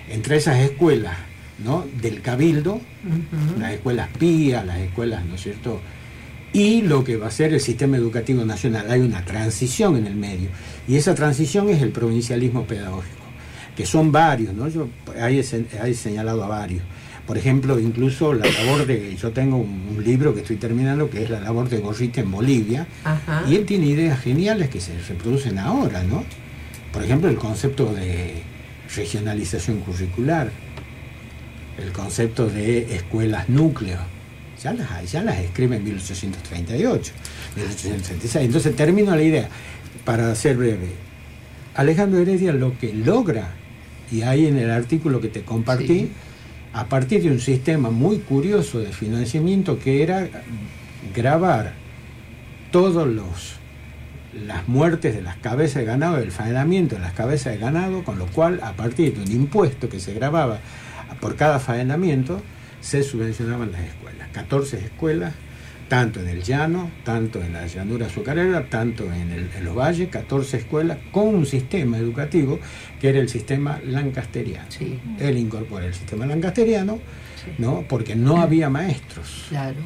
entre 0.08 0.36
esas 0.36 0.58
escuelas 0.60 1.16
¿no? 1.64 1.84
del 2.00 2.22
cabildo, 2.22 2.80
las 3.58 3.72
escuelas 3.72 4.08
pías, 4.18 4.64
las 4.64 4.78
escuelas, 4.78 5.24
¿no 5.24 5.34
es 5.34 5.42
cierto?, 5.42 5.80
y 6.52 6.80
lo 6.82 7.04
que 7.04 7.16
va 7.16 7.26
a 7.26 7.30
ser 7.30 7.52
el 7.52 7.60
sistema 7.60 7.98
educativo 7.98 8.44
nacional. 8.44 8.90
Hay 8.90 9.00
una 9.00 9.24
transición 9.24 9.96
en 9.96 10.06
el 10.06 10.14
medio 10.14 10.48
y 10.88 10.96
esa 10.96 11.14
transición 11.14 11.68
es 11.68 11.82
el 11.82 11.90
provincialismo 11.90 12.64
pedagógico, 12.64 13.15
que 13.76 13.84
son 13.84 14.10
varios, 14.10 14.54
¿no? 14.54 14.68
Yo 14.68 14.88
ahí 15.20 15.38
he, 15.38 15.94
señalado 15.94 16.42
a 16.42 16.48
varios. 16.48 16.82
Por 17.26 17.36
ejemplo, 17.36 17.78
incluso 17.78 18.32
la 18.32 18.46
labor 18.46 18.86
de, 18.86 19.14
yo 19.16 19.32
tengo 19.32 19.58
un, 19.58 20.02
libro 20.02 20.32
que 20.34 20.40
estoy 20.40 20.56
terminando 20.56 21.10
que 21.10 21.24
es 21.24 21.30
la 21.30 21.40
labor 21.40 21.68
de 21.68 21.78
Gorrita 21.78 22.20
en 22.20 22.30
Bolivia, 22.30 22.86
y 23.48 23.56
él 23.56 23.66
tiene 23.66 23.86
ideas 23.86 24.20
geniales 24.20 24.70
que 24.70 24.80
se 24.80 24.96
reproducen 25.08 25.58
ahora, 25.58 26.02
¿no? 26.04 26.24
Por 26.92 27.04
ejemplo, 27.04 27.28
el 27.28 27.36
concepto 27.36 27.92
de 27.92 28.42
regionalización 28.94 29.80
curricular, 29.80 30.50
el 31.78 31.92
concepto 31.92 32.46
de 32.48 32.94
escuelas 32.94 33.48
núcleo, 33.48 33.98
ya 34.62 34.72
las, 34.72 35.10
ya 35.10 35.22
las 35.22 35.38
escribe 35.38 35.76
en 35.76 35.84
1838, 35.84 37.12
1836. 37.56 38.46
Entonces 38.46 38.74
termino 38.76 39.14
la 39.14 39.22
idea, 39.22 39.48
para 40.04 40.34
ser 40.34 40.56
breve. 40.56 41.06
Alejandro 41.74 42.20
Heredia 42.20 42.52
lo 42.52 42.78
que 42.78 42.94
logra, 42.94 43.50
y 44.10 44.22
ahí 44.22 44.46
en 44.46 44.58
el 44.58 44.70
artículo 44.70 45.20
que 45.20 45.28
te 45.28 45.42
compartí, 45.42 46.10
a 46.72 46.86
partir 46.86 47.22
de 47.22 47.30
un 47.30 47.40
sistema 47.40 47.90
muy 47.90 48.18
curioso 48.18 48.78
de 48.78 48.92
financiamiento 48.92 49.78
que 49.78 50.02
era 50.02 50.28
grabar 51.14 51.74
todos 52.70 53.06
los 53.06 53.56
las 54.44 54.68
muertes 54.68 55.14
de 55.14 55.22
las 55.22 55.36
cabezas 55.36 55.76
de 55.76 55.84
ganado, 55.84 56.18
el 56.18 56.30
faenamiento 56.30 56.96
de 56.96 57.00
las 57.00 57.14
cabezas 57.14 57.54
de 57.54 57.58
ganado, 57.58 58.04
con 58.04 58.18
lo 58.18 58.26
cual 58.26 58.60
a 58.62 58.72
partir 58.74 59.14
de 59.14 59.22
un 59.22 59.32
impuesto 59.32 59.88
que 59.88 59.98
se 59.98 60.12
grababa 60.12 60.58
por 61.20 61.36
cada 61.36 61.58
faenamiento, 61.58 62.42
se 62.80 63.02
subvencionaban 63.02 63.72
las 63.72 63.80
escuelas. 63.82 64.28
14 64.32 64.78
escuelas, 64.78 65.34
tanto 65.88 66.20
en 66.20 66.28
el 66.28 66.42
llano, 66.42 66.90
tanto 67.04 67.42
en 67.42 67.52
la 67.52 67.66
llanura 67.66 68.06
azucarera, 68.06 68.68
tanto 68.68 69.04
en, 69.12 69.48
los 69.62 69.74
valles, 69.74 70.08
14 70.08 70.56
escuelas 70.58 70.98
con 71.12 71.28
un 71.28 71.46
sistema 71.46 71.98
educativo 71.98 72.58
que 73.00 73.08
era 73.08 73.20
el 73.20 73.28
sistema 73.28 73.80
lancasteriano. 73.84 74.66
Él 75.18 75.38
incorpora 75.38 75.86
el 75.86 75.94
sistema 75.94 76.26
lancasteriano, 76.26 76.98
¿no? 77.58 77.84
porque 77.88 78.16
no 78.16 78.40
había 78.40 78.68
maestros. 78.68 79.46
Claro. 79.48 79.80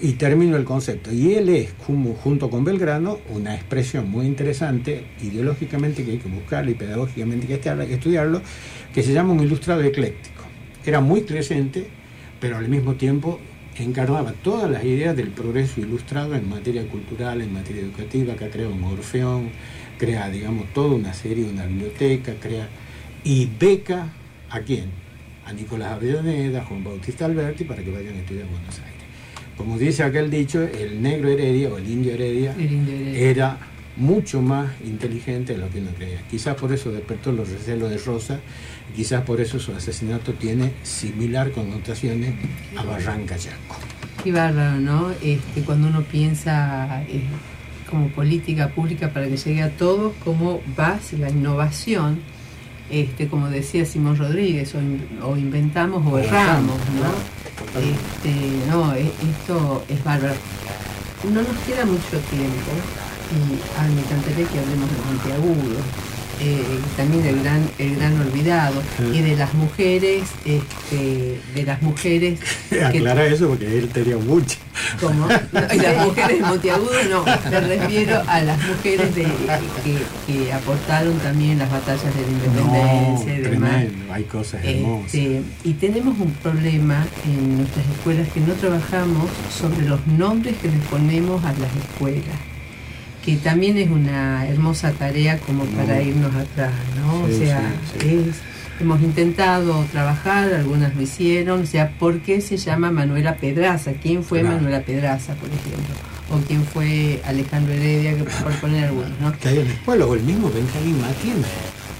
Y 0.00 0.12
termino 0.12 0.56
el 0.56 0.64
concepto. 0.64 1.12
Y 1.12 1.34
él 1.34 1.48
es, 1.50 1.74
junto 1.78 2.50
con 2.50 2.64
Belgrano, 2.64 3.18
una 3.28 3.54
expresión 3.54 4.10
muy 4.10 4.26
interesante, 4.26 5.04
ideológicamente 5.22 6.04
que 6.04 6.12
hay 6.12 6.18
que 6.18 6.28
buscarlo 6.28 6.70
y 6.70 6.74
pedagógicamente 6.74 7.46
que 7.46 7.54
hay 7.68 7.86
que 7.86 7.94
estudiarlo, 7.94 8.40
que 8.92 9.02
se 9.02 9.12
llama 9.12 9.32
un 9.32 9.40
ilustrado 9.40 9.82
ecléctico. 9.82 10.42
Era 10.84 11.00
muy 11.00 11.22
creciente, 11.22 11.86
pero 12.40 12.56
al 12.56 12.68
mismo 12.68 12.94
tiempo 12.94 13.38
encarnaba 13.82 14.32
todas 14.32 14.70
las 14.70 14.84
ideas 14.84 15.16
del 15.16 15.28
progreso 15.28 15.80
ilustrado 15.80 16.34
en 16.34 16.48
materia 16.48 16.86
cultural, 16.88 17.40
en 17.40 17.52
materia 17.52 17.82
educativa, 17.82 18.34
que 18.34 18.48
crea 18.48 18.68
un 18.68 18.82
orfeón, 18.84 19.50
crea, 19.98 20.28
digamos, 20.30 20.72
toda 20.72 20.94
una 20.94 21.12
serie, 21.12 21.44
una 21.44 21.66
biblioteca, 21.66 22.34
crea 22.40 22.68
y 23.24 23.48
beca 23.58 24.08
a 24.50 24.60
quién? 24.60 24.86
A 25.44 25.52
Nicolás 25.52 25.92
Avellaneda, 25.92 26.62
a 26.62 26.64
Juan 26.64 26.84
Bautista 26.84 27.24
Alberti, 27.26 27.64
para 27.64 27.82
que 27.82 27.90
vayan 27.90 28.14
a 28.14 28.18
estudiar 28.18 28.46
en 28.46 28.52
Buenos 28.52 28.78
Aires 28.80 28.96
como 29.56 29.78
dice 29.78 30.02
aquel 30.02 30.30
dicho, 30.30 30.62
el 30.62 31.02
negro 31.02 31.30
Heredia 31.30 31.70
o 31.70 31.78
el 31.78 31.88
indio 31.88 32.12
Heredia, 32.12 32.54
era 33.14 33.58
mucho 33.96 34.42
más 34.42 34.70
inteligente 34.84 35.54
de 35.54 35.58
lo 35.58 35.70
que 35.70 35.78
uno 35.78 35.90
creía. 35.96 36.20
Quizás 36.30 36.56
por 36.56 36.72
eso 36.72 36.92
despertó 36.92 37.32
los 37.32 37.48
recelos 37.48 37.90
de 37.90 37.96
Rosa, 37.96 38.40
quizás 38.96 39.22
por 39.22 39.40
eso 39.42 39.60
su 39.60 39.72
asesinato 39.72 40.32
tiene 40.32 40.72
similar 40.82 41.52
connotaciones 41.52 42.34
a 42.76 42.82
Barranca 42.82 43.36
Yaco. 43.36 43.76
Qué 44.24 44.32
bárbaro, 44.32 44.80
¿no? 44.80 45.10
Este, 45.22 45.60
cuando 45.64 45.88
uno 45.88 46.00
piensa 46.00 47.02
eh, 47.02 47.22
como 47.90 48.08
política 48.08 48.70
pública 48.70 49.10
para 49.10 49.28
que 49.28 49.36
llegue 49.36 49.62
a 49.62 49.70
todos, 49.76 50.14
cómo 50.24 50.62
va 50.78 50.98
la 51.18 51.28
innovación, 51.28 52.20
este, 52.90 53.28
como 53.28 53.50
decía 53.50 53.84
Simón 53.84 54.16
Rodríguez, 54.16 54.74
o, 54.74 55.36
inventamos 55.36 56.02
o 56.10 56.18
erramos, 56.18 56.78
¿no? 56.98 57.12
Este, 57.78 58.66
no, 58.70 58.94
esto 58.94 59.84
es 59.90 60.02
bárbaro. 60.02 60.34
No 61.24 61.42
nos 61.42 61.56
queda 61.66 61.84
mucho 61.84 62.18
tiempo 62.30 62.72
y 63.32 63.78
a 63.78 63.88
me 63.88 64.00
encantaría 64.00 64.46
que 64.46 64.58
hablemos 64.58 64.88
de 64.90 64.96
Monteagudo 65.04 66.05
eh, 66.40 66.62
también 66.96 67.24
el 67.26 67.42
gran, 67.42 67.68
el 67.78 67.96
gran 67.96 68.20
olvidado, 68.20 68.82
y 69.12 69.20
de 69.20 69.36
las 69.36 69.54
mujeres, 69.54 70.24
este, 70.44 71.40
de 71.54 71.62
las 71.64 71.80
mujeres. 71.82 72.38
Aclara 72.84 73.26
eso 73.26 73.48
porque 73.48 73.78
él 73.78 73.88
tenía 73.88 74.16
mucho. 74.16 74.56
¿Cómo? 75.00 75.28
y 75.74 75.76
las 75.78 76.06
mujeres 76.06 76.40
de 76.40 76.46
Monteagudo 76.46 76.92
no, 77.10 77.24
me 77.24 77.60
refiero 77.60 78.22
a 78.26 78.40
las 78.42 78.58
mujeres 78.66 79.14
de, 79.14 79.26
que, 80.26 80.52
aportaron 80.52 81.18
también 81.18 81.58
las 81.58 81.70
batallas 81.70 82.14
de 82.14 82.22
la 82.22 82.28
independencia 82.28 83.38
y 83.38 83.40
demás. 83.42 83.84
hay 84.12 84.24
cosas 84.24 84.64
hermosas. 84.64 85.14
Este, 85.14 85.42
y 85.64 85.72
tenemos 85.74 86.18
un 86.18 86.32
problema 86.34 87.06
en 87.24 87.58
nuestras 87.58 87.86
escuelas 87.86 88.28
que 88.28 88.40
no 88.40 88.52
trabajamos 88.54 89.30
sobre 89.50 89.88
los 89.88 90.06
nombres 90.06 90.56
que 90.58 90.68
les 90.68 90.80
ponemos 90.86 91.42
a 91.44 91.52
las 91.52 91.74
escuelas 91.76 92.55
que 93.26 93.36
también 93.38 93.76
es 93.76 93.90
una 93.90 94.46
hermosa 94.46 94.92
tarea 94.92 95.36
como 95.38 95.64
para 95.64 96.00
irnos 96.00 96.32
atrás, 96.32 96.70
¿no? 96.96 97.24
o 97.24 97.28
sea, 97.28 97.60
hemos 98.78 99.02
intentado 99.02 99.84
trabajar, 99.90 100.54
algunas 100.54 100.94
lo 100.94 101.02
hicieron, 101.02 101.62
o 101.62 101.66
sea, 101.66 101.90
¿por 101.98 102.20
qué 102.20 102.40
se 102.40 102.56
llama 102.56 102.92
Manuela 102.92 103.34
Pedraza? 103.34 103.94
¿Quién 104.00 104.22
fue 104.22 104.44
Manuela 104.44 104.82
Pedraza, 104.82 105.34
por 105.34 105.48
ejemplo? 105.48 105.92
O 106.30 106.38
quién 106.46 106.64
fue 106.64 107.20
Alejandro 107.24 107.74
Heredia, 107.74 108.14
por 108.44 108.52
poner 108.60 108.84
algunos, 108.84 109.20
¿no? 109.20 109.36
Que 109.36 109.48
hay 109.48 109.58
en 109.58 109.68
la 109.68 109.74
escuela, 109.74 110.06
o 110.06 110.14
el 110.14 110.22
mismo 110.22 110.48
Benjamín 110.48 111.00
Martínez. 111.00 111.46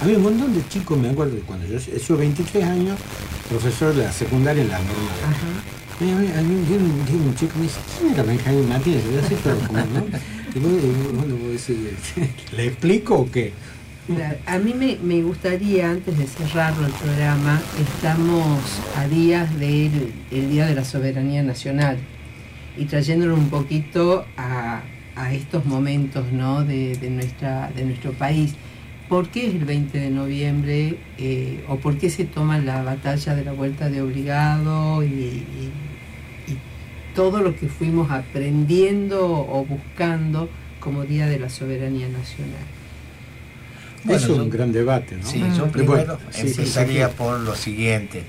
Había 0.01 0.19
un 0.19 0.23
montón 0.23 0.55
de 0.55 0.65
chicos, 0.69 0.97
me 0.97 1.11
acuerdo, 1.11 1.37
cuando 1.45 1.67
yo, 1.67 1.79
yo 1.79 2.17
23 2.17 2.65
años, 2.65 3.01
profesor 3.49 3.93
de 3.97 4.05
la 4.05 4.13
secundaria 4.13 4.63
en 4.63 4.69
la 4.69 4.79
normal. 4.79 5.19
Ajá. 5.25 5.77
Hay 5.99 6.11
un, 6.13 7.35
chico 7.35 7.55
me 7.57 7.63
dice, 7.63 7.79
¿quién 7.99 8.13
era 8.13 8.23
Benjamín 8.23 8.69
Martínez? 8.69 9.03
Yo 9.05 9.13
decía, 9.13 9.39
pero 9.43 9.59
como, 9.59 9.79
¿no? 9.79 10.36
¿Le 12.57 12.67
explico 12.67 13.17
o 13.17 13.31
qué? 13.31 13.53
A 14.47 14.59
mí 14.59 14.73
me, 15.03 15.23
gustaría, 15.23 15.91
antes 15.91 16.17
de 16.17 16.27
cerrarlo 16.27 16.87
el 16.87 16.93
programa, 16.93 17.61
estamos 17.81 18.61
a 18.97 19.09
días 19.09 19.59
del 19.59 20.13
Día 20.31 20.67
de 20.67 20.77
la 20.77 20.85
Soberanía 20.85 21.43
Nacional 21.43 21.99
y 22.77 22.85
trayéndolo 22.85 23.35
un 23.35 23.51
poquito 23.51 24.25
a, 24.37 24.83
estos 25.33 25.65
momentos 25.65 26.31
¿no? 26.31 26.63
de, 26.63 26.97
nuestra, 27.11 27.71
de 27.75 27.85
nuestro 27.85 28.13
país. 28.13 28.55
¿Por 29.09 29.29
qué 29.29 29.49
es 29.49 29.55
el 29.55 29.65
20 29.65 29.99
de 29.99 30.11
noviembre 30.11 30.99
eh, 31.19 31.65
o 31.69 31.77
por 31.77 31.99
qué 31.99 32.11
se 32.11 32.25
toma 32.25 32.59
la 32.59 32.83
batalla 32.83 33.35
de 33.35 33.45
la 33.45 33.53
vuelta 33.53 33.89
de 33.89 34.03
obligado 34.03 35.03
todo 37.17 37.41
lo 37.41 37.57
que 37.57 37.67
fuimos 37.69 38.11
aprendiendo 38.11 39.27
o 39.27 39.65
buscando 39.65 40.49
como 40.79 41.03
Día 41.03 41.27
de 41.27 41.41
la 41.41 41.49
Soberanía 41.49 42.09
Nacional. 42.09 42.63
es 44.09 44.29
un 44.29 44.51
gran 44.51 44.71
debate, 44.71 45.17
¿no? 45.17 45.27
Sí, 45.27 45.43
yo 45.57 45.67
primero 45.69 46.19
empezaría 46.35 47.09
por 47.09 47.41
lo 47.41 47.57
siguiente. 47.57 48.23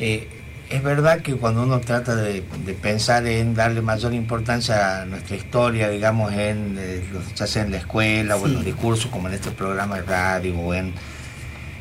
Eh, 0.00 0.28
es 0.68 0.82
verdad 0.82 1.20
que 1.20 1.34
cuando 1.34 1.62
uno 1.62 1.78
trata 1.78 2.16
de, 2.16 2.42
pensar 2.82 3.24
en 3.26 3.54
darle 3.54 3.82
mayor 3.82 4.14
importancia 4.14 5.02
a 5.02 5.04
nuestra 5.04 5.36
historia, 5.36 5.88
digamos, 5.90 6.32
en 6.32 6.76
eh, 6.78 7.04
ya 7.36 7.46
sea 7.46 7.62
en 7.62 7.70
la 7.70 7.76
escuela 7.76 8.36
o 8.36 8.46
en 8.46 8.54
los 8.54 8.64
discursos, 8.64 9.10
como 9.10 9.28
en 9.28 9.34
este 9.34 9.52
programa 9.52 9.96
de 9.96 10.02
radio, 10.02 10.58
o 10.58 10.74
en, 10.74 10.92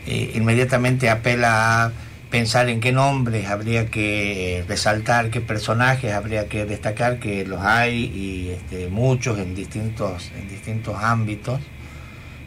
eh, 0.05 0.33
inmediatamente 0.35 1.09
apela 1.09 1.85
a 1.85 1.91
pensar 2.35 2.67
en 2.67 2.81
qué 2.81 2.91
nombres 2.91 3.47
habría 3.47 3.85
que 3.85 4.65
resaltar, 4.67 5.29
qué 5.29 5.39
personajes 5.39 6.11
habría 6.11 6.49
que 6.49 6.65
destacar, 6.65 7.17
que 7.17 7.45
los 7.45 7.61
hay 7.61 8.11
y 8.13 8.49
este, 8.49 8.89
muchos 8.89 9.39
en 9.39 9.55
distintos, 9.55 10.31
en 10.37 10.49
distintos 10.49 11.01
ámbitos. 11.01 11.61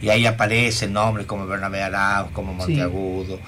Y 0.03 0.11
ahí 0.11 0.27
aparecen 0.27 0.93
nombres 0.93 1.25
como 1.25 1.47
Bernabé 1.47 1.83
Arauz, 1.83 2.31
como 2.33 2.53
Monteagudo, 2.53 3.39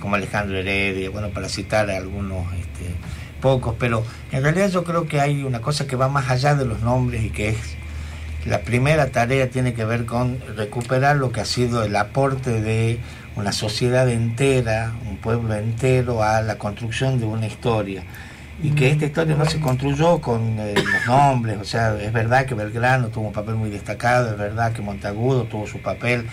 como 0.00 0.16
Alejandro 0.16 0.58
Heredia, 0.58 1.10
bueno, 1.10 1.28
para 1.28 1.48
citar 1.48 1.88
algunos 1.88 2.52
este, 2.54 2.92
pocos, 3.40 3.76
pero 3.78 4.02
en 4.32 4.42
realidad 4.42 4.70
yo 4.70 4.82
creo 4.82 5.06
que 5.06 5.20
hay 5.20 5.44
una 5.44 5.60
cosa 5.60 5.86
que 5.86 5.94
va 5.94 6.08
más 6.08 6.28
allá 6.28 6.56
de 6.56 6.66
los 6.66 6.80
nombres 6.80 7.22
y 7.22 7.30
que 7.30 7.50
es 7.50 7.76
la 8.46 8.62
primera 8.62 9.10
tarea 9.10 9.48
tiene 9.48 9.74
que 9.74 9.84
ver 9.84 10.06
con 10.06 10.40
recuperar 10.56 11.16
lo 11.16 11.30
que 11.30 11.40
ha 11.40 11.44
sido 11.44 11.84
el 11.84 11.94
aporte 11.94 12.60
de 12.60 12.98
una 13.36 13.52
sociedad 13.52 14.08
entera, 14.08 14.92
un 15.08 15.16
pueblo 15.16 15.54
entero 15.54 16.22
a 16.22 16.40
la 16.42 16.58
construcción 16.58 17.18
de 17.18 17.26
una 17.26 17.46
historia. 17.46 18.04
Y 18.62 18.70
que 18.70 18.90
esta 18.90 19.06
historia 19.06 19.34
no 19.34 19.44
se 19.46 19.60
construyó 19.60 20.20
con 20.20 20.58
eh, 20.60 20.74
los 20.76 21.06
nombres, 21.06 21.58
o 21.60 21.64
sea, 21.64 22.00
es 22.00 22.12
verdad 22.12 22.46
que 22.46 22.54
Belgrano 22.54 23.08
tuvo 23.08 23.26
un 23.26 23.32
papel 23.32 23.56
muy 23.56 23.68
destacado, 23.68 24.30
es 24.30 24.38
verdad 24.38 24.72
que 24.72 24.80
Montagudo 24.80 25.44
tuvo 25.44 25.66
su 25.66 25.80
papel, 25.80 26.26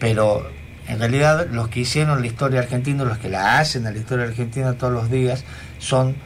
pero 0.00 0.50
en 0.88 0.98
realidad 0.98 1.46
los 1.52 1.68
que 1.68 1.80
hicieron 1.80 2.20
la 2.20 2.26
historia 2.26 2.60
argentina, 2.60 3.04
los 3.04 3.18
que 3.18 3.28
la 3.28 3.60
hacen 3.60 3.86
a 3.86 3.92
la 3.92 3.98
historia 3.98 4.24
argentina 4.24 4.72
todos 4.74 4.92
los 4.92 5.10
días, 5.10 5.44
son 5.78 6.16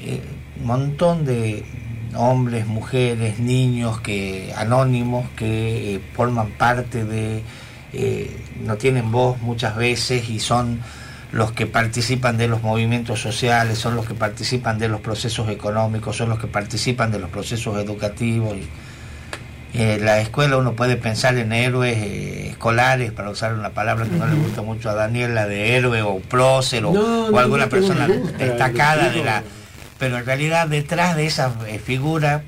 eh, 0.00 0.20
un 0.60 0.66
montón 0.66 1.24
de, 1.24 1.64
hombres, 2.16 2.66
mujeres, 2.66 3.38
niños 3.38 4.00
que 4.00 4.52
anónimos 4.56 5.28
que 5.36 5.96
eh, 5.96 6.00
forman 6.14 6.50
parte 6.50 7.04
de, 7.04 7.42
eh, 7.98 8.36
no 8.64 8.76
tienen 8.76 9.10
voz 9.10 9.38
muchas 9.40 9.76
veces 9.76 10.28
y 10.28 10.40
son 10.40 10.80
los 11.32 11.52
que 11.52 11.66
participan 11.66 12.36
de 12.36 12.48
los 12.48 12.62
movimientos 12.62 13.20
sociales, 13.20 13.78
son 13.78 13.96
los 13.96 14.06
que 14.06 14.14
participan 14.14 14.78
de 14.78 14.88
los 14.88 15.00
procesos 15.00 15.48
económicos, 15.50 16.16
son 16.16 16.28
los 16.28 16.38
que 16.38 16.46
participan 16.46 17.10
de 17.10 17.18
los 17.18 17.30
procesos 17.30 17.78
educativos. 17.78 18.54
Y, 18.56 18.68
eh, 19.78 19.98
la 20.00 20.20
escuela 20.20 20.56
uno 20.56 20.72
puede 20.72 20.96
pensar 20.96 21.36
en 21.36 21.52
héroes 21.52 21.98
escolares, 22.50 23.12
para 23.12 23.28
usar 23.30 23.52
una 23.52 23.70
palabra 23.70 24.06
que 24.06 24.16
no 24.16 24.26
le 24.26 24.36
gusta 24.36 24.62
mucho 24.62 24.88
a 24.88 24.94
Daniel, 24.94 25.34
la 25.34 25.46
de 25.46 25.76
héroe 25.76 26.00
o 26.02 26.18
prócer 26.20 26.84
o, 26.86 27.36
alguna 27.36 27.68
persona 27.68 28.06
destacada 28.06 29.10
de 29.10 29.24
la 29.24 29.42
pero 29.98 30.18
en 30.18 30.26
realidad 30.26 30.68
detrás 30.68 31.16
de 31.16 31.26
esa 31.26 31.52
eh, 31.66 31.78
figura 31.78 32.42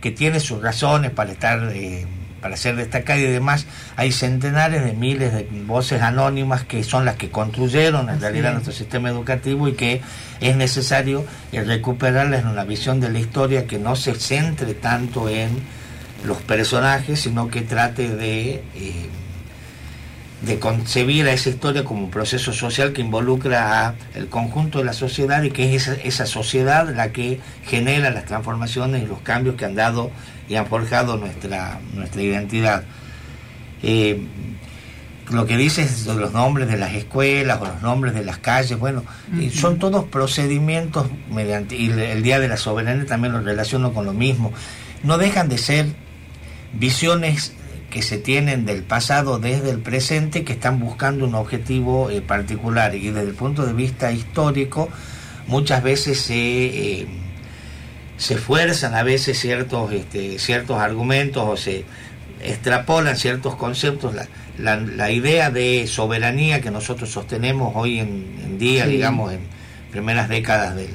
que 0.00 0.10
tiene 0.10 0.40
sus 0.40 0.62
razones 0.62 1.10
para 1.10 1.32
estar 1.32 1.70
eh, 1.72 2.06
para 2.42 2.56
ser 2.56 2.76
destacada 2.76 3.18
y 3.20 3.22
demás 3.22 3.66
hay 3.96 4.12
centenares 4.12 4.84
de 4.84 4.92
miles 4.92 5.32
de 5.32 5.48
voces 5.64 6.02
anónimas 6.02 6.64
que 6.64 6.84
son 6.84 7.06
las 7.06 7.16
que 7.16 7.30
construyeron 7.30 8.10
en 8.10 8.20
realidad 8.20 8.52
nuestro 8.52 8.72
sistema 8.74 9.08
educativo 9.08 9.68
y 9.68 9.72
que 9.72 10.02
es 10.40 10.56
necesario 10.56 11.24
eh, 11.52 11.62
recuperarles 11.62 12.40
en 12.40 12.48
una 12.48 12.64
visión 12.64 13.00
de 13.00 13.10
la 13.10 13.20
historia 13.20 13.66
que 13.66 13.78
no 13.78 13.96
se 13.96 14.14
centre 14.16 14.74
tanto 14.74 15.28
en 15.28 15.50
los 16.24 16.38
personajes 16.38 17.20
sino 17.20 17.48
que 17.48 17.62
trate 17.62 18.08
de 18.14 18.62
de 20.42 20.58
concebir 20.58 21.26
a 21.28 21.32
esa 21.32 21.50
historia 21.50 21.84
como 21.84 22.04
un 22.04 22.10
proceso 22.10 22.52
social 22.52 22.92
que 22.92 23.00
involucra 23.00 23.86
a 23.86 23.94
el 24.14 24.28
conjunto 24.28 24.78
de 24.78 24.84
la 24.84 24.92
sociedad 24.92 25.42
y 25.42 25.50
que 25.50 25.74
es 25.74 25.86
esa, 25.88 26.26
sociedad 26.26 26.92
la 26.94 27.12
que 27.12 27.40
genera 27.64 28.10
las 28.10 28.24
transformaciones 28.24 29.04
y 29.04 29.06
los 29.06 29.20
cambios 29.20 29.54
que 29.54 29.64
han 29.64 29.76
dado 29.76 30.10
y 30.48 30.56
han 30.56 30.66
forjado 30.66 31.16
nuestra, 31.16 31.80
nuestra 31.94 32.22
identidad. 32.22 32.82
Eh, 33.84 34.26
lo 35.30 35.46
que 35.46 35.56
dices 35.56 36.04
de 36.04 36.14
los 36.14 36.32
nombres 36.32 36.68
de 36.68 36.76
las 36.76 36.92
escuelas 36.94 37.60
o 37.60 37.66
los 37.66 37.80
nombres 37.80 38.12
de 38.12 38.24
las 38.24 38.38
calles, 38.38 38.76
bueno, 38.78 39.04
eh, 39.38 39.50
son 39.50 39.78
todos 39.78 40.04
procedimientos 40.04 41.06
mediante, 41.30 41.76
y 41.76 41.90
el 41.90 42.22
Día 42.24 42.40
de 42.40 42.48
la 42.48 42.56
Soberanía 42.56 43.06
también 43.06 43.32
lo 43.32 43.40
relaciono 43.40 43.94
con 43.94 44.04
lo 44.04 44.12
mismo, 44.12 44.52
no 45.04 45.18
dejan 45.18 45.48
de 45.48 45.58
ser 45.58 45.86
visiones 46.72 47.54
que 47.92 48.00
se 48.00 48.16
tienen 48.16 48.64
del 48.64 48.82
pasado 48.82 49.38
desde 49.38 49.68
el 49.68 49.78
presente 49.78 50.44
que 50.44 50.54
están 50.54 50.80
buscando 50.80 51.26
un 51.26 51.34
objetivo 51.34 52.08
eh, 52.08 52.22
particular 52.22 52.94
y 52.94 53.10
desde 53.10 53.28
el 53.28 53.34
punto 53.34 53.66
de 53.66 53.74
vista 53.74 54.10
histórico 54.12 54.88
muchas 55.46 55.82
veces 55.82 56.18
se, 56.18 56.34
eh, 56.34 57.06
se 58.16 58.38
fuerzan 58.38 58.94
a 58.94 59.02
veces 59.02 59.38
ciertos, 59.38 59.92
este, 59.92 60.38
ciertos 60.38 60.78
argumentos 60.78 61.44
o 61.46 61.56
se 61.58 61.84
extrapolan 62.42 63.18
ciertos 63.18 63.56
conceptos. 63.56 64.14
La, 64.56 64.76
la, 64.76 65.10
idea 65.10 65.50
de 65.50 65.86
soberanía 65.86 66.62
que 66.62 66.70
nosotros 66.70 67.10
sostenemos 67.10 67.74
hoy 67.76 67.98
en, 67.98 68.58
día, 68.58 68.86
digamos, 68.86 69.34
en 69.34 69.40
primeras 69.90 70.30
décadas 70.30 70.76
del, 70.76 70.90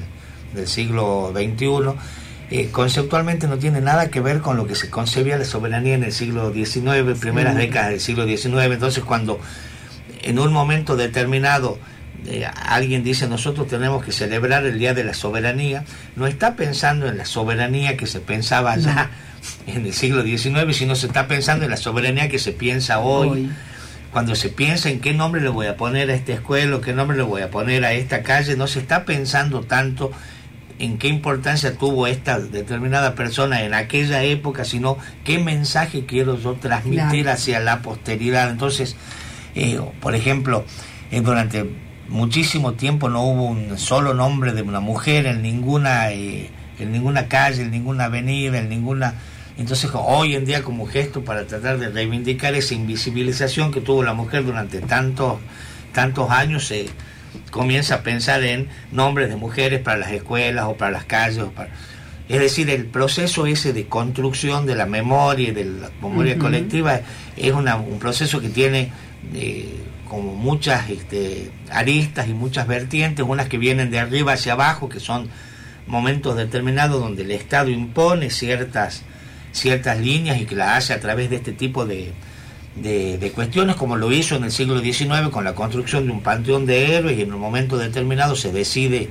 del 0.52 0.66
siglo 0.66 1.32
XXI, 1.32 1.96
eh, 2.50 2.70
conceptualmente 2.70 3.46
no 3.46 3.58
tiene 3.58 3.80
nada 3.80 4.08
que 4.08 4.20
ver 4.20 4.40
con 4.40 4.56
lo 4.56 4.66
que 4.66 4.74
se 4.74 4.88
concebía 4.88 5.36
la 5.36 5.44
soberanía 5.44 5.94
en 5.94 6.04
el 6.04 6.12
siglo 6.12 6.52
XIX, 6.52 7.18
primeras 7.20 7.54
décadas 7.56 7.90
del 7.90 8.00
siglo 8.00 8.26
XIX. 8.26 8.72
Entonces, 8.72 9.04
cuando 9.04 9.38
en 10.22 10.38
un 10.38 10.52
momento 10.52 10.96
determinado 10.96 11.78
eh, 12.26 12.46
alguien 12.64 13.04
dice 13.04 13.28
nosotros 13.28 13.68
tenemos 13.68 14.04
que 14.04 14.12
celebrar 14.12 14.64
el 14.66 14.78
Día 14.78 14.92
de 14.92 15.04
la 15.04 15.14
Soberanía, 15.14 15.84
no 16.16 16.26
está 16.26 16.56
pensando 16.56 17.06
en 17.06 17.16
la 17.16 17.24
soberanía 17.24 17.96
que 17.96 18.06
se 18.06 18.20
pensaba 18.20 18.76
ya 18.76 19.10
en 19.66 19.86
el 19.86 19.92
siglo 19.92 20.22
XIX, 20.22 20.76
sino 20.76 20.96
se 20.96 21.06
está 21.06 21.28
pensando 21.28 21.64
en 21.64 21.70
la 21.70 21.76
soberanía 21.76 22.28
que 22.28 22.38
se 22.38 22.52
piensa 22.52 23.00
hoy. 23.00 23.50
Cuando 24.10 24.34
se 24.34 24.48
piensa 24.48 24.88
en 24.88 25.00
qué 25.00 25.12
nombre 25.12 25.42
le 25.42 25.50
voy 25.50 25.66
a 25.66 25.76
poner 25.76 26.10
a 26.10 26.14
esta 26.14 26.32
escuela, 26.32 26.80
qué 26.82 26.94
nombre 26.94 27.16
le 27.16 27.22
voy 27.22 27.42
a 27.42 27.50
poner 27.50 27.84
a 27.84 27.92
esta 27.92 28.22
calle, 28.22 28.56
no 28.56 28.66
se 28.66 28.78
está 28.78 29.04
pensando 29.04 29.60
tanto 29.60 30.12
en 30.78 30.98
qué 30.98 31.08
importancia 31.08 31.76
tuvo 31.76 32.06
esta 32.06 32.38
determinada 32.38 33.14
persona 33.14 33.62
en 33.64 33.74
aquella 33.74 34.22
época, 34.22 34.64
sino 34.64 34.96
qué 35.24 35.38
mensaje 35.38 36.06
quiero 36.06 36.38
yo 36.38 36.54
transmitir 36.54 37.28
hacia 37.28 37.60
la 37.60 37.82
posteridad. 37.82 38.50
Entonces, 38.50 38.96
eh, 39.54 39.80
por 40.00 40.14
ejemplo, 40.14 40.64
eh, 41.10 41.20
durante 41.20 41.68
muchísimo 42.08 42.74
tiempo 42.74 43.08
no 43.08 43.22
hubo 43.22 43.44
un 43.46 43.76
solo 43.78 44.14
nombre 44.14 44.52
de 44.52 44.62
una 44.62 44.80
mujer 44.80 45.26
en 45.26 45.42
ninguna, 45.42 46.12
eh, 46.12 46.50
en 46.78 46.92
ninguna 46.92 47.26
calle, 47.28 47.62
en 47.62 47.70
ninguna 47.70 48.04
avenida, 48.04 48.58
en 48.58 48.68
ninguna... 48.68 49.14
Entonces, 49.56 49.90
hoy 49.92 50.36
en 50.36 50.44
día 50.44 50.62
como 50.62 50.86
gesto 50.86 51.24
para 51.24 51.44
tratar 51.44 51.78
de 51.78 51.88
reivindicar 51.88 52.54
esa 52.54 52.74
invisibilización 52.74 53.72
que 53.72 53.80
tuvo 53.80 54.04
la 54.04 54.14
mujer 54.14 54.44
durante 54.44 54.80
tantos, 54.80 55.40
tantos 55.92 56.30
años, 56.30 56.68
se 56.68 56.86
comienza 57.50 57.96
a 57.96 58.02
pensar 58.02 58.44
en 58.44 58.68
nombres 58.92 59.28
de 59.28 59.36
mujeres 59.36 59.80
para 59.80 59.98
las 59.98 60.12
escuelas 60.12 60.66
o 60.66 60.76
para 60.76 60.90
las 60.90 61.04
calles. 61.04 61.44
Es 62.28 62.40
decir, 62.40 62.68
el 62.68 62.84
proceso 62.84 63.46
ese 63.46 63.72
de 63.72 63.86
construcción 63.86 64.66
de 64.66 64.74
la 64.74 64.86
memoria 64.86 65.48
y 65.48 65.52
de 65.52 65.64
la 65.64 65.90
memoria 66.02 66.38
colectiva 66.38 67.00
es 67.36 67.52
un 67.52 67.98
proceso 67.98 68.40
que 68.40 68.50
tiene 68.50 68.92
eh, 69.34 69.74
como 70.08 70.34
muchas 70.34 70.90
este, 70.90 71.50
aristas 71.70 72.28
y 72.28 72.34
muchas 72.34 72.66
vertientes, 72.66 73.24
unas 73.26 73.48
que 73.48 73.58
vienen 73.58 73.90
de 73.90 73.98
arriba 73.98 74.34
hacia 74.34 74.52
abajo, 74.52 74.88
que 74.88 75.00
son 75.00 75.28
momentos 75.86 76.36
determinados 76.36 77.00
donde 77.00 77.22
el 77.22 77.30
Estado 77.30 77.70
impone 77.70 78.30
ciertas, 78.30 79.02
ciertas 79.52 79.98
líneas 79.98 80.40
y 80.40 80.44
que 80.44 80.54
la 80.54 80.76
hace 80.76 80.92
a 80.92 81.00
través 81.00 81.30
de 81.30 81.36
este 81.36 81.52
tipo 81.52 81.86
de, 81.86 82.12
de, 82.76 83.32
cuestiones 83.34 83.76
como 83.76 83.96
lo 83.96 84.12
hizo 84.12 84.36
en 84.36 84.44
el 84.44 84.52
siglo 84.52 84.80
XIX 84.80 85.28
con 85.30 85.44
la 85.44 85.54
construcción 85.54 86.06
de 86.06 86.12
un 86.12 86.20
panteón 86.20 86.66
de 86.66 86.96
héroes 86.96 87.18
y 87.18 87.22
en 87.22 87.32
un 87.32 87.40
momento 87.40 87.76
determinado 87.76 88.36
se 88.36 88.52
decide 88.52 89.08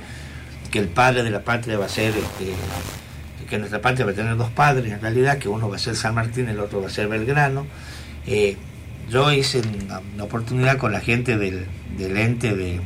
que 0.70 0.78
el 0.78 0.88
padre 0.88 1.22
de 1.22 1.30
la 1.30 1.42
patria 1.42 1.78
va 1.78 1.86
a 1.86 1.88
ser, 1.88 2.14
este, 2.16 2.52
que 3.48 3.58
nuestra 3.58 3.80
patria 3.80 4.06
va 4.06 4.12
a 4.12 4.14
tener 4.14 4.36
dos 4.36 4.50
padres 4.50 4.92
en 4.92 5.00
realidad, 5.00 5.38
que 5.38 5.48
uno 5.48 5.68
va 5.68 5.76
a 5.76 5.78
ser 5.78 5.96
San 5.96 6.14
Martín 6.14 6.46
y 6.48 6.50
el 6.50 6.60
otro 6.60 6.80
va 6.80 6.88
a 6.88 6.90
ser 6.90 7.08
Belgrano. 7.08 7.66
Eh, 8.26 8.56
yo 9.10 9.32
hice 9.32 9.62
una, 9.84 10.24
oportunidad 10.24 10.76
con 10.76 10.92
la 10.92 11.00
gente 11.00 11.38
del, 11.38 11.66
ente 11.98 12.54
de, 12.54 12.80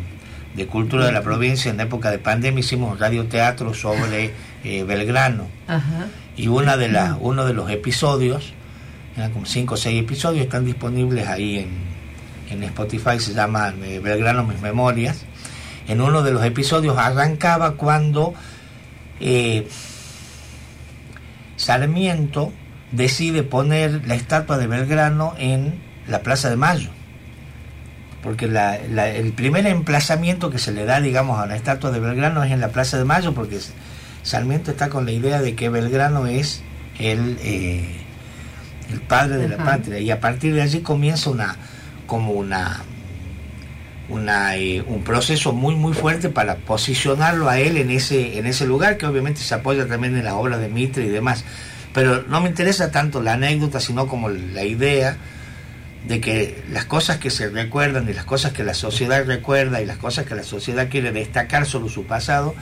cultura 0.66 1.06
de 1.06 1.12
la 1.12 1.22
provincia 1.22 1.70
en 1.70 1.78
la 1.78 1.84
época 1.84 2.10
de 2.10 2.18
pandemia, 2.18 2.60
hicimos 2.60 2.92
un 2.92 2.98
radioteatro 2.98 3.74
sobre 3.74 4.32
eh, 4.62 4.84
Belgrano. 4.84 5.48
Y 6.36 6.48
una 6.48 6.76
de 6.76 6.88
las, 6.88 7.16
uno 7.20 7.44
de 7.44 7.52
los 7.52 7.70
episodios 7.70 8.54
eran 9.16 9.32
como 9.32 9.46
5 9.46 9.74
o 9.74 9.76
6 9.76 10.00
episodios, 10.00 10.44
están 10.44 10.64
disponibles 10.64 11.28
ahí 11.28 11.58
en, 11.58 11.70
en 12.50 12.62
Spotify, 12.64 13.18
se 13.18 13.34
llama 13.34 13.74
eh, 13.82 14.00
Belgrano 14.00 14.44
Mis 14.44 14.60
Memorias. 14.60 15.24
En 15.88 16.00
uno 16.00 16.22
de 16.22 16.30
los 16.30 16.44
episodios 16.44 16.96
arrancaba 16.96 17.72
cuando 17.72 18.34
eh, 19.20 19.68
Sarmiento 21.56 22.52
decide 22.92 23.42
poner 23.42 24.06
la 24.06 24.14
estatua 24.14 24.58
de 24.58 24.66
Belgrano 24.66 25.34
en 25.38 25.74
la 26.08 26.22
Plaza 26.22 26.50
de 26.50 26.56
Mayo. 26.56 26.90
Porque 28.22 28.44
el 28.44 29.32
primer 29.32 29.66
emplazamiento 29.66 30.50
que 30.50 30.58
se 30.58 30.70
le 30.70 30.84
da, 30.84 31.00
digamos, 31.00 31.40
a 31.40 31.46
la 31.46 31.56
estatua 31.56 31.90
de 31.90 31.98
Belgrano 31.98 32.44
es 32.44 32.52
en 32.52 32.60
la 32.60 32.68
Plaza 32.68 32.96
de 32.96 33.04
Mayo, 33.04 33.34
porque 33.34 33.58
Sarmiento 34.22 34.70
está 34.70 34.90
con 34.90 35.06
la 35.06 35.12
idea 35.12 35.42
de 35.42 35.56
que 35.56 35.68
Belgrano 35.68 36.26
es 36.26 36.62
el, 37.00 37.38
eh, 37.42 38.02
el 38.92 39.00
padre 39.00 39.38
de 39.38 39.48
la 39.48 39.58
patria, 39.58 39.98
y 39.98 40.10
a 40.10 40.20
partir 40.20 40.54
de 40.54 40.62
allí 40.62 40.80
comienza 40.80 41.30
una 41.30 41.56
como 42.06 42.32
una 42.32 42.82
una, 44.08 44.56
eh, 44.56 44.82
un 44.86 45.02
proceso 45.04 45.52
muy 45.52 45.74
muy 45.74 45.94
fuerte 45.94 46.28
para 46.28 46.56
posicionarlo 46.56 47.48
a 47.48 47.58
él 47.58 47.76
en 47.76 47.90
ese 47.90 48.38
en 48.38 48.46
ese 48.46 48.66
lugar 48.66 48.98
que 48.98 49.06
obviamente 49.06 49.40
se 49.40 49.54
apoya 49.54 49.86
también 49.86 50.16
en 50.16 50.24
la 50.24 50.34
obra 50.34 50.58
de 50.58 50.68
Mitre 50.68 51.06
y 51.06 51.08
demás. 51.08 51.44
Pero 51.94 52.22
no 52.22 52.40
me 52.40 52.48
interesa 52.48 52.90
tanto 52.90 53.22
la 53.22 53.34
anécdota 53.34 53.80
sino 53.80 54.06
como 54.06 54.28
la 54.28 54.64
idea 54.64 55.16
de 56.06 56.20
que 56.20 56.62
las 56.70 56.84
cosas 56.84 57.18
que 57.18 57.30
se 57.30 57.48
recuerdan 57.48 58.08
y 58.08 58.12
las 58.12 58.24
cosas 58.24 58.52
que 58.52 58.64
la 58.64 58.74
sociedad 58.74 59.24
recuerda 59.24 59.80
y 59.80 59.86
las 59.86 59.98
cosas 59.98 60.26
que 60.26 60.34
la 60.34 60.42
sociedad 60.42 60.88
quiere 60.90 61.12
destacar 61.12 61.64
sobre 61.64 61.92
su 61.92 62.04
pasado 62.04 62.54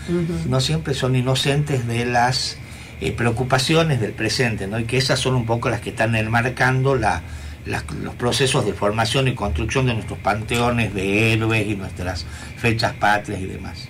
no 0.46 0.60
siempre 0.60 0.94
son 0.94 1.16
inocentes 1.16 1.86
de 1.86 2.04
las 2.04 2.58
eh, 3.00 3.12
preocupaciones 3.12 4.00
del 4.00 4.12
presente, 4.12 4.66
¿no? 4.66 4.78
y 4.78 4.84
que 4.84 4.98
esas 4.98 5.18
son 5.18 5.34
un 5.34 5.46
poco 5.46 5.70
las 5.70 5.80
que 5.80 5.90
están 5.90 6.14
enmarcando 6.14 6.96
la, 6.96 7.22
los 7.66 8.14
procesos 8.14 8.66
de 8.66 8.72
formación 8.72 9.28
y 9.28 9.34
construcción 9.34 9.86
de 9.86 9.94
nuestros 9.94 10.18
panteones 10.18 10.94
de 10.94 11.32
héroes 11.32 11.66
y 11.66 11.76
nuestras 11.76 12.26
fechas 12.56 12.92
patrias 12.94 13.40
y 13.40 13.46
demás. 13.46 13.88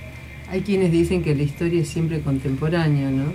Hay 0.51 0.63
quienes 0.63 0.91
dicen 0.91 1.23
que 1.23 1.35
la 1.35 1.43
historia 1.43 1.83
es 1.83 1.89
siempre 1.89 2.21
contemporánea, 2.21 3.11
¿no? 3.11 3.33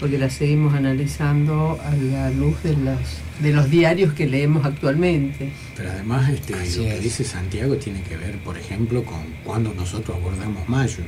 Porque 0.00 0.18
la 0.18 0.28
seguimos 0.28 0.74
analizando 0.74 1.78
a 1.82 1.94
la 1.96 2.30
luz 2.30 2.62
de 2.62 2.76
los, 2.76 2.98
de 3.40 3.52
los 3.52 3.70
diarios 3.70 4.12
que 4.12 4.26
leemos 4.26 4.66
actualmente. 4.66 5.52
Pero 5.76 5.90
además 5.90 6.28
este, 6.28 6.52
lo 6.52 6.84
que 6.84 7.00
dice 7.00 7.24
Santiago 7.24 7.76
tiene 7.76 8.02
que 8.02 8.16
ver, 8.16 8.38
por 8.38 8.58
ejemplo, 8.58 9.04
con 9.04 9.24
cuando 9.44 9.72
nosotros 9.72 10.16
abordamos 10.16 10.68
Mayo 10.68 11.04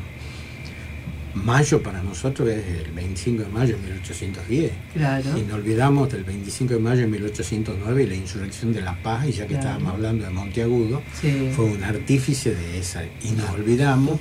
Mayo 1.35 1.83
para 1.83 2.03
nosotros 2.03 2.49
es 2.49 2.65
el 2.87 2.93
25 2.93 3.43
de 3.45 3.49
mayo 3.49 3.77
de 3.77 3.83
1810. 3.83 4.73
Claro. 4.95 5.39
Y 5.39 5.43
no 5.43 5.55
olvidamos 5.57 6.11
del 6.11 6.25
25 6.25 6.75
de 6.75 6.81
mayo 6.81 7.03
de 7.03 7.07
1809 7.07 8.03
y 8.03 8.07
la 8.07 8.15
insurrección 8.15 8.73
de 8.73 8.81
La 8.83 9.01
Paz, 9.03 9.27
y 9.29 9.33
ya 9.33 9.47
que 9.47 9.55
Claro. 9.55 9.69
estábamos 9.69 9.93
hablando 9.95 10.25
de 10.25 10.31
Monteagudo, 10.31 11.03
Sí. 11.21 11.51
fue 11.55 11.67
un 11.67 11.85
artífice 11.85 12.55
de 12.55 12.79
esa. 12.79 13.05
Y 13.23 13.31
nos 13.33 13.51
olvidamos 13.51 14.19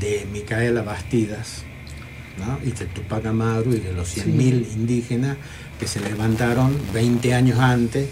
de 0.00 0.26
Micaela 0.32 0.82
Bastidas 0.82 1.62
¿no? 2.38 2.58
y 2.66 2.72
de 2.72 2.86
Tupac 2.86 3.24
Amaru 3.26 3.72
y 3.72 3.78
de 3.80 3.92
los 3.92 4.08
100.000 4.08 4.66
indígenas 4.74 5.36
que 5.78 5.86
se 5.86 6.00
levantaron 6.00 6.76
20 6.92 7.32
años 7.32 7.58
antes, 7.60 8.08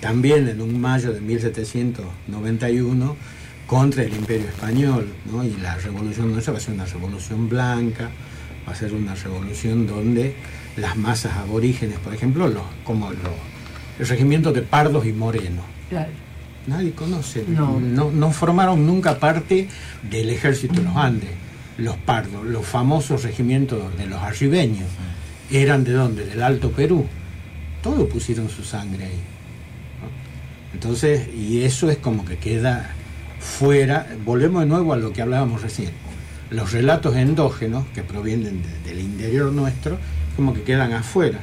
también 0.00 0.48
en 0.48 0.60
un 0.60 0.80
mayo 0.80 1.12
de 1.12 1.20
1791, 1.20 3.16
contra 3.66 4.02
el 4.02 4.14
imperio 4.14 4.48
español. 4.48 5.08
¿no? 5.30 5.44
Y 5.44 5.56
la 5.56 5.76
revolución 5.76 6.32
nuestra 6.32 6.52
va 6.52 6.58
a 6.58 6.62
ser 6.62 6.74
una 6.74 6.86
revolución 6.86 7.48
blanca, 7.48 8.10
va 8.66 8.72
a 8.72 8.74
ser 8.74 8.92
una 8.92 9.14
revolución 9.14 9.86
donde 9.86 10.34
las 10.76 10.96
masas 10.96 11.36
aborígenes, 11.36 11.98
por 11.98 12.14
ejemplo, 12.14 12.48
los, 12.48 12.64
como 12.84 13.10
los, 13.10 13.32
el 13.98 14.06
regimiento 14.06 14.52
de 14.52 14.62
pardos 14.62 15.06
y 15.06 15.12
morenos, 15.12 15.64
Claro. 15.88 16.10
Nadie 16.66 16.92
conoce. 16.92 17.44
No. 17.46 17.78
no. 17.78 18.30
formaron 18.32 18.86
nunca 18.86 19.18
parte 19.18 19.68
del 20.02 20.30
ejército 20.30 20.74
de 20.74 20.82
los 20.84 20.96
Andes. 20.96 21.30
Los 21.76 21.96
pardos, 21.96 22.44
los 22.46 22.64
famosos 22.64 23.22
regimientos 23.22 23.96
de 23.98 24.06
los 24.06 24.22
arribeños, 24.22 24.88
eran 25.50 25.84
de 25.84 25.92
dónde? 25.92 26.24
Del 26.24 26.42
Alto 26.42 26.70
Perú. 26.70 27.06
Todos 27.82 28.08
pusieron 28.08 28.48
su 28.48 28.64
sangre 28.64 29.04
ahí. 29.04 29.20
¿no? 30.00 30.72
Entonces, 30.72 31.28
y 31.34 31.62
eso 31.62 31.90
es 31.90 31.98
como 31.98 32.24
que 32.24 32.38
queda 32.38 32.94
fuera. 33.44 34.06
Volvemos 34.24 34.62
de 34.62 34.66
nuevo 34.68 34.92
a 34.92 34.96
lo 34.96 35.12
que 35.12 35.22
hablábamos 35.22 35.62
recién. 35.62 35.90
Los 36.50 36.72
relatos 36.72 37.14
endógenos 37.16 37.86
que 37.94 38.02
provienen 38.02 38.62
de- 38.62 38.90
del 38.90 39.00
interior 39.00 39.52
nuestro, 39.52 39.98
como 40.36 40.54
que 40.54 40.62
quedan 40.62 40.92
afuera. 40.92 41.40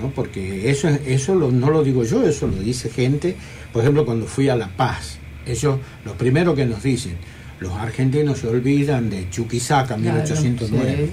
¿no? 0.00 0.10
Porque 0.10 0.68
eso, 0.70 0.88
es- 0.88 1.00
eso 1.06 1.36
lo- 1.36 1.52
no 1.52 1.70
lo 1.70 1.84
digo 1.84 2.02
yo, 2.02 2.26
eso 2.26 2.48
lo 2.48 2.56
dice 2.56 2.90
gente, 2.90 3.36
por 3.72 3.82
ejemplo, 3.82 4.04
cuando 4.04 4.26
fui 4.26 4.48
a 4.48 4.56
La 4.56 4.66
Paz, 4.68 5.18
ellos, 5.46 5.78
lo 6.04 6.14
primero 6.14 6.52
que 6.56 6.66
nos 6.66 6.82
dicen, 6.82 7.14
los 7.60 7.72
argentinos 7.74 8.38
se 8.40 8.48
olvidan 8.48 9.08
de 9.08 9.30
Chuquisaca, 9.30 9.94
Claro, 9.94 10.02
1809. 10.02 11.06
sí. 11.06 11.10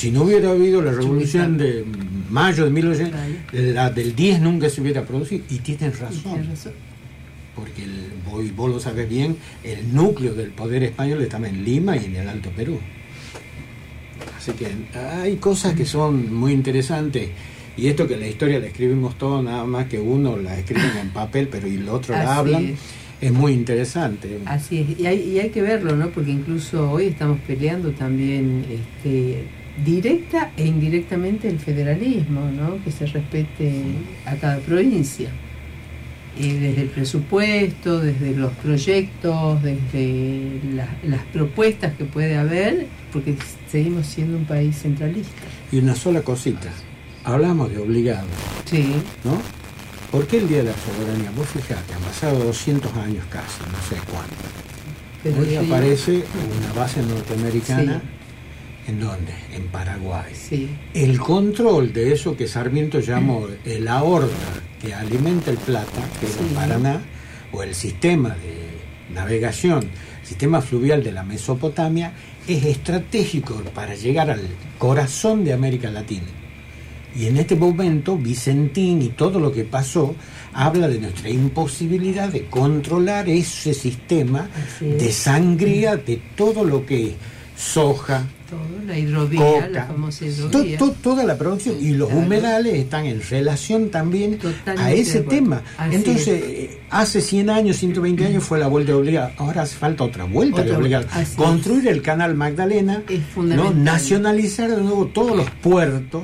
Si 0.00 0.10
no 0.10 0.22
hubiera 0.22 0.50
habido 0.50 0.82
la 0.82 0.90
revolución 0.90 1.56
de 1.56 1.84
mayo 2.28 2.64
de 2.64 2.70
1800, 2.70 3.20
Claro. 3.50 3.72
la 3.72 3.90
del 3.90 4.16
10 4.16 4.40
nunca 4.40 4.68
se 4.68 4.80
hubiera 4.80 5.04
producido. 5.04 5.44
Y 5.48 5.58
tienen 5.60 5.92
razón. 5.92 6.44
Porque 7.58 7.82
el, 7.82 8.12
vos, 8.24 8.44
y 8.44 8.50
vos 8.50 8.70
lo 8.70 8.80
sabes 8.80 9.08
bien, 9.08 9.36
el 9.64 9.94
núcleo 9.94 10.34
del 10.34 10.50
poder 10.50 10.84
español 10.84 11.22
estaba 11.22 11.48
en 11.48 11.64
Lima 11.64 11.96
y 11.96 12.04
en 12.04 12.16
el 12.16 12.28
Alto 12.28 12.50
Perú. 12.50 12.78
Así 14.36 14.52
que 14.52 14.66
hay 14.96 15.36
cosas 15.36 15.74
que 15.74 15.84
son 15.84 16.32
muy 16.32 16.52
interesantes. 16.52 17.30
Y 17.76 17.86
esto 17.86 18.06
que 18.08 18.16
la 18.16 18.26
historia 18.26 18.58
la 18.58 18.66
escribimos 18.66 19.16
todo, 19.18 19.42
nada 19.42 19.64
más 19.64 19.86
que 19.86 19.98
uno 19.98 20.36
la 20.36 20.58
escriben 20.58 20.96
en 21.00 21.10
papel, 21.10 21.48
pero 21.48 21.68
y 21.68 21.74
el 21.74 21.88
otro 21.88 22.14
la 22.14 22.36
hablan, 22.36 22.64
es. 22.66 22.78
es 23.20 23.32
muy 23.32 23.52
interesante. 23.52 24.38
Así 24.46 24.80
es, 24.80 24.98
y 24.98 25.06
hay, 25.06 25.20
y 25.20 25.38
hay 25.38 25.50
que 25.50 25.62
verlo, 25.62 25.94
¿no? 25.96 26.10
Porque 26.10 26.30
incluso 26.30 26.90
hoy 26.90 27.06
estamos 27.06 27.38
peleando 27.46 27.92
también 27.92 28.64
este, 28.68 29.44
directa 29.84 30.50
e 30.56 30.66
indirectamente 30.66 31.48
el 31.48 31.60
federalismo, 31.60 32.50
¿no? 32.50 32.82
Que 32.82 32.90
se 32.90 33.06
respete 33.06 33.82
a 34.26 34.34
cada 34.36 34.58
provincia. 34.58 35.30
Y 36.38 36.52
desde 36.52 36.82
el 36.82 36.88
presupuesto, 36.88 38.00
desde 38.00 38.32
los 38.34 38.52
proyectos, 38.54 39.62
desde 39.62 40.60
la- 40.74 40.96
las 41.04 41.22
propuestas 41.32 41.94
que 41.96 42.04
puede 42.04 42.36
haber, 42.36 42.86
porque 43.12 43.34
seguimos 43.70 44.06
siendo 44.06 44.36
un 44.38 44.44
país 44.44 44.76
centralista. 44.80 45.32
Y 45.72 45.78
una 45.78 45.94
sola 45.96 46.22
cosita, 46.22 46.68
hablamos 47.24 47.70
de 47.70 47.78
obligados, 47.78 48.28
Sí, 48.66 48.92
¿no? 49.24 49.40
¿Por 50.12 50.26
qué 50.26 50.38
el 50.38 50.48
Día 50.48 50.58
de 50.58 50.64
la 50.64 50.72
Soberanía? 50.74 51.30
Vos 51.36 51.48
fijate, 51.48 51.92
han 51.92 52.00
pasado 52.02 52.38
200 52.44 52.94
años 52.96 53.24
casi, 53.30 53.60
no 53.70 53.78
sé 53.88 54.00
cuánto. 54.10 54.34
pero 55.22 55.40
Hoy 55.40 55.48
sí, 55.48 55.56
aparece 55.56 56.12
una 56.60 56.72
base 56.80 57.02
norteamericana, 57.02 58.00
¿en 58.86 59.00
dónde? 59.00 59.32
En 59.54 59.64
Paraguay. 59.66 60.32
Sí, 60.34 60.68
El 60.94 61.18
control 61.18 61.92
de 61.92 62.12
eso 62.12 62.36
que 62.36 62.46
Sarmiento 62.46 63.00
llamó 63.00 63.46
el 63.64 63.88
aorta 63.88 64.32
que 64.80 64.94
alimenta 64.94 65.50
el 65.50 65.58
Plata, 65.58 66.00
que 66.20 66.26
es 66.26 66.36
el. 66.36 66.46
Paraná, 66.54 67.02
o 67.52 67.62
el 67.62 67.74
sistema 67.74 68.30
de 68.30 69.14
navegación, 69.14 69.88
sistema 70.22 70.60
fluvial 70.60 71.02
de 71.02 71.12
la 71.12 71.22
Mesopotamia, 71.22 72.12
es 72.46 72.64
estratégico 72.64 73.54
para 73.74 73.94
llegar 73.94 74.30
al 74.30 74.42
corazón 74.78 75.44
de 75.44 75.52
América 75.52 75.90
Latina. 75.90 76.26
Y 77.16 77.26
en 77.26 77.38
este 77.38 77.56
momento, 77.56 78.16
Vicentín 78.16 79.02
y 79.02 79.08
todo 79.08 79.40
lo 79.40 79.50
que 79.50 79.64
pasó 79.64 80.14
habla 80.52 80.88
de 80.88 81.00
nuestra 81.00 81.30
imposibilidad 81.30 82.28
de 82.28 82.46
controlar 82.46 83.28
ese 83.28 83.74
sistema 83.74 84.48
es. 84.80 84.98
de 84.98 85.12
sangría 85.12 85.96
de 85.96 86.20
todo 86.36 86.64
lo 86.64 86.84
que 86.84 87.08
es 87.08 87.14
soja, 87.56 88.24
todo, 88.48 88.60
la 88.86 88.98
hidrovía, 88.98 89.40
coca, 89.40 89.68
la 89.68 89.84
famosa 89.86 90.20
to- 90.20 90.26
hidrovía. 90.26 90.78
to- 90.78 90.90
toda 91.02 91.24
la 91.24 91.36
producción 91.36 91.76
y 91.80 91.90
los 91.90 92.08
Claro. 92.08 92.24
humedales 92.24 92.74
están 92.74 93.06
en 93.06 93.20
relación 93.22 93.90
también 93.90 94.38
Totalmente 94.38 94.82
a 94.82 94.92
ese 94.92 95.20
tema. 95.20 95.62
Así 95.76 95.94
Entonces, 95.96 96.28
es. 96.28 96.42
eh, 96.44 96.80
hace 96.90 97.20
100 97.20 97.50
años, 97.50 97.76
120 97.76 98.24
años 98.26 98.44
fue 98.44 98.58
la 98.58 98.66
vuelta 98.68 98.96
obligada, 98.96 99.32
ahora 99.36 99.62
hace 99.62 99.76
falta 99.76 100.04
otra 100.04 100.24
vuelta 100.24 100.62
Otra 100.62 100.78
obligada. 100.78 101.06
Construir 101.36 101.88
el 101.88 102.02
canal 102.02 102.34
Magdalena, 102.34 103.02
Es 103.08 103.20
¿no? 103.36 103.72
nacionalizar 103.72 104.70
de 104.70 104.82
nuevo 104.82 105.06
todos 105.06 105.36
los 105.36 105.50
puertos, 105.50 106.22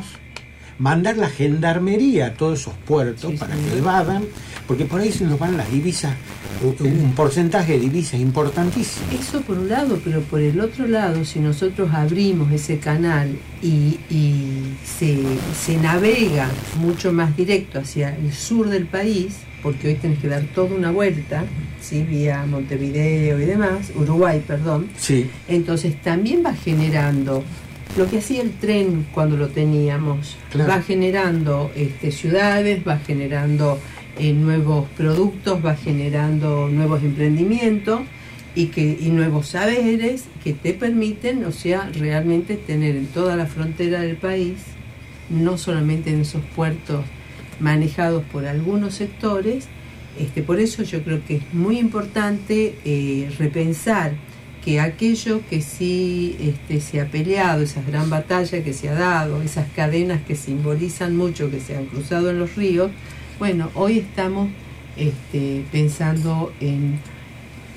mandar 0.79 1.17
la 1.17 1.29
gendarmería 1.29 2.27
a 2.27 2.35
todos 2.35 2.61
esos 2.61 2.75
puertos 2.87 3.31
Sí, 3.33 3.37
para 3.37 3.55
que 3.55 3.79
evadan, 3.79 4.25
porque 4.67 4.85
por 4.85 5.01
ahí 5.01 5.13
se 5.13 5.25
nos 5.25 5.39
van 5.39 5.57
las 5.57 5.71
divisas, 5.71 6.15
un- 6.63 6.87
un 6.87 7.13
porcentaje 7.15 7.73
de 7.75 7.81
divisas 7.81 8.19
importantísimo. 8.21 9.07
Eso 9.19 9.41
por 9.43 9.59
un 9.59 9.69
lado, 9.69 9.99
pero 10.05 10.21
por 10.23 10.41
el 10.41 10.61
otro 10.61 10.87
lado, 10.87 11.25
si 11.25 11.39
nosotros 11.41 11.91
abrimos 11.93 12.51
ese 12.53 12.79
canal 12.79 13.29
y, 13.63 13.99
y 14.11 14.75
se, 14.85 15.19
se 15.59 15.77
navega 15.77 16.49
mucho 16.81 17.13
más 17.13 17.37
directo 17.37 17.79
hacia 17.81 18.17
el 18.17 18.33
sur 18.33 18.69
del 18.69 18.87
país, 18.87 19.35
porque 19.63 19.89
hoy 19.89 19.95
tenés 19.95 20.19
que 20.19 20.29
dar 20.29 20.43
toda 20.55 20.75
una 20.75 20.91
vuelta, 20.91 21.45
¿sí? 21.81 22.03
vía 22.03 22.45
Montevideo 22.47 23.41
y 23.41 23.45
demás, 23.47 23.93
Uruguay, 23.97 24.43
perdón, 24.47 24.89
Sí, 24.99 25.31
entonces 25.49 26.01
también 26.03 26.43
va 26.45 26.55
generando 26.55 27.43
lo 27.97 28.09
que 28.09 28.19
hacía 28.19 28.43
el 28.43 28.53
tren 28.53 29.07
cuando 29.13 29.37
lo 29.37 29.49
teníamos. 29.49 30.37
Claro. 30.51 30.71
Va 30.71 30.83
generando 30.83 31.71
este, 31.77 32.11
ciudades, 32.11 32.87
va 32.87 32.99
generando 32.99 33.79
eh, 34.19 34.33
nuevos 34.33 34.89
productos, 34.97 35.65
va 35.65 35.77
generando 35.77 36.69
nuevos 36.69 37.03
emprendimientos 37.03 38.01
y, 38.55 38.67
que, 38.67 38.97
y 39.01 39.11
nuevos 39.11 39.49
saberes 39.49 40.25
que 40.43 40.53
te 40.53 40.75
permiten, 40.75 41.45
o 41.45 41.53
sea, 41.53 41.91
realmente 41.93 42.57
tener 42.57 42.97
en 42.97 43.07
toda 43.07 43.37
la 43.37 43.47
frontera 43.47 44.01
del 44.01 44.17
país, 44.17 44.59
no 45.31 45.59
solamente 45.59 46.11
en 46.11 46.21
esos 46.21 46.43
puertos 46.55 47.05
manejados 47.61 48.25
por 48.25 48.47
algunos 48.47 48.95
sectores, 48.95 49.69
este, 50.19 50.43
por 50.43 50.61
eso 50.61 50.83
yo 50.85 51.03
creo 51.03 51.25
que 51.25 51.37
es 51.37 51.55
muy 51.55 51.79
importante 51.79 52.77
eh, 52.85 53.31
repensar 53.39 54.13
que 54.65 54.81
aquello 54.81 55.43
que 55.51 55.61
sí 55.61 56.37
este, 56.41 56.81
se 56.81 57.01
ha 57.01 57.07
peleado, 57.07 57.63
esas 57.63 57.87
gran 57.87 58.09
batallas 58.09 58.65
que 58.65 58.73
se 58.73 58.89
ha 58.89 58.95
dado, 58.95 59.43
esas 59.43 59.67
cadenas 59.77 60.23
que 60.27 60.35
simbolizan 60.37 61.17
mucho, 61.17 61.51
que 61.51 61.61
se 61.61 61.77
han 61.77 61.85
cruzado 61.87 62.31
en 62.31 62.39
los 62.39 62.57
ríos, 62.57 62.91
bueno, 63.39 63.71
hoy 63.75 63.99
estamos 63.99 64.49
este, 64.97 65.65
pensando 65.71 66.53
en 66.61 66.99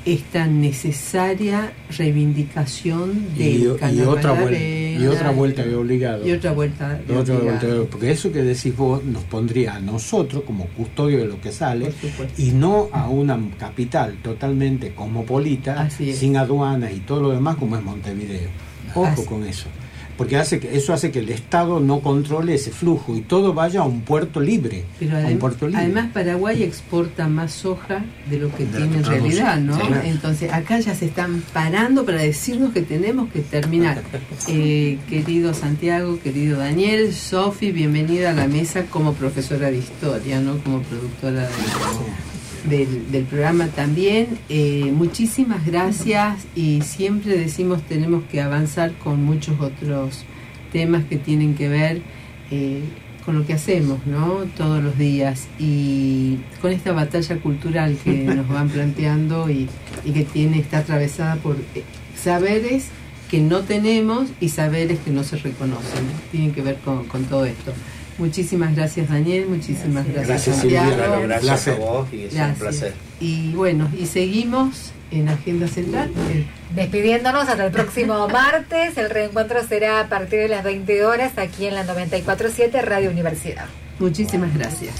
esta 0.07 0.47
necesaria 0.47 1.73
reivindicación 1.97 3.25
y, 3.35 3.39
del 3.39 3.61
y 3.95 4.01
otra 4.01 4.31
vuelta, 4.31 4.59
y 4.59 5.05
otra 5.07 5.31
vuelta 5.31 5.63
de 5.65 5.75
obligado. 5.75 6.27
y 6.27 6.31
otra 6.31 6.51
vuelta 6.53 6.89
de 6.93 7.01
otra 7.17 7.35
obligado, 7.35 7.43
vuelta 7.43 7.67
de- 7.67 7.81
porque 7.85 8.11
eso 8.11 8.31
que 8.31 8.41
decís 8.43 8.75
vos 8.75 9.03
nos 9.03 9.23
pondría 9.25 9.75
a 9.75 9.79
nosotros 9.79 10.43
como 10.45 10.65
custodio 10.67 11.19
de 11.19 11.25
lo 11.27 11.41
que 11.41 11.51
sale 11.51 11.91
y 12.37 12.51
no 12.51 12.89
a 12.93 13.09
una 13.09 13.37
capital 13.59 14.17
totalmente 14.23 14.93
cosmopolita, 14.93 15.89
sin 15.89 16.37
aduanas 16.37 16.91
y 16.93 16.99
todo 17.01 17.21
lo 17.23 17.29
demás 17.31 17.57
como 17.57 17.75
es 17.77 17.83
Montevideo. 17.83 18.49
Ojo 18.95 19.05
Así- 19.07 19.25
con 19.25 19.43
eso. 19.43 19.67
Porque 20.17 20.35
hace 20.37 20.59
que, 20.59 20.75
eso 20.75 20.93
hace 20.93 21.11
que 21.11 21.19
el 21.19 21.29
Estado 21.29 21.79
no 21.79 21.99
controle 21.99 22.55
ese 22.55 22.71
flujo 22.71 23.15
y 23.15 23.21
todo 23.21 23.53
vaya 23.53 23.81
a 23.81 23.83
un 23.83 24.01
puerto 24.01 24.39
libre. 24.39 24.83
Pero 24.99 25.15
a 25.15 25.19
un 25.19 25.25
adem- 25.25 25.37
puerto 25.37 25.67
libre. 25.67 25.81
además 25.83 26.09
Paraguay 26.13 26.63
exporta 26.63 27.27
más 27.27 27.51
soja 27.51 28.03
de 28.29 28.39
lo 28.39 28.53
que 28.55 28.65
De 28.65 28.77
tiene 28.77 28.97
en 28.97 29.03
realidad, 29.05 29.59
¿no? 29.59 29.75
Sí. 29.75 29.83
Entonces 30.05 30.51
acá 30.51 30.79
ya 30.79 30.95
se 30.95 31.05
están 31.05 31.43
parando 31.53 32.03
para 32.05 32.21
decirnos 32.21 32.73
que 32.73 32.81
tenemos 32.81 33.29
que 33.31 33.41
terminar. 33.41 34.01
Eh, 34.49 34.97
querido 35.09 35.53
Santiago, 35.53 36.19
querido 36.23 36.57
Daniel, 36.59 37.13
Sofi, 37.13 37.71
bienvenida 37.71 38.31
a 38.31 38.33
la 38.33 38.47
mesa 38.47 38.85
como 38.85 39.13
profesora 39.13 39.69
de 39.71 39.77
historia, 39.77 40.39
no 40.39 40.57
como 40.59 40.81
productora 40.81 41.41
de 41.41 41.47
del, 42.69 43.25
programa 43.29 43.67
también. 43.67 44.37
Eh, 44.49 44.91
muchísimas 44.93 45.65
gracias 45.65 46.45
y 46.55 46.81
siempre 46.81 47.37
decimos 47.37 47.81
tenemos 47.83 48.23
que 48.31 48.41
avanzar 48.41 48.93
con 48.93 49.23
muchos 49.23 49.59
otros 49.59 50.23
temas 50.71 51.05
que 51.05 51.17
tienen 51.17 51.55
que 51.55 51.69
ver 51.69 52.01
eh, 52.51 52.81
con 53.25 53.37
lo 53.37 53.45
que 53.45 53.53
hacemos, 53.53 54.05
¿no? 54.05 54.45
Todos 54.55 54.81
los 54.83 54.97
días 54.97 55.47
y 55.59 56.37
con 56.61 56.71
esta 56.71 56.93
batalla 56.93 57.37
cultural 57.37 57.97
que 58.03 58.23
nos 58.23 58.47
van 58.47 58.69
planteando 58.69 59.49
y, 59.49 59.67
que 60.05 60.23
tiene 60.23 60.59
está 60.59 60.79
atravesada 60.79 61.35
por 61.35 61.57
eh, 61.75 61.83
saberes 62.15 62.87
que 63.29 63.41
no 63.41 63.61
tenemos 63.61 64.29
y 64.39 64.49
saberes 64.49 64.99
que 64.99 65.11
no 65.11 65.23
se 65.23 65.37
reconocen. 65.37 66.05
Tienen 66.31 66.53
que 66.53 66.61
ver 66.61 66.77
con, 66.77 67.05
con 67.05 67.25
todo 67.25 67.45
esto. 67.45 67.73
Muchísimas 68.17 68.75
gracias 68.75 69.09
Daniel, 69.09 69.45
muchísimas 69.47 70.05
gracias, 70.07 70.57
Santiago. 70.57 71.21
gracias 71.21 71.67
a 71.67 71.75
vos 71.75 72.07
y 72.11 72.23
es 72.23 72.33
un 72.33 72.53
placer. 72.55 72.93
Y 73.19 73.53
bueno, 73.53 73.89
y 73.97 74.05
seguimos 74.07 74.91
en 75.11 75.29
Agenda 75.29 75.67
Central. 75.67 76.11
Despidiéndonos 76.75 77.47
hasta 77.47 77.65
el 77.65 77.71
próximo 77.71 78.27
martes. 78.31 78.97
El 78.97 79.09
reencuentro 79.09 79.65
será 79.67 80.01
a 80.01 80.07
partir 80.09 80.39
de 80.39 80.47
las 80.49 80.63
20 80.63 81.05
horas 81.05 81.37
aquí 81.37 81.67
en 81.67 81.75
la 81.75 81.83
947 81.83 82.81
Radio 82.81 83.09
Universidad. 83.11 83.65
Muchísimas 83.99 84.53
gracias. 84.53 84.95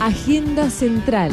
Agenda 0.00 0.70
Central 0.70 1.32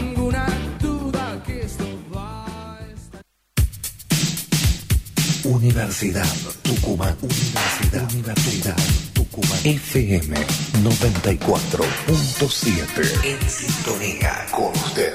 Universidad 5.51 6.25
Tucumán. 6.61 7.17
Universidad, 7.21 8.09
Universidad 8.13 8.77
Tucumán. 9.11 9.59
FM 9.65 10.37
94.7. 10.81 13.25
En 13.25 13.49
sintonía 13.49 14.45
con 14.51 14.71
usted. 14.71 15.13